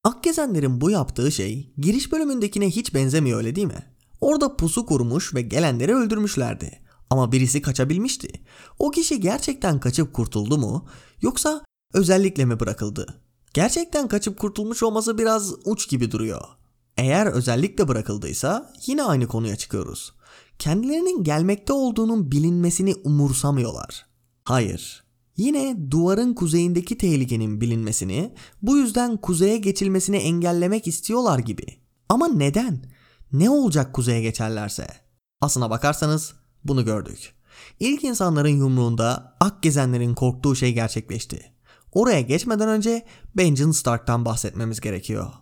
Akgezenlerin 0.05 0.81
bu 0.81 0.91
yaptığı 0.91 1.33
şey 1.33 1.73
giriş 1.79 2.13
bölümündekine 2.13 2.71
hiç 2.71 2.95
benzemiyor 2.95 3.39
öyle 3.39 3.57
değil 3.57 3.67
mi? 3.67 3.87
Orada 4.21 4.57
pusu 4.57 4.87
kurmuş 4.87 5.35
ve 5.35 5.43
gelenleri 5.43 5.95
öldürmüşlerdi. 5.95 6.81
Ama 7.11 7.33
birisi 7.33 7.63
kaçabilmişti. 7.63 8.29
O 8.79 8.91
kişi 8.91 9.21
gerçekten 9.21 9.81
kaçıp 9.81 10.15
kurtuldu 10.15 10.59
mu 10.59 10.87
yoksa 11.23 11.65
özellikle 11.93 12.45
mi 12.45 12.61
bırakıldı? 12.61 13.21
Gerçekten 13.55 14.09
kaçıp 14.09 14.39
kurtulmuş 14.39 14.83
olması 14.83 15.19
biraz 15.19 15.55
uç 15.65 15.89
gibi 15.89 16.11
duruyor. 16.11 16.45
Eğer 16.97 17.27
özellikle 17.27 17.89
bırakıldıysa 17.89 18.73
yine 18.87 19.03
aynı 19.03 19.29
konuya 19.29 19.57
çıkıyoruz. 19.57 20.15
Kendilerinin 20.59 21.25
gelmekte 21.25 21.73
olduğunun 21.73 22.33
bilinmesini 22.33 22.95
umursamıyorlar. 22.95 24.07
Hayır. 24.45 25.05
Yine 25.37 25.91
duvarın 25.91 26.35
kuzeyindeki 26.35 26.99
tehlikenin 26.99 27.61
bilinmesini, 27.61 28.35
bu 28.63 28.77
yüzden 28.77 29.17
kuzeye 29.17 29.59
geçilmesini 29.59 30.17
engellemek 30.17 30.87
istiyorlar 30.87 31.39
gibi. 31.39 31.67
Ama 32.09 32.29
neden? 32.29 32.85
Ne 33.33 33.51
olacak 33.51 33.95
kuzeye 33.95 34.23
geçerlerse? 34.23 34.87
Aslına 35.41 35.71
bakarsanız 35.71 36.35
bunu 36.65 36.85
gördük. 36.85 37.35
İlk 37.81 38.05
insanların 38.05 38.57
yumruğunda 38.57 39.37
ak 39.41 39.63
gezenlerin 39.63 40.15
korktuğu 40.15 40.57
şey 40.57 40.73
gerçekleşti. 40.73 41.53
Oraya 41.93 42.21
geçmeden 42.21 42.69
önce 42.69 43.07
Benjamin 43.37 43.73
Stark'tan 43.73 44.25
bahsetmemiz 44.25 44.81
gerekiyor. 44.81 45.33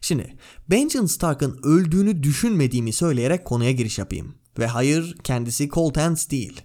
Şimdi 0.00 0.36
Benjamin 0.70 1.06
Stark'ın 1.06 1.60
öldüğünü 1.62 2.22
düşünmediğimi 2.22 2.92
söyleyerek 2.92 3.44
konuya 3.44 3.72
giriş 3.72 3.98
yapayım. 3.98 4.34
Ve 4.58 4.66
hayır 4.66 5.16
kendisi 5.24 5.68
Coltans 5.68 6.30
değil. 6.30 6.62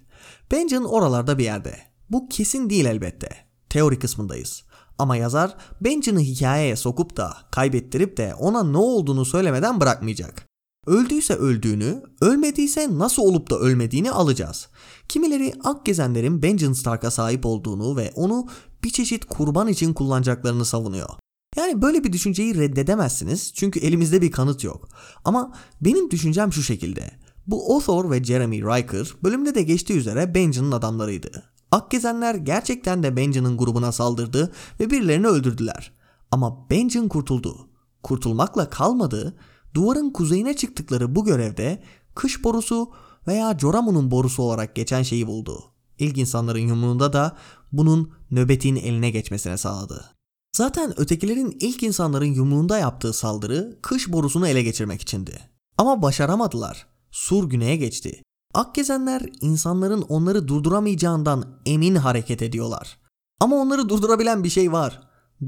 Benjamin 0.52 0.86
oralarda 0.86 1.38
bir 1.38 1.44
yerde. 1.44 1.76
Bu 2.10 2.30
kesin 2.30 2.70
değil 2.70 2.86
elbette. 2.86 3.30
Teori 3.70 4.00
kısmındayız. 4.00 4.64
Ama 4.98 5.16
yazar 5.16 5.56
Benjamin'ı 5.82 6.24
hikayeye 6.24 6.76
sokup 6.76 7.18
da 7.18 7.38
kaybettirip 7.52 8.18
de 8.18 8.34
ona 8.36 8.64
ne 8.64 8.78
olduğunu 8.78 9.26
söylemeden 9.26 9.82
bırakmayacak. 9.82 10.46
Öldüyse 10.88 11.34
öldüğünü, 11.34 12.04
ölmediyse 12.22 12.98
nasıl 12.98 13.22
olup 13.22 13.50
da 13.50 13.60
ölmediğini 13.60 14.12
alacağız. 14.12 14.68
Kimileri 15.10 15.54
Akgezenlerin 15.64 16.44
Benjamin 16.44 16.74
Stark'a 16.74 17.12
sahip 17.12 17.46
olduğunu 17.46 17.98
ve 17.98 18.12
onu 18.16 18.48
bir 18.84 18.90
çeşit 18.90 19.26
kurban 19.26 19.68
için 19.68 19.94
kullanacaklarını 19.94 20.66
savunuyor. 20.66 21.10
Yani 21.56 21.82
böyle 21.82 22.04
bir 22.04 22.14
düşünceyi 22.14 22.56
reddedemezsiniz 22.56 23.54
çünkü 23.54 23.80
elimizde 23.80 24.22
bir 24.22 24.32
kanıt 24.32 24.64
yok. 24.64 24.88
Ama 25.26 25.54
benim 25.82 26.12
düşüncem 26.12 26.54
şu 26.54 26.64
şekilde. 26.64 27.12
Bu 27.48 27.76
Othor 27.76 28.12
ve 28.12 28.24
Jeremy 28.24 28.62
Riker 28.62 29.14
bölümde 29.24 29.56
de 29.56 29.64
geçtiği 29.64 29.94
üzere 29.94 30.36
Benjamin'in 30.36 30.72
adamlarıydı. 30.72 31.44
Akgezenler 31.72 32.36
gerçekten 32.36 33.04
de 33.04 33.16
Benjamin'in 33.16 33.58
grubuna 33.58 33.92
saldırdı 33.92 34.54
ve 34.80 34.90
birilerini 34.90 35.28
öldürdüler. 35.28 35.92
Ama 36.32 36.70
Benjamin 36.70 37.10
kurtuldu. 37.10 37.70
Kurtulmakla 38.04 38.70
kalmadı, 38.70 39.38
duvarın 39.74 40.10
kuzeyine 40.10 40.56
çıktıkları 40.56 41.16
bu 41.16 41.26
görevde 41.26 41.84
kış 42.16 42.44
borusu 42.44 42.92
veya 43.28 43.60
Joramun'un 43.60 44.12
borusu 44.12 44.44
olarak 44.44 44.76
geçen 44.76 45.04
şeyi 45.04 45.28
buldu. 45.28 45.64
İlk 46.00 46.18
insanların 46.18 46.60
yumruğunda 46.60 47.14
da 47.14 47.38
bunun 47.72 48.14
nöbetin 48.32 48.76
eline 48.76 49.12
geçmesine 49.12 49.58
sağladı. 49.58 50.21
Zaten 50.56 51.00
ötekilerin 51.00 51.58
ilk 51.60 51.84
insanların 51.84 52.26
yumruğunda 52.34 52.78
yaptığı 52.78 53.14
saldırı 53.14 53.80
kış 53.82 54.12
borusunu 54.12 54.48
ele 54.48 54.64
geçirmek 54.64 55.02
içindi. 55.02 55.40
Ama 55.78 56.02
başaramadılar. 56.02 56.88
Sur 57.12 57.50
güneye 57.50 57.76
geçti. 57.76 58.24
Akgezenler 58.54 59.30
insanların 59.42 60.02
onları 60.02 60.48
durduramayacağından 60.48 61.62
emin 61.66 61.96
hareket 61.96 62.42
ediyorlar. 62.42 62.98
Ama 63.40 63.56
onları 63.56 63.90
durdurabilen 63.90 64.44
bir 64.44 64.50
şey 64.50 64.72
var. 64.72 65.02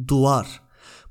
Duvar. 0.07 0.61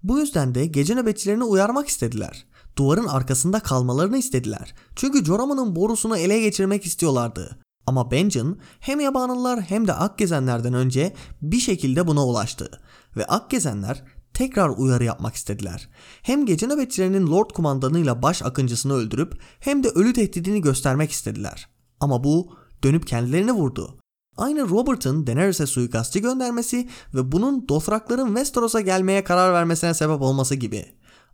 Bu 0.03 0.19
yüzden 0.19 0.55
de 0.55 0.67
gece 0.67 0.95
nöbetçilerini 0.95 1.45
uyarmak 1.45 1.89
istediler. 1.89 2.47
Duvarın 2.77 3.07
arkasında 3.07 3.61
kalmalarını 3.61 4.19
istediler. 4.19 4.75
Çünkü 4.97 5.25
Joramo'nun 5.25 5.77
borusunu 5.77 6.17
ele 6.17 6.41
geçirmek 6.41 6.87
istiyorlardı. 6.87 7.59
Ama 7.87 8.11
Benjen 8.11 8.57
hem 8.81 9.01
yabanlılar 9.01 9.61
hem 9.61 9.89
de 9.89 9.93
Akgezenlerden 9.93 10.75
önce 10.75 11.15
bir 11.43 11.61
şekilde 11.61 12.07
buna 12.07 12.27
ulaştı. 12.27 12.81
Ve 13.17 13.27
Akgezenler 13.27 14.05
tekrar 14.35 14.69
uyarı 14.69 15.05
yapmak 15.05 15.35
istediler. 15.35 15.89
Hem 16.23 16.47
gece 16.47 16.67
nöbetçilerinin 16.67 17.27
Lord 17.27 17.51
kumandanıyla 17.51 18.23
baş 18.23 18.43
akıncısını 18.43 18.95
öldürüp 18.95 19.41
hem 19.61 19.85
de 19.85 19.89
ölü 19.89 20.13
tehdidini 20.13 20.61
göstermek 20.61 21.11
istediler. 21.11 21.69
Ama 22.01 22.25
bu 22.25 22.57
dönüp 22.83 23.07
kendilerini 23.07 23.53
vurdu. 23.53 23.99
Aynı 24.37 24.69
Robert'ın 24.69 25.27
Daenerys'e 25.27 25.67
suikastçı 25.67 26.19
göndermesi 26.19 26.89
ve 27.15 27.33
bunun 27.33 27.69
Dothrakların 27.69 28.27
Westeros'a 28.27 28.81
gelmeye 28.81 29.25
karar 29.25 29.53
vermesine 29.53 29.95
sebep 29.95 30.23
olması 30.23 30.55
gibi. 30.55 30.87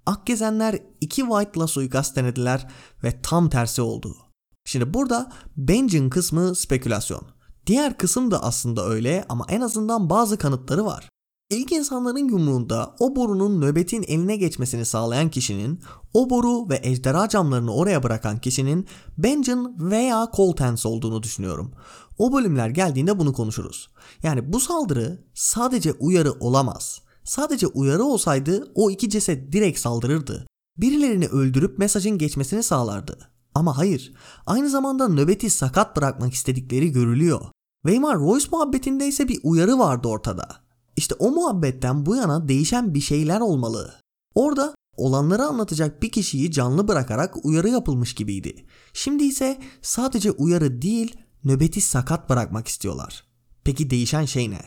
Akgezenler 0.07 0.79
iki 1.01 1.23
White'la 1.23 1.67
suikast 1.67 2.17
denediler 2.17 2.69
ve 3.05 3.23
tam 3.23 3.49
tersi 3.49 3.83
oldu. 3.83 4.17
Şimdi 4.65 4.95
burada 4.95 5.33
Benjen 5.57 6.11
kısmı 6.11 6.55
spekülasyon. 6.55 7.23
Diğer 7.67 7.99
kısım 7.99 8.31
da 8.31 8.43
aslında 8.43 8.87
öyle 8.87 9.25
ama 9.29 9.45
en 9.49 9.61
azından 9.61 10.11
bazı 10.11 10.39
kanıtları 10.39 10.85
var. 10.85 11.09
İlk 11.51 11.73
insanların 11.73 12.29
yumruğunda 12.29 12.95
o 12.99 13.17
borunun 13.17 13.61
nöbetin 13.61 14.03
eline 14.03 14.37
geçmesini 14.37 14.85
sağlayan 14.85 15.31
kişinin, 15.31 15.81
o 16.15 16.31
boru 16.31 16.69
ve 16.69 16.81
ejderha 16.83 17.29
camlarını 17.29 17.75
oraya 17.75 18.03
bırakan 18.03 18.39
kişinin 18.41 18.87
Benjen 19.19 19.91
veya 19.91 20.29
Coltens 20.37 20.87
olduğunu 20.87 21.23
düşünüyorum. 21.23 21.73
O 22.19 22.33
bölümler 22.33 22.69
geldiğinde 22.69 23.19
bunu 23.19 23.33
konuşuruz. 23.33 23.89
Yani 24.23 24.53
bu 24.53 24.61
saldırı 24.61 25.25
sadece 25.35 25.93
uyarı 25.93 26.33
olamaz. 26.33 27.01
Sadece 27.25 27.67
uyarı 27.67 28.05
olsaydı 28.05 28.73
o 28.75 28.91
iki 28.91 29.11
ceset 29.11 29.53
direkt 29.53 29.79
saldırırdı. 29.79 30.47
Birilerini 30.77 31.27
öldürüp 31.27 31.79
mesajın 31.79 32.19
geçmesini 32.19 32.63
sağlardı. 32.63 33.31
Ama 33.55 33.79
hayır, 33.79 34.13
aynı 34.47 34.71
zamanda 34.71 35.09
nöbeti 35.09 35.51
sakat 35.51 35.97
bırakmak 35.97 36.33
istedikleri 36.33 36.93
görülüyor. 36.93 37.41
Weimar 37.83 38.19
Royce 38.19 38.49
muhabbetinde 38.53 39.07
ise 39.07 39.29
bir 39.29 39.41
uyarı 39.43 39.79
vardı 39.79 40.09
ortada. 40.09 40.68
İşte 40.99 41.15
o 41.19 41.31
muhabbetten 41.31 42.07
bu 42.07 42.17
yana 42.17 42.49
değişen 42.49 42.95
bir 42.95 43.01
şeyler 43.01 43.41
olmalı. 43.41 43.95
Orada 44.35 44.75
olanları 44.97 45.43
anlatacak 45.43 46.03
bir 46.03 46.11
kişiyi 46.11 46.53
canlı 46.53 46.89
bırakarak 46.89 47.45
uyarı 47.45 47.69
yapılmış 47.69 48.15
gibiydi. 48.15 48.67
Şimdi 48.93 49.25
ise 49.25 49.59
sadece 49.83 50.31
uyarı 50.31 50.83
değil, 50.83 51.17
nöbeti 51.45 51.81
sakat 51.81 52.29
bırakmak 52.31 52.69
istiyorlar. 52.69 53.25
Peki 53.65 53.91
değişen 53.91 54.25
şey 54.25 54.51
ne? 54.51 54.61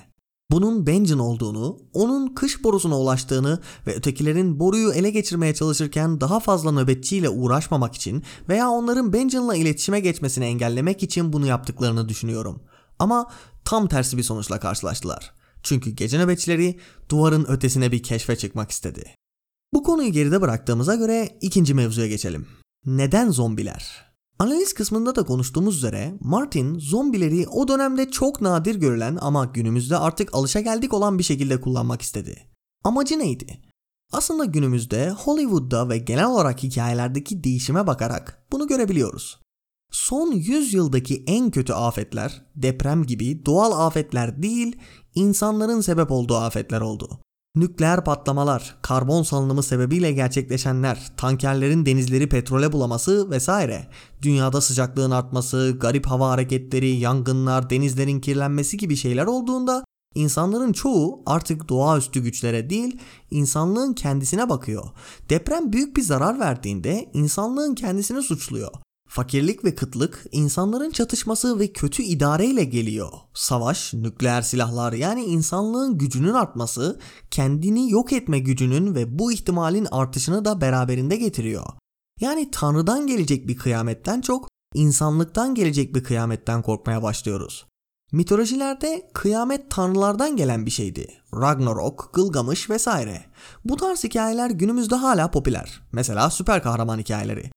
Bunun 0.51 0.87
Benjen 0.87 1.19
olduğunu, 1.19 1.79
onun 1.93 2.27
kış 2.27 2.63
borusuna 2.63 2.99
ulaştığını 2.99 3.59
ve 3.87 3.95
ötekilerin 3.95 4.59
boruyu 4.59 4.91
ele 4.93 5.09
geçirmeye 5.09 5.53
çalışırken 5.53 6.21
daha 6.21 6.39
fazla 6.39 6.71
nöbetçiyle 6.71 7.29
uğraşmamak 7.29 7.95
için 7.95 8.23
veya 8.49 8.69
onların 8.69 9.13
Benjen'la 9.13 9.55
iletişime 9.55 9.99
geçmesini 9.99 10.45
engellemek 10.45 11.03
için 11.03 11.33
bunu 11.33 11.45
yaptıklarını 11.45 12.09
düşünüyorum. 12.09 12.63
Ama 12.99 13.31
tam 13.65 13.87
tersi 13.87 14.17
bir 14.17 14.23
sonuçla 14.23 14.59
karşılaştılar. 14.59 15.40
Çünkü 15.63 15.89
gece 15.89 16.19
nöbetçileri 16.19 16.79
duvarın 17.09 17.45
ötesine 17.45 17.91
bir 17.91 18.03
keşfe 18.03 18.35
çıkmak 18.35 18.71
istedi. 18.71 19.15
Bu 19.73 19.83
konuyu 19.83 20.11
geride 20.11 20.41
bıraktığımıza 20.41 20.95
göre 20.95 21.37
ikinci 21.41 21.73
mevzuya 21.73 22.07
geçelim. 22.07 22.47
Neden 22.85 23.29
zombiler? 23.29 24.11
Analiz 24.39 24.73
kısmında 24.73 25.15
da 25.15 25.23
konuştuğumuz 25.23 25.77
üzere 25.77 26.13
Martin 26.19 26.79
zombileri 26.79 27.47
o 27.47 27.67
dönemde 27.67 28.11
çok 28.11 28.41
nadir 28.41 28.75
görülen 28.75 29.17
ama 29.21 29.45
günümüzde 29.45 29.97
artık 29.97 30.35
alışageldik 30.35 30.93
olan 30.93 31.19
bir 31.19 31.23
şekilde 31.23 31.61
kullanmak 31.61 32.01
istedi. 32.01 32.47
Amacı 32.83 33.19
neydi? 33.19 33.61
Aslında 34.11 34.45
günümüzde 34.45 35.09
Hollywood'da 35.09 35.89
ve 35.89 35.97
genel 35.97 36.25
olarak 36.25 36.63
hikayelerdeki 36.63 37.43
değişime 37.43 37.87
bakarak 37.87 38.45
bunu 38.51 38.67
görebiliyoruz. 38.67 39.39
Son 39.91 40.31
100 40.31 40.73
yıldaki 40.73 41.23
en 41.27 41.51
kötü 41.51 41.73
afetler 41.73 42.45
deprem 42.55 43.03
gibi 43.03 43.45
doğal 43.45 43.87
afetler 43.87 44.43
değil, 44.43 44.75
insanların 45.15 45.81
sebep 45.81 46.11
olduğu 46.11 46.35
afetler 46.35 46.81
oldu. 46.81 47.19
Nükleer 47.55 48.03
patlamalar, 48.03 48.77
karbon 48.81 49.23
salınımı 49.23 49.63
sebebiyle 49.63 50.11
gerçekleşenler, 50.11 51.11
tankerlerin 51.17 51.85
denizleri 51.85 52.29
petrole 52.29 52.71
bulaması 52.71 53.29
vesaire, 53.29 53.87
dünyada 54.21 54.61
sıcaklığın 54.61 55.11
artması, 55.11 55.77
garip 55.79 56.05
hava 56.05 56.29
hareketleri, 56.29 56.89
yangınlar, 56.89 57.69
denizlerin 57.69 58.19
kirlenmesi 58.19 58.77
gibi 58.77 58.95
şeyler 58.95 59.25
olduğunda 59.25 59.83
insanların 60.15 60.73
çoğu 60.73 61.23
artık 61.25 61.69
doğaüstü 61.69 62.19
güçlere 62.19 62.69
değil, 62.69 62.99
insanlığın 63.31 63.93
kendisine 63.93 64.49
bakıyor. 64.49 64.85
Deprem 65.29 65.73
büyük 65.73 65.97
bir 65.97 66.01
zarar 66.01 66.39
verdiğinde 66.39 67.09
insanlığın 67.13 67.75
kendisini 67.75 68.21
suçluyor. 68.21 68.71
Fakirlik 69.13 69.65
ve 69.65 69.75
kıtlık 69.75 70.25
insanların 70.31 70.91
çatışması 70.91 71.59
ve 71.59 71.73
kötü 71.73 72.03
idareyle 72.03 72.63
geliyor. 72.63 73.11
Savaş, 73.33 73.93
nükleer 73.93 74.41
silahlar 74.41 74.93
yani 74.93 75.23
insanlığın 75.23 75.97
gücünün 75.97 76.33
artması 76.33 76.99
kendini 77.31 77.91
yok 77.91 78.13
etme 78.13 78.39
gücünün 78.39 78.95
ve 78.95 79.19
bu 79.19 79.31
ihtimalin 79.31 79.87
artışını 79.91 80.45
da 80.45 80.61
beraberinde 80.61 81.15
getiriyor. 81.15 81.65
Yani 82.19 82.51
Tanrı'dan 82.51 83.07
gelecek 83.07 83.47
bir 83.47 83.57
kıyametten 83.57 84.21
çok 84.21 84.47
insanlıktan 84.73 85.55
gelecek 85.55 85.95
bir 85.95 86.03
kıyametten 86.03 86.61
korkmaya 86.61 87.03
başlıyoruz. 87.03 87.65
Mitolojilerde 88.11 89.09
kıyamet 89.13 89.71
tanrılardan 89.71 90.35
gelen 90.35 90.65
bir 90.65 90.71
şeydi. 90.71 91.07
Ragnarok, 91.33 92.09
Gılgamış 92.13 92.69
vesaire. 92.69 93.25
Bu 93.65 93.75
tarz 93.75 94.03
hikayeler 94.03 94.49
günümüzde 94.49 94.95
hala 94.95 95.31
popüler. 95.31 95.81
Mesela 95.91 96.29
süper 96.29 96.63
kahraman 96.63 96.99
hikayeleri. 96.99 97.51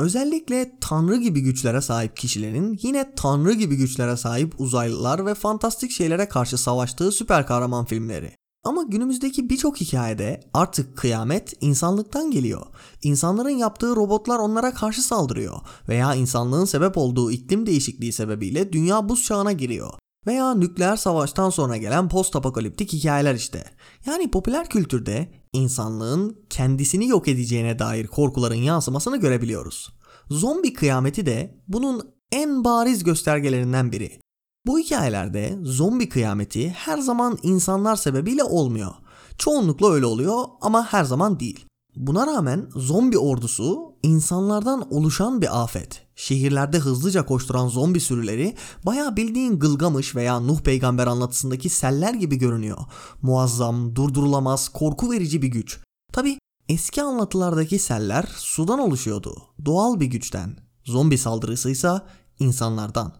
Özellikle 0.00 0.72
tanrı 0.80 1.16
gibi 1.16 1.40
güçlere 1.40 1.80
sahip 1.80 2.16
kişilerin 2.16 2.78
yine 2.82 3.14
tanrı 3.14 3.52
gibi 3.52 3.76
güçlere 3.76 4.16
sahip 4.16 4.60
uzaylılar 4.60 5.26
ve 5.26 5.34
fantastik 5.34 5.90
şeylere 5.90 6.28
karşı 6.28 6.58
savaştığı 6.58 7.12
süper 7.12 7.46
kahraman 7.46 7.84
filmleri. 7.84 8.32
Ama 8.64 8.82
günümüzdeki 8.82 9.50
birçok 9.50 9.80
hikayede 9.80 10.40
artık 10.54 10.96
kıyamet 10.96 11.52
insanlıktan 11.60 12.30
geliyor. 12.30 12.66
İnsanların 13.02 13.50
yaptığı 13.50 13.96
robotlar 13.96 14.38
onlara 14.38 14.74
karşı 14.74 15.02
saldırıyor 15.02 15.60
veya 15.88 16.14
insanlığın 16.14 16.64
sebep 16.64 16.98
olduğu 16.98 17.30
iklim 17.30 17.66
değişikliği 17.66 18.12
sebebiyle 18.12 18.72
dünya 18.72 19.08
buz 19.08 19.24
çağına 19.24 19.52
giriyor. 19.52 19.90
Veya 20.26 20.54
nükleer 20.54 20.96
savaştan 20.96 21.50
sonra 21.50 21.76
gelen 21.76 22.08
post 22.08 22.36
apokaliptik 22.36 22.92
hikayeler 22.92 23.34
işte. 23.34 23.64
Yani 24.06 24.30
popüler 24.30 24.68
kültürde 24.68 25.39
insanlığın 25.52 26.46
kendisini 26.50 27.08
yok 27.08 27.28
edeceğine 27.28 27.78
dair 27.78 28.06
korkuların 28.06 28.54
yansımasını 28.54 29.16
görebiliyoruz. 29.16 29.92
Zombi 30.30 30.72
kıyameti 30.72 31.26
de 31.26 31.62
bunun 31.68 32.02
en 32.32 32.64
bariz 32.64 33.04
göstergelerinden 33.04 33.92
biri. 33.92 34.20
Bu 34.66 34.78
hikayelerde 34.78 35.58
zombi 35.62 36.08
kıyameti 36.08 36.70
her 36.70 36.98
zaman 36.98 37.38
insanlar 37.42 37.96
sebebiyle 37.96 38.44
olmuyor. 38.44 38.94
Çoğunlukla 39.38 39.92
öyle 39.92 40.06
oluyor 40.06 40.44
ama 40.60 40.92
her 40.92 41.04
zaman 41.04 41.40
değil. 41.40 41.66
Buna 41.96 42.26
rağmen 42.26 42.68
zombi 42.76 43.18
ordusu 43.18 43.94
insanlardan 44.02 44.94
oluşan 44.94 45.42
bir 45.42 45.62
afet. 45.62 46.06
Şehirlerde 46.20 46.78
hızlıca 46.78 47.26
koşturan 47.26 47.68
zombi 47.68 48.00
sürüleri 48.00 48.54
baya 48.86 49.16
bildiğin 49.16 49.58
Gılgamış 49.58 50.16
veya 50.16 50.40
Nuh 50.40 50.60
peygamber 50.60 51.06
anlatısındaki 51.06 51.68
seller 51.68 52.14
gibi 52.14 52.36
görünüyor. 52.36 52.78
Muazzam, 53.22 53.96
durdurulamaz, 53.96 54.68
korku 54.68 55.10
verici 55.12 55.42
bir 55.42 55.48
güç. 55.48 55.78
Tabi 56.12 56.38
eski 56.68 57.02
anlatılardaki 57.02 57.78
seller 57.78 58.24
sudan 58.36 58.78
oluşuyordu. 58.78 59.42
Doğal 59.64 60.00
bir 60.00 60.06
güçten. 60.06 60.56
Zombi 60.84 61.18
saldırısı 61.18 61.70
ise 61.70 61.92
insanlardan. 62.38 63.12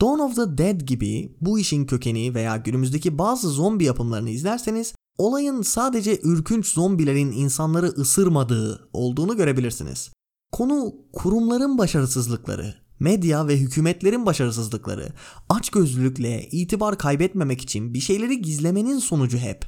Dawn 0.00 0.20
of 0.20 0.36
the 0.36 0.58
Dead 0.58 0.80
gibi 0.80 1.36
bu 1.40 1.58
işin 1.58 1.86
kökeni 1.86 2.34
veya 2.34 2.56
günümüzdeki 2.56 3.18
bazı 3.18 3.48
zombi 3.48 3.84
yapımlarını 3.84 4.30
izlerseniz 4.30 4.94
olayın 5.18 5.62
sadece 5.62 6.20
ürkünç 6.22 6.66
zombilerin 6.66 7.32
insanları 7.32 7.86
ısırmadığı 7.86 8.88
olduğunu 8.92 9.36
görebilirsiniz. 9.36 10.13
Konu 10.54 10.94
kurumların 11.12 11.78
başarısızlıkları, 11.78 12.74
medya 13.00 13.48
ve 13.48 13.56
hükümetlerin 13.56 14.26
başarısızlıkları, 14.26 15.08
açgözlülükle 15.48 16.48
itibar 16.52 16.98
kaybetmemek 16.98 17.62
için 17.62 17.94
bir 17.94 18.00
şeyleri 18.00 18.42
gizlemenin 18.42 18.98
sonucu 18.98 19.38
hep. 19.38 19.66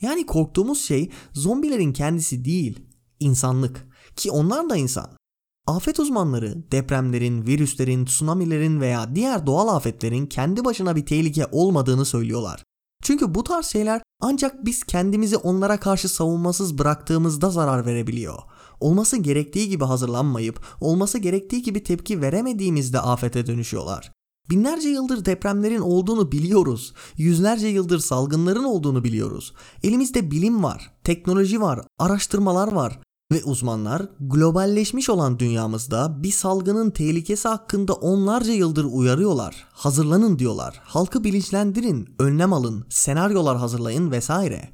Yani 0.00 0.26
korktuğumuz 0.26 0.82
şey 0.82 1.10
zombilerin 1.32 1.92
kendisi 1.92 2.44
değil, 2.44 2.80
insanlık. 3.20 3.88
Ki 4.16 4.30
onlar 4.30 4.70
da 4.70 4.76
insan. 4.76 5.10
Afet 5.66 6.00
uzmanları 6.00 6.72
depremlerin, 6.72 7.46
virüslerin, 7.46 8.04
tsunamilerin 8.04 8.80
veya 8.80 9.14
diğer 9.14 9.46
doğal 9.46 9.68
afetlerin 9.76 10.26
kendi 10.26 10.64
başına 10.64 10.96
bir 10.96 11.06
tehlike 11.06 11.46
olmadığını 11.52 12.04
söylüyorlar. 12.04 12.62
Çünkü 13.02 13.34
bu 13.34 13.44
tarz 13.44 13.66
şeyler 13.66 14.02
ancak 14.20 14.64
biz 14.64 14.84
kendimizi 14.84 15.36
onlara 15.36 15.80
karşı 15.80 16.08
savunmasız 16.08 16.78
bıraktığımızda 16.78 17.50
zarar 17.50 17.86
verebiliyor. 17.86 18.38
Olması 18.80 19.16
gerektiği 19.16 19.68
gibi 19.68 19.84
hazırlanmayıp, 19.84 20.60
olması 20.80 21.18
gerektiği 21.18 21.62
gibi 21.62 21.82
tepki 21.82 22.20
veremediğimizde 22.20 23.00
afete 23.00 23.46
dönüşüyorlar. 23.46 24.12
Binlerce 24.50 24.88
yıldır 24.88 25.24
depremlerin 25.24 25.80
olduğunu 25.80 26.32
biliyoruz. 26.32 26.92
Yüzlerce 27.16 27.66
yıldır 27.66 27.98
salgınların 27.98 28.64
olduğunu 28.64 29.04
biliyoruz. 29.04 29.54
Elimizde 29.82 30.30
bilim 30.30 30.62
var, 30.62 30.92
teknoloji 31.04 31.60
var, 31.60 31.80
araştırmalar 31.98 32.72
var. 32.72 33.00
Ve 33.32 33.44
uzmanlar 33.44 34.08
globalleşmiş 34.20 35.10
olan 35.10 35.38
dünyamızda 35.38 36.22
bir 36.22 36.30
salgının 36.30 36.90
tehlikesi 36.90 37.48
hakkında 37.48 37.92
onlarca 37.94 38.52
yıldır 38.52 38.84
uyarıyorlar. 38.84 39.66
Hazırlanın 39.72 40.38
diyorlar. 40.38 40.80
Halkı 40.84 41.24
bilinçlendirin, 41.24 42.08
önlem 42.18 42.52
alın, 42.52 42.84
senaryolar 42.88 43.56
hazırlayın 43.56 44.10
vesaire. 44.10 44.70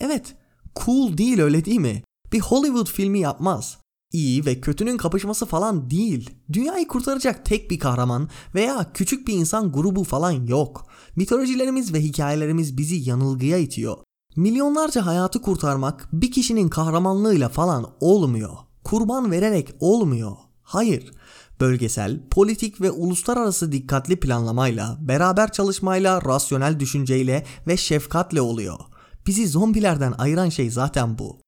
Evet, 0.00 0.36
cool 0.84 1.18
değil 1.18 1.40
öyle 1.40 1.64
değil 1.64 1.80
mi? 1.80 2.02
Bir 2.32 2.40
Hollywood 2.40 2.86
filmi 2.86 3.20
yapmaz. 3.20 3.78
İyi 4.12 4.46
ve 4.46 4.60
kötünün 4.60 4.96
kapışması 4.96 5.46
falan 5.46 5.90
değil. 5.90 6.30
Dünyayı 6.52 6.88
kurtaracak 6.88 7.44
tek 7.44 7.70
bir 7.70 7.78
kahraman 7.78 8.28
veya 8.54 8.92
küçük 8.94 9.28
bir 9.28 9.34
insan 9.34 9.72
grubu 9.72 10.04
falan 10.04 10.32
yok. 10.32 10.86
Mitolojilerimiz 11.16 11.94
ve 11.94 12.00
hikayelerimiz 12.00 12.78
bizi 12.78 12.96
yanılgıya 12.96 13.58
itiyor. 13.58 13.96
Milyonlarca 14.36 15.06
hayatı 15.06 15.42
kurtarmak 15.42 16.08
bir 16.12 16.32
kişinin 16.32 16.68
kahramanlığıyla 16.68 17.48
falan 17.48 17.86
olmuyor. 18.00 18.56
Kurban 18.84 19.30
vererek 19.30 19.74
olmuyor. 19.80 20.32
Hayır. 20.62 21.12
Bölgesel, 21.60 22.28
politik 22.30 22.80
ve 22.80 22.90
uluslararası 22.90 23.72
dikkatli 23.72 24.20
planlamayla, 24.20 24.98
beraber 25.00 25.52
çalışmayla, 25.52 26.22
rasyonel 26.24 26.80
düşünceyle 26.80 27.46
ve 27.66 27.76
şefkatle 27.76 28.40
oluyor. 28.40 28.78
Bizi 29.26 29.48
zombilerden 29.48 30.14
ayıran 30.18 30.48
şey 30.48 30.70
zaten 30.70 31.18
bu. 31.18 31.40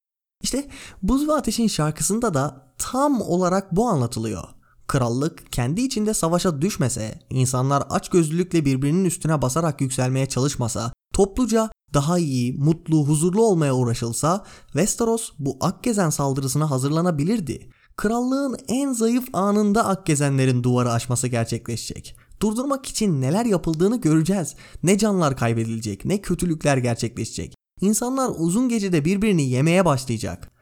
İşte 0.43 0.69
Buz 1.03 1.29
ve 1.29 1.33
Ateş'in 1.33 1.69
şarkısında 1.69 2.35
da 2.35 2.75
tam 2.79 3.21
olarak 3.21 3.77
bu 3.77 3.89
anlatılıyor. 3.89 4.45
Krallık 4.89 5.53
kendi 5.53 5.81
içinde 5.81 6.15
savaşa 6.15 6.63
düşmese, 6.63 7.19
insanlar 7.31 7.83
açgözlülükle 7.91 8.65
birbirinin 8.65 9.05
üstüne 9.05 9.43
basarak 9.43 9.81
yükselmeye 9.81 10.27
çalışmasa, 10.27 10.93
topluca 11.15 11.71
daha 11.95 12.19
iyi, 12.19 12.53
mutlu, 12.53 13.07
huzurlu 13.07 13.45
olmaya 13.45 13.75
uğraşılsa 13.75 14.45
Westeros 14.67 15.31
bu 15.39 15.57
Akgezen 15.61 16.11
saldırısına 16.11 16.71
hazırlanabilirdi. 16.71 17.71
Krallığın 17.97 18.57
en 18.69 18.93
zayıf 18.93 19.25
anında 19.33 19.87
Akgezenlerin 19.87 20.63
duvarı 20.63 20.93
aşması 20.93 21.29
gerçekleşecek. 21.29 22.17
Durdurmak 22.43 22.87
için 22.87 23.21
neler 23.21 23.45
yapıldığını 23.45 24.01
göreceğiz. 24.01 24.55
Ne 24.83 24.99
canlar 24.99 25.37
kaybedilecek, 25.37 26.05
ne 26.05 26.21
kötülükler 26.21 26.77
gerçekleşecek. 26.77 27.55
İnsanlar 27.83 28.33
uzun 28.37 28.69
gecede 28.69 29.05
birbirini 29.05 29.49
yemeye 29.49 29.85
başlayacak. 29.85 30.53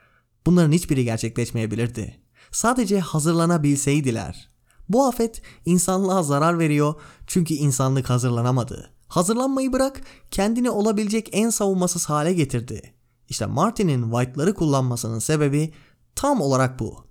Bunların 0.47 0.73
hiçbiri 0.73 1.05
gerçekleşmeyebilirdi. 1.05 2.21
Sadece 2.51 3.01
hazırlanabilseydiler. 3.01 4.51
Bu 4.89 5.07
afet 5.07 5.43
insanlığa 5.64 6.23
zarar 6.23 6.59
veriyor 6.59 6.95
çünkü 7.27 7.55
insanlık 7.55 8.11
hazırlanamadı. 8.11 8.91
Hazırlanmayı 9.09 9.73
bırak 9.73 10.01
kendini 10.31 10.71
olabilecek 10.71 11.29
en 11.33 11.51
savunmasız 11.51 12.07
hale 12.07 12.33
getirdi. 12.33 12.95
İşte 13.29 13.47
Martin'in 13.47 14.11
White'ları 14.11 14.55
kullanmasının 14.55 15.18
sebebi 15.18 15.73
tam 16.14 16.41
olarak 16.41 16.81
bu. 16.81 17.07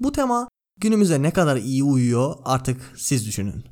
Bu 0.00 0.12
tema 0.12 0.48
günümüze 0.80 1.22
ne 1.22 1.30
kadar 1.30 1.56
iyi 1.56 1.84
uyuyor 1.84 2.34
artık 2.44 2.92
siz 2.96 3.26
düşünün. 3.26 3.64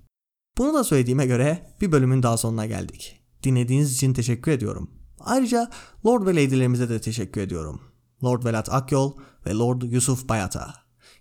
Bunu 0.59 0.74
da 0.74 0.84
söylediğime 0.84 1.26
göre 1.26 1.76
bir 1.80 1.93
bölümün 1.93 2.22
daha 2.22 2.36
sonuna 2.36 2.66
geldik. 2.66 3.22
Dinlediğiniz 3.43 3.95
için 3.95 4.14
teşekkür 4.14 4.53
ediyorum. 4.53 5.01
Ayrıca 5.25 5.70
Lord 6.07 6.27
ve 6.27 6.31
Lady'lerimize 6.31 6.89
de 6.89 7.01
teşekkür 7.01 7.41
ediyorum. 7.41 7.81
Lord 8.25 8.45
Velat 8.45 8.73
Akyol 8.73 9.16
ve 9.47 9.55
Lord 9.55 9.83
Yusuf 9.83 10.29
Bayat'a. 10.29 10.75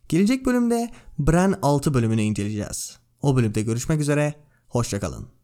Gelecek 0.09 0.45
bölümde 0.45 0.89
Bran 1.19 1.59
6 1.61 1.93
bölümünü 1.93 2.21
inceleyeceğiz. 2.21 2.99
O 3.21 3.35
bölümde 3.35 3.61
görüşmek 3.61 4.01
üzere, 4.01 4.33
hoşçakalın. 4.67 5.40